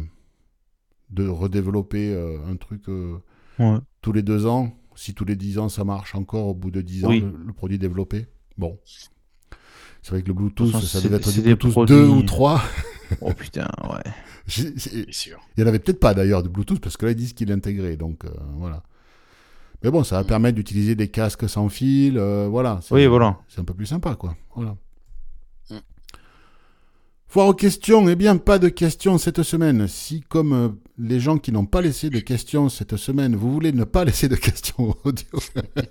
de 1.10 1.26
redévelopper 1.28 2.12
euh, 2.14 2.38
un 2.46 2.56
truc 2.56 2.88
euh, 2.88 3.18
Ouais. 3.58 3.78
tous 4.02 4.12
les 4.12 4.22
deux 4.22 4.46
ans? 4.46 4.72
Si 4.94 5.14
tous 5.14 5.24
les 5.24 5.36
10 5.36 5.58
ans 5.58 5.68
ça 5.68 5.84
marche 5.84 6.14
encore 6.14 6.46
au 6.46 6.54
bout 6.54 6.70
de 6.70 6.80
10 6.80 7.04
ans, 7.04 7.08
Oui. 7.08 7.20
le, 7.20 7.34
le 7.46 7.52
produit 7.52 7.78
développé? 7.78 8.26
Bon. 8.56 8.78
C'est 10.02 10.10
vrai 10.12 10.22
que 10.22 10.28
le 10.28 10.34
Bluetooth, 10.34 10.70
façon, 10.70 10.86
ça 10.86 11.00
devait 11.00 11.16
être 11.16 11.30
du 11.32 11.36
des 11.42 11.42
Bluetooth 11.54 11.70
produits- 11.72 11.96
2 11.96 12.06
ou 12.06 12.22
3. 12.22 12.62
Oh 13.20 13.32
putain, 13.32 13.68
ouais. 13.84 14.12
C'est- 14.48 15.12
sûr. 15.12 15.38
Il 15.56 15.60
n'y 15.62 15.64
en 15.64 15.68
avait 15.68 15.78
peut-être 15.78 16.00
pas 16.00 16.12
d'ailleurs 16.14 16.42
de 16.42 16.48
Bluetooth 16.48 16.80
parce 16.80 16.96
que 16.96 17.06
là 17.06 17.12
ils 17.12 17.16
disent 17.16 17.32
qu'il 17.34 17.50
est 17.50 17.54
intégré. 17.54 17.96
Donc 17.96 18.24
euh, 18.24 18.30
voilà. 18.58 18.82
Mais 19.84 19.90
bon, 19.90 20.02
ça 20.04 20.16
va 20.16 20.22
Mm. 20.22 20.26
permettre 20.26 20.54
d'utiliser 20.56 20.94
des 20.96 21.08
casques 21.08 21.48
sans 21.48 21.68
fil. 21.68 22.18
euh, 22.18 22.48
voilà. 22.50 22.80
C'est- 22.82 22.94
Oui, 22.94 23.06
voilà. 23.06 23.38
C'est 23.48 23.60
un 23.60 23.64
peu 23.64 23.74
plus 23.74 23.86
sympa 23.86 24.14
quoi. 24.16 24.34
Voilà. 24.56 24.74
Foire 27.36 27.48
aux 27.48 27.52
questions. 27.52 28.08
Eh 28.08 28.16
bien, 28.16 28.38
pas 28.38 28.58
de 28.58 28.70
questions 28.70 29.18
cette 29.18 29.42
semaine. 29.42 29.88
Si, 29.88 30.22
comme 30.22 30.52
euh, 30.54 30.68
les 30.96 31.20
gens 31.20 31.36
qui 31.36 31.52
n'ont 31.52 31.66
pas 31.66 31.82
laissé 31.82 32.08
de 32.08 32.18
questions 32.18 32.70
cette 32.70 32.96
semaine, 32.96 33.36
vous 33.36 33.52
voulez 33.52 33.72
ne 33.72 33.84
pas 33.84 34.06
laisser 34.06 34.26
de 34.30 34.36
questions 34.36 34.96
audio, 35.04 35.38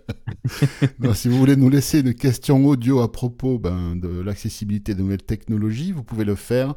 Non, 1.00 1.14
si 1.14 1.30
vous 1.30 1.38
voulez 1.38 1.56
nous 1.56 1.70
laisser 1.70 2.02
de 2.02 2.14
questions 2.14 2.66
audio 2.66 3.00
à 3.00 3.12
propos 3.12 3.60
ben, 3.60 3.96
de 3.96 4.22
l'accessibilité 4.22 4.96
de 4.96 5.04
nouvelles 5.04 5.22
technologies, 5.22 5.92
vous 5.92 6.02
pouvez 6.02 6.26
le 6.26 6.34
faire. 6.34 6.74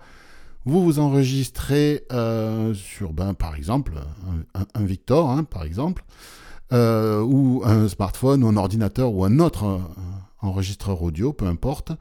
Vous 0.67 0.85
vous 0.85 0.99
enregistrez 0.99 2.05
euh, 2.13 2.75
sur, 2.75 3.15
ben, 3.15 3.33
par 3.33 3.57
exemple, 3.57 3.95
un, 4.53 4.85
Victor, 4.85 5.31
hein, 5.31 5.45
par 5.45 5.65
exemple, 5.65 6.05
euh, 6.75 7.23
ou 7.23 7.63
un 7.65 7.89
smartphone, 7.89 8.45
ou 8.45 8.49
un 8.49 8.57
ordinateur, 8.59 9.15
ou 9.15 9.25
un 9.25 9.39
autre 9.39 9.81
enregistreur 10.43 11.03
audio, 11.03 11.33
peu 11.33 11.47
importe. 11.47 11.93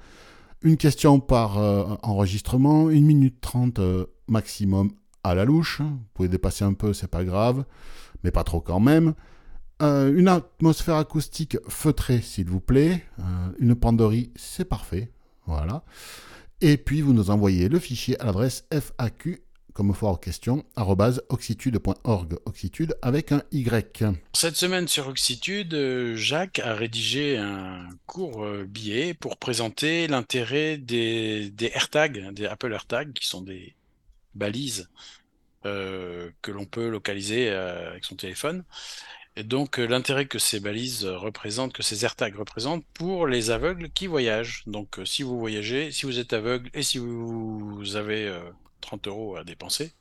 Une 0.63 0.77
question 0.77 1.19
par 1.19 1.59
euh, 1.59 1.95
enregistrement, 2.01 2.87
1 2.87 3.01
minute 3.01 3.39
30 3.41 3.79
euh, 3.79 4.05
maximum 4.27 4.91
à 5.23 5.35
la 5.35 5.45
louche. 5.45 5.81
Vous 5.81 5.99
pouvez 6.15 6.29
dépasser 6.29 6.63
un 6.65 6.73
peu, 6.73 6.93
c'est 6.93 7.09
pas 7.09 7.23
grave, 7.23 7.63
mais 8.23 8.31
pas 8.31 8.43
trop 8.43 8.59
quand 8.59 8.79
même. 8.79 9.13
Euh, 9.83 10.11
une 10.17 10.27
atmosphère 10.27 10.95
acoustique 10.95 11.57
feutrée, 11.67 12.21
s'il 12.21 12.49
vous 12.49 12.59
plaît. 12.59 13.03
Une 13.59 13.75
panderie, 13.75 14.31
c'est 14.35 14.65
parfait. 14.65 15.11
Voilà. 15.45 15.83
Et 16.61 16.77
puis, 16.77 17.01
vous 17.01 17.13
nous 17.13 17.29
envoyez 17.29 17.69
le 17.69 17.77
fichier 17.77 18.19
à 18.19 18.25
l'adresse 18.25 18.65
FAQ, 18.71 19.43
comme 19.77 19.93
foire 19.93 20.13
aux 20.13 20.17
questions, 20.17 20.65
oxitude.org. 21.29 22.39
Oxitude 22.45 22.97
avec 23.03 23.31
un 23.31 23.43
Y. 23.51 24.05
Cette 24.33 24.55
semaine 24.55 24.87
sur 24.87 25.07
Oxitude, 25.07 25.75
euh, 25.75 26.15
Jacques 26.15 26.57
a 26.57 26.73
rédigé 26.73 27.37
un 27.37 27.87
court 28.07 28.43
euh, 28.43 28.65
billet 28.67 29.13
pour 29.13 29.37
présenter 29.37 30.07
l'intérêt 30.07 30.77
des, 30.77 31.51
des 31.51 31.67
AirTags, 31.75 32.33
des 32.33 32.47
Apple 32.47 32.73
AirTags, 32.73 33.13
qui 33.13 33.27
sont 33.27 33.41
des 33.41 33.75
balises 34.33 34.89
euh, 35.67 36.31
que 36.41 36.49
l'on 36.49 36.65
peut 36.65 36.89
localiser 36.89 37.49
avec 37.49 38.03
son 38.03 38.15
téléphone. 38.15 38.63
Et 39.35 39.43
donc 39.43 39.77
l'intérêt 39.77 40.25
que 40.25 40.39
ces 40.39 40.59
balises 40.59 41.05
représentent, 41.05 41.73
que 41.73 41.83
ces 41.83 42.03
AirTags 42.03 42.35
représentent 42.35 42.85
pour 42.95 43.27
les 43.27 43.51
aveugles 43.51 43.91
qui 43.91 44.07
voyagent. 44.07 44.63
Donc 44.65 44.99
si 45.05 45.21
vous 45.21 45.37
voyagez, 45.37 45.91
si 45.91 46.07
vous 46.07 46.17
êtes 46.17 46.33
aveugle 46.33 46.71
et 46.73 46.81
si 46.81 46.97
vous 46.97 47.95
avez 47.95 48.35
30 48.87 49.07
euros 49.07 49.35
à 49.35 49.43
dépenser, 49.43 49.93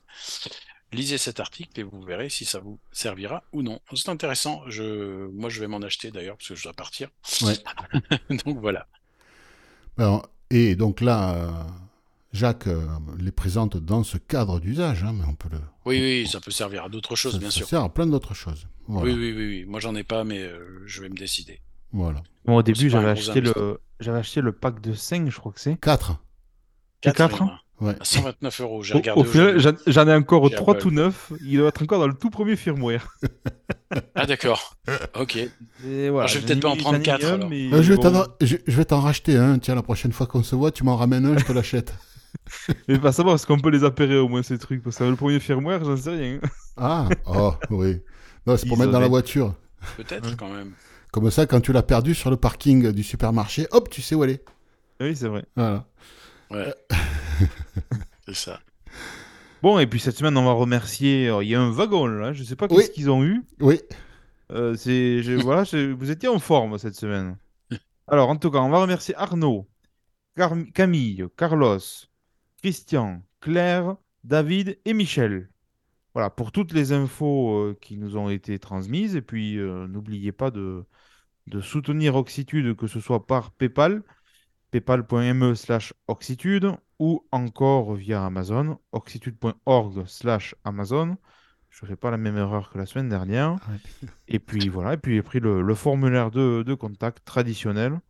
lisez 0.93 1.19
cet 1.19 1.41
article 1.41 1.79
et 1.81 1.83
vous 1.83 2.01
verrez 2.03 2.29
si 2.31 2.45
ça 2.45 2.59
vous 2.61 2.79
servira 2.93 3.43
ou 3.53 3.63
non. 3.63 3.81
C'est 3.95 4.09
intéressant. 4.09 4.63
Je, 4.69 5.27
moi, 5.29 5.51
je 5.51 5.61
vais 5.61 5.67
m'en 5.67 5.79
acheter 5.83 6.11
d'ailleurs 6.11 6.37
parce 6.37 6.49
que 6.49 6.55
je 6.55 6.63
dois 6.63 6.73
partir. 6.73 7.09
Ouais. 7.43 7.57
Donc 8.45 8.59
voilà. 8.59 8.87
Alors, 9.99 10.29
et 10.51 10.77
donc 10.77 11.01
là, 11.01 11.35
euh, 11.35 11.51
Jacques 12.33 12.67
euh, 12.67 12.87
les 13.19 13.33
présente 13.33 13.77
dans 13.79 14.05
ce 14.05 14.19
cadre 14.19 14.61
d'usage, 14.61 15.03
hein, 15.05 15.13
mais 15.15 15.25
on 15.27 15.35
peut 15.35 15.49
le. 15.51 15.59
Oui, 15.87 15.99
oui, 16.01 16.27
ça 16.29 16.39
peut 16.41 16.51
servir 16.51 16.85
à 16.85 16.89
d'autres 16.89 17.17
choses, 17.17 17.33
ça, 17.33 17.39
bien 17.39 17.51
ça 17.51 17.57
sûr. 17.57 17.67
sert 17.67 17.83
à 17.83 17.93
plein 17.93 18.07
d'autres 18.07 18.35
choses. 18.35 18.67
Voilà. 18.87 19.11
Oui, 19.11 19.19
oui, 19.19 19.33
oui, 19.37 19.47
oui. 19.49 19.65
Moi, 19.65 19.81
j'en 19.81 19.95
ai 19.95 20.05
pas, 20.05 20.23
mais 20.23 20.41
euh, 20.43 20.83
je 20.87 21.01
vais 21.01 21.09
me 21.09 21.17
décider. 21.17 21.61
voilà. 21.93 22.23
Bon, 22.45 22.57
au 22.57 22.63
début, 22.63 22.91
j'avais 22.91 23.09
acheté, 23.09 23.41
le... 23.41 23.81
j'avais 23.99 24.19
acheté 24.19 24.41
le 24.41 24.53
pack 24.53 24.81
de 24.81 24.93
5, 24.93 25.31
je 25.31 25.39
crois 25.39 25.51
que 25.53 25.61
c'est. 25.61 25.81
4. 25.81 26.19
quatre, 27.01 27.17
Quatre, 27.17 27.43
hein? 27.43 27.47
Il 27.47 27.49
y 27.49 27.51
en 27.51 27.55
a 27.55 27.61
Ouais. 27.81 27.95
À 28.01 28.05
129 28.05 28.61
euros. 28.63 28.83
J'ai 28.83 28.95
Au, 28.95 28.97
regardé 28.99 29.21
au 29.21 29.25
final, 29.25 29.57
aujourd'hui. 29.57 29.83
j'en 29.87 30.09
ai 30.09 30.15
encore 30.15 30.49
J'ai 30.49 30.57
3 30.57 30.75
Apple. 30.75 30.83
tout 30.83 30.91
neufs. 30.91 31.33
Il 31.45 31.59
doit 31.59 31.69
être 31.69 31.83
encore 31.83 31.99
dans 32.01 32.07
le 32.09 32.15
tout 32.15 32.31
premier 32.31 32.57
firmware. 32.57 33.07
Ah, 34.15 34.27
d'accord. 34.27 34.77
Ok. 35.19 35.37
Et 35.37 36.09
voilà, 36.09 36.27
je 36.27 36.39
vais 36.39 36.47
peut-être 36.47 36.61
pas 36.61 36.69
en 36.69 36.77
prendre 36.77 36.97
j'en 36.97 37.01
ai 37.03 37.05
quatre, 37.05 37.23
mis 37.23 37.27
un, 37.29 37.35
alors. 37.35 37.49
mais 37.51 37.73
Euh, 37.73 37.83
je, 37.83 37.91
vais 37.93 37.97
bon. 37.97 38.11
t'en, 38.13 38.25
je, 38.41 38.57
je 38.67 38.77
vais 38.77 38.85
t'en 38.87 39.01
racheter 39.01 39.37
un. 39.37 39.59
Tiens, 39.59 39.75
la 39.75 39.83
prochaine 39.83 40.13
fois 40.13 40.27
qu'on 40.27 40.43
se 40.43 40.55
voit, 40.57 40.71
tu 40.71 40.85
m'en 40.85 40.97
ramènes 40.97 41.27
un, 41.27 41.37
je 41.39 41.45
te 41.45 41.53
l'achète. 41.53 41.93
Mais 42.89 42.99
pas 42.99 43.13
savoir, 43.13 43.35
est-ce 43.37 43.47
qu'on 43.47 43.59
peut 43.59 43.71
les 43.71 43.85
appairer 43.85 44.17
au 44.19 44.29
moins 44.29 44.43
ces 44.43 44.59
trucs 44.59 44.83
Parce 44.83 44.97
que 44.97 45.05
le 45.05 45.17
premier 45.17 45.41
firmware, 45.41 45.85
j'en 45.85 45.97
sais 45.97 46.11
rien. 46.11 46.39
Ah, 46.79 47.09
oh, 47.27 47.55
oui. 47.71 48.01
Non, 48.47 48.57
c'est 48.59 48.67
pour 48.69 48.77
Ils 48.77 48.81
mettre 48.81 48.93
dans 48.93 49.01
la 49.01 49.09
voiture. 49.09 49.55
Peut-être 49.97 50.37
quand 50.37 50.53
même. 50.53 50.73
Comme 51.11 51.31
ça, 51.31 51.47
quand 51.47 51.61
tu 51.61 51.73
l'as 51.73 51.83
perdu 51.83 52.15
sur 52.15 52.29
le 52.31 52.37
parking 52.37 52.93
du 52.93 53.03
supermarché, 53.03 53.67
hop, 53.71 53.89
tu 53.89 54.03
sais 54.03 54.15
où 54.15 54.25
elle 54.25 54.31
est. 54.31 54.45
Oui, 55.01 55.17
c'est 55.17 55.29
vrai. 55.29 55.45
Voilà. 55.57 55.87
Ouais. 56.51 56.75
C'est 58.27 58.35
ça. 58.35 58.61
Bon, 59.63 59.79
et 59.79 59.87
puis 59.87 60.01
cette 60.01 60.17
semaine, 60.17 60.37
on 60.37 60.45
va 60.45 60.53
remercier. 60.53 61.27
alors, 61.27 61.43
Il 61.43 61.49
y 61.49 61.55
a 61.55 61.61
un 61.61 61.71
wagon 61.71 62.07
là, 62.07 62.33
je 62.33 62.43
sais 62.45 62.57
pas 62.57 62.67
Oui. 62.71 62.77
qu'est-ce 62.77 62.91
qu'ils 62.91 63.11
ont 63.11 63.25
eu. 63.25 63.43
Oui. 63.61 63.81
Euh, 64.53 64.75
c'est, 64.77 65.23
je- 65.23 65.33
voilà, 65.43 65.65
je- 65.65 65.93
vous 65.93 66.11
étiez 66.11 66.29
en 66.29 66.39
forme 66.39 66.79
cette 66.79 66.95
semaine. 66.95 67.37
Alors, 68.09 68.29
en 68.29 68.37
tout 68.37 68.51
cas, 68.51 68.59
on 68.59 68.69
va 68.71 68.79
remercier 68.79 69.15
Arnaud, 69.17 69.67
Car- 70.37 70.55
Camille, 70.75 71.25
Carlos, 71.37 71.79
Christian, 72.63 73.23
Claire, 73.41 73.97
David 74.25 74.79
et 74.85 74.93
Michel. 74.95 75.49
Voilà, 76.15 76.31
pour 76.31 76.53
toutes 76.53 76.73
les 76.73 76.93
infos 76.93 77.57
euh, 77.59 77.79
qui 77.81 77.97
nous 77.99 78.17
ont 78.17 78.31
été 78.31 78.59
transmises. 78.59 79.17
Et 79.17 79.23
puis, 79.23 79.59
euh, 79.59 79.87
n'oubliez 79.89 80.33
pas 80.33 80.51
de, 80.51 80.85
de 81.49 81.61
soutenir 81.61 82.15
Oxitude, 82.17 82.75
que 82.77 82.87
ce 82.87 83.01
soit 83.01 83.27
par 83.27 83.51
PayPal, 83.51 84.03
paypal.me 84.71 85.55
slash 85.55 85.93
Oxitude, 86.09 86.73
ou 86.99 87.25
encore 87.31 87.95
via 87.95 88.25
Amazon, 88.25 88.79
oxitude.org 88.93 90.07
slash 90.07 90.55
Amazon. 90.65 91.17
Je 91.71 91.85
ne 91.85 91.91
fais 91.91 91.97
pas 91.97 92.11
la 92.11 92.17
même 92.17 92.39
erreur 92.39 92.71
que 92.71 92.79
la 92.79 92.87
semaine 92.87 93.09
dernière. 93.09 93.53
Ouais. 93.53 94.09
Et 94.29 94.39
puis 94.39 94.69
voilà, 94.69 94.95
et 94.95 94.97
puis 94.97 95.15
j'ai 95.15 95.23
pris 95.23 95.41
le, 95.41 95.61
le 95.61 95.75
formulaire 95.75 96.31
de, 96.31 96.63
de 96.63 96.75
contact 96.75 97.25
traditionnel 97.25 98.01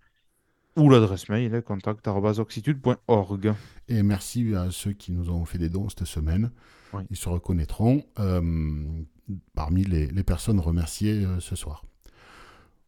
ou 0.77 0.91
l'adresse 0.91 1.29
mail 1.29 1.63
contact.oxitude.org. 1.63 3.55
Et 3.89 4.03
merci 4.03 4.55
à 4.55 4.71
ceux 4.71 4.93
qui 4.93 5.13
nous 5.13 5.31
ont 5.31 5.45
fait 5.45 5.59
des 5.59 5.69
dons 5.69 5.89
cette 5.89 6.05
semaine. 6.05 6.51
Oui. 6.93 7.03
Ils 7.11 7.17
se 7.17 7.29
reconnaîtront 7.29 8.05
euh, 8.19 9.03
parmi 9.55 9.85
les, 9.85 10.07
les 10.07 10.23
personnes 10.23 10.61
remerciées 10.61 11.25
euh, 11.25 11.41
ce 11.41 11.57
soir. 11.57 11.85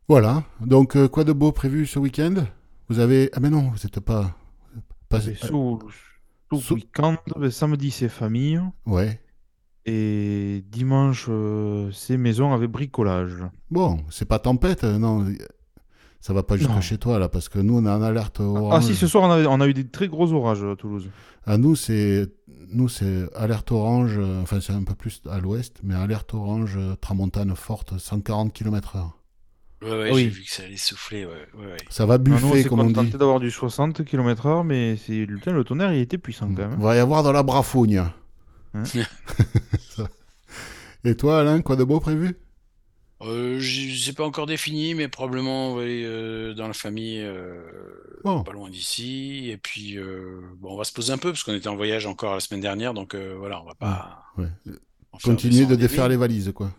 Voilà. 0.08 0.44
Donc, 0.60 0.96
euh, 0.96 1.08
quoi 1.08 1.24
de 1.24 1.32
beau 1.32 1.50
prévu 1.52 1.86
ce 1.86 1.98
week-end? 1.98 2.46
Vous 2.88 2.98
avez. 2.98 3.30
Ah, 3.34 3.40
mais 3.40 3.50
non, 3.50 3.62
vous 3.70 3.76
n'êtes 3.84 4.00
pas. 4.00 4.36
pas... 5.08 5.18
Et 5.26 5.34
sous, 5.34 5.78
sous 6.52 6.74
week-end, 6.74 7.16
samedi 7.50 7.90
c'est 7.90 8.08
famille 8.08 8.60
Ouais. 8.86 9.20
et 9.86 10.64
dimanche 10.70 11.26
euh, 11.28 11.90
c'est 11.92 12.16
maison 12.16 12.52
avec 12.52 12.70
bricolage. 12.70 13.36
Bon, 13.70 13.98
c'est 14.10 14.26
pas 14.28 14.38
tempête, 14.38 14.84
euh, 14.84 14.98
non. 14.98 15.26
Ça 16.20 16.32
va 16.32 16.42
pas 16.42 16.56
jusque 16.56 16.80
chez 16.80 16.98
toi, 16.98 17.18
là, 17.20 17.28
parce 17.28 17.48
que 17.48 17.60
nous, 17.60 17.78
on 17.78 17.86
est 17.86 17.90
en 17.90 18.02
alerte 18.02 18.38
Ah 18.40 18.44
orange. 18.44 18.84
si, 18.84 18.96
ce 18.96 19.06
soir 19.06 19.22
on 19.24 19.30
a, 19.30 19.44
on 19.46 19.60
a 19.60 19.68
eu 19.68 19.72
des 19.74 19.86
très 19.88 20.08
gros 20.08 20.32
orages 20.32 20.64
à 20.64 20.74
Toulouse. 20.74 21.08
À 21.46 21.58
nous, 21.58 21.76
c'est 21.76 22.26
nous 22.70 22.88
c'est 22.88 23.28
alerte 23.36 23.70
orange, 23.72 24.16
euh, 24.18 24.42
enfin 24.42 24.60
c'est 24.60 24.72
un 24.74 24.82
peu 24.82 24.94
plus 24.94 25.22
à 25.30 25.38
l'ouest, 25.38 25.78
mais 25.82 25.94
alerte 25.94 26.34
orange, 26.34 26.74
euh, 26.76 26.96
tramontane 26.96 27.54
forte, 27.54 27.98
140 27.98 28.52
km/h. 28.52 29.10
Ouais, 29.80 29.90
ouais, 29.90 30.12
Oui. 30.12 30.22
j'ai 30.24 30.28
vu 30.30 30.42
que 30.42 30.50
ça 30.50 30.62
allait 30.64 30.76
souffler. 30.76 31.24
Ouais, 31.24 31.46
ouais, 31.54 31.66
ouais. 31.66 31.76
Ça 31.88 32.04
va 32.06 32.14
Ah, 32.14 32.18
buffer, 32.18 32.62
s'est 32.62 32.68
comme 32.68 32.80
on 32.80 32.84
dit. 32.84 32.92
contenté 32.94 33.16
d'avoir 33.18 33.38
du 33.40 33.50
60 33.50 34.04
km/h, 34.04 34.64
mais 34.64 34.96
c'est 34.96 35.24
putain, 35.26 35.52
le 35.52 35.62
tonnerre 35.64 35.92
il 35.92 36.00
était 36.00 36.18
puissant 36.18 36.46
quand 36.48 36.62
Il 36.62 36.68
même. 36.68 36.80
va 36.80 36.96
y 36.96 36.98
avoir 36.98 37.22
de 37.22 37.30
la 37.30 37.42
brafougne. 37.42 38.02
Hein. 38.74 38.82
Et 41.04 41.16
toi, 41.16 41.40
Alain, 41.40 41.60
quoi 41.62 41.76
de 41.76 41.84
beau 41.84 42.00
prévu? 42.00 42.36
Euh, 43.22 43.56
j'ai 43.58 44.12
pas 44.12 44.24
encore 44.24 44.46
défini, 44.46 44.94
mais 44.94 45.08
probablement 45.08 45.72
on 45.72 45.76
va 45.76 45.82
aller 45.82 46.04
euh, 46.04 46.54
dans 46.54 46.68
la 46.68 46.72
famille, 46.74 47.20
euh, 47.20 47.58
Bon. 48.24 48.42
pas 48.44 48.52
loin 48.52 48.70
d'ici. 48.70 49.48
Et 49.50 49.56
puis, 49.56 49.96
euh, 49.98 50.40
bon, 50.58 50.74
on 50.74 50.76
va 50.76 50.84
se 50.84 50.92
poser 50.92 51.12
un 51.12 51.18
peu 51.18 51.30
parce 51.32 51.42
qu'on 51.42 51.54
était 51.54 51.68
en 51.68 51.76
voyage 51.76 52.06
encore 52.06 52.34
la 52.34 52.40
semaine 52.40 52.60
dernière, 52.60 52.94
donc 52.94 53.14
euh, 53.14 53.34
voilà, 53.38 53.60
on 53.60 53.64
va 53.64 53.74
pas 53.74 54.22
Ouais. 54.36 54.46
Continuer 55.24 55.66
de 55.66 55.74
défaire 55.74 56.08
les 56.08 56.16
valises, 56.16 56.52
quoi. 56.54 56.70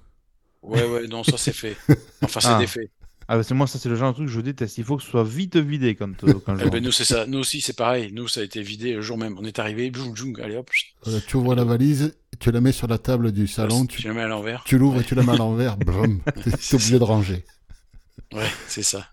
Ouais, 0.62 0.84
ouais, 0.86 1.08
non, 1.08 1.24
ça 1.24 1.38
c'est 1.38 1.54
fait. 1.54 1.78
Enfin, 2.22 2.40
c'est 2.40 2.48
Ah. 2.50 2.60
défait. 2.60 2.90
Ah 3.32 3.38
bah, 3.38 3.44
c'est 3.44 3.54
moi 3.54 3.68
ça 3.68 3.78
c'est 3.78 3.90
le 3.90 3.96
genre 3.96 4.10
de 4.10 4.16
truc 4.16 4.26
que 4.28 4.34
je 4.34 4.42
déteste. 4.42 4.80
Il 4.80 4.84
faut 4.84 4.98
que 4.98 5.04
ce 5.04 5.10
soit 5.10 5.24
vite 5.24 5.56
vidé 5.56 5.94
quand, 5.96 6.24
euh, 6.24 6.34
quand 6.44 6.56
je 6.58 6.66
Eh 6.66 6.70
ben, 6.72 6.84
nous, 6.84 6.92
c'est 6.92 7.06
ça. 7.06 7.28
Nous 7.28 7.38
aussi, 7.38 7.62
c'est 7.62 7.76
pareil. 7.78 8.12
Nous, 8.12 8.28
ça 8.28 8.42
a 8.42 8.44
été 8.44 8.62
vidé 8.64 8.94
le 8.94 9.02
jour 9.02 9.20
même. 9.20 9.38
On 9.40 9.44
est 9.46 9.60
arrivé, 9.60 9.92
boum, 9.92 10.14
boum, 10.16 10.34
allez 10.44 10.56
hop. 10.56 10.70
Voilà, 11.04 11.22
tu 11.22 11.38
ouvres 11.38 11.54
la 11.54 11.64
valise, 11.64 12.18
tu 12.40 12.52
la 12.52 12.60
mets 12.60 12.72
sur 12.72 12.88
la 12.88 12.98
table 12.98 13.32
du 13.32 13.46
salon, 13.46 13.86
tu, 13.86 14.02
tu, 14.02 14.08
la 14.08 14.14
mets 14.16 14.22
à 14.24 14.28
l'envers. 14.28 14.64
tu 14.66 14.80
l'ouvres 14.80 15.00
et 15.02 15.04
tu 15.04 15.14
la 15.14 15.22
mets 15.22 15.34
à 15.34 15.38
l'envers, 15.38 15.78
brum, 15.78 16.22
t'es 16.44 16.74
obligé 16.76 16.98
de 16.98 17.04
ranger. 17.04 17.46
Ouais, 18.34 18.48
c'est 18.68 18.82
ça. 18.84 19.08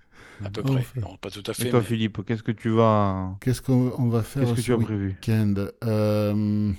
À 0.45 0.49
peu 0.51 0.63
près. 0.63 0.85
Non, 0.97 1.17
pas 1.19 1.31
tout 1.31 1.43
à 1.47 1.51
Et 1.51 1.55
fait. 1.55 1.71
toi, 1.71 1.81
mais- 1.81 1.87
Philippe, 1.87 2.25
qu'est-ce 2.27 2.43
que 2.43 2.53
tu 2.53 2.71
vas, 2.71 3.37
Qu'est-ce 3.43 3.61
qu'on 3.61 3.93
on 3.99 4.09
va 4.09 4.23
faire 4.23 4.43
qu'est-ce 4.45 4.55
que 4.55 4.61
ce 4.61 4.65
tu 4.67 4.73
as 4.73 4.79
prévu? 4.79 5.09
week-end? 5.09 5.55
Euh, 5.85 6.73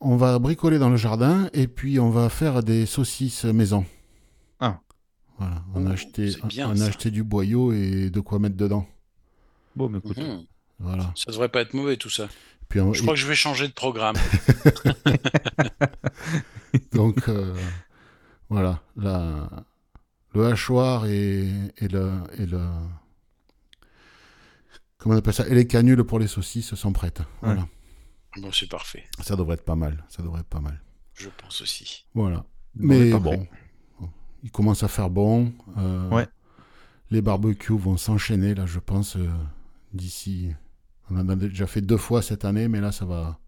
On 0.00 0.16
va 0.16 0.38
bricoler 0.38 0.78
dans 0.78 0.88
le 0.88 0.96
jardin 0.96 1.48
et 1.52 1.68
puis 1.68 2.00
on 2.00 2.08
va 2.10 2.28
faire 2.30 2.62
des 2.62 2.86
saucisses 2.86 3.44
maison. 3.44 3.84
Ah. 4.58 4.80
Voilà, 5.38 5.62
on 5.74 5.86
a 5.86 5.90
Oh, 5.90 5.92
acheté, 5.92 6.30
bien, 6.44 6.70
on 6.70 6.80
a 6.80 6.84
acheté 6.86 7.10
du 7.10 7.22
boyau 7.22 7.72
et 7.72 8.10
de 8.10 8.20
quoi 8.20 8.38
mettre 8.38 8.56
dedans. 8.56 8.86
Bon, 9.76 9.88
mais 9.88 9.98
écoute, 9.98 10.16
Mhm. 10.18 10.44
Voilà. 10.78 11.12
Ça 11.14 11.30
devrait 11.30 11.50
pas 11.50 11.60
être 11.60 11.74
mauvais 11.74 11.98
tout 11.98 12.08
ça. 12.08 12.28
Puis 12.70 12.80
on- 12.80 12.94
Je 12.94 13.02
crois 13.02 13.12
que 13.14 13.20
je 13.20 13.26
vais 13.26 13.34
changer 13.34 13.68
de 13.68 13.72
programme. 13.74 14.16
donc 16.92 17.28
euh, 17.28 17.54
voilà, 18.48 18.80
la- 18.96 19.48
le 20.34 20.46
hachoir 20.46 21.06
et, 21.06 21.48
et 21.78 21.88
le 21.88 22.12
et 22.38 22.46
le 22.46 22.60
comment 24.98 25.14
on 25.16 25.18
appelle 25.18 25.34
ça? 25.34 25.46
Et 25.48 25.54
les 25.54 25.66
canules 25.66 26.04
pour 26.04 26.18
les 26.18 26.28
saucisses 26.28 26.74
sont 26.74 26.92
prêtes. 26.92 27.22
Voilà, 27.42 27.66
Bon, 28.38 28.52
c'est 28.52 28.68
parfait. 28.68 29.04
ça 29.22 29.36
devrait 29.36 29.54
être 29.54 29.64
pas 29.64 29.74
mal. 29.76 30.04
Ça 30.08 30.22
devrait 30.22 30.40
être 30.40 30.46
pas 30.48 30.60
mal. 30.60 30.80
Je 31.14 31.28
pense 31.42 31.60
aussi. 31.62 32.06
Voilà. 32.14 32.44
Mais 32.74 33.10
bon, 33.12 33.46
il 34.42 34.50
commence 34.50 34.82
à 34.82 34.88
faire 34.88 35.10
bon. 35.10 35.52
euh, 35.78 36.08
Ouais. 36.10 36.26
Les 37.10 37.20
barbecues 37.22 37.76
vont 37.76 37.96
s'enchaîner, 37.96 38.54
là, 38.54 38.66
je 38.66 38.78
pense, 38.78 39.16
euh, 39.16 39.28
d'ici. 39.92 40.50
On 41.10 41.18
en 41.18 41.28
a 41.28 41.34
déjà 41.34 41.66
fait 41.66 41.80
deux 41.80 41.96
fois 41.96 42.22
cette 42.22 42.44
année, 42.44 42.68
mais 42.68 42.80
là, 42.80 42.92
ça 42.92 43.04
va, 43.04 43.38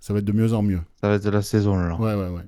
ça 0.00 0.12
va 0.12 0.18
être 0.18 0.24
de 0.24 0.32
mieux 0.32 0.52
en 0.52 0.62
mieux. 0.62 0.80
Ça 1.00 1.08
va 1.08 1.14
être 1.14 1.28
la 1.30 1.40
saison, 1.42 1.76
là. 1.76 1.94
Ouais, 1.96 2.14
ouais, 2.14 2.28
ouais. 2.28 2.42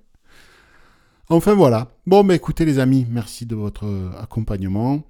Enfin, 1.29 1.55
voilà. 1.55 1.93
Bon, 2.07 2.25
bah, 2.25 2.35
écoutez, 2.35 2.65
les 2.65 2.81
amis, 2.81 3.07
merci 3.09 3.47
de 3.47 3.55
votre 3.55 3.87
accompagnement. 4.21 5.05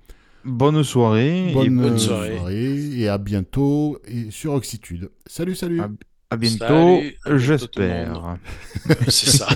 Bonne 0.44 0.82
soirée. 0.84 1.50
et 1.50 1.54
Bonne, 1.54 1.98
soirée. 1.98 2.36
soirée 2.36 2.98
et 3.00 3.08
à 3.08 3.16
bientôt 3.18 3.98
et 4.06 4.30
sur 4.30 4.52
Oxitude. 4.52 5.10
Salut, 5.26 5.54
salut. 5.54 5.80
À- 5.80 5.88
à 6.30 6.36
bientôt, 6.36 7.02
j'espère. 7.36 8.36
c'est 9.08 9.30
ça. 9.30 9.48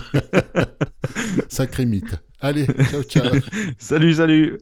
Sacré 1.49 1.87
mythe. 1.87 2.16
Allez, 2.41 2.66
ciao, 2.91 3.03
ciao. 3.03 3.35
salut, 3.79 4.14
salut. 4.14 4.59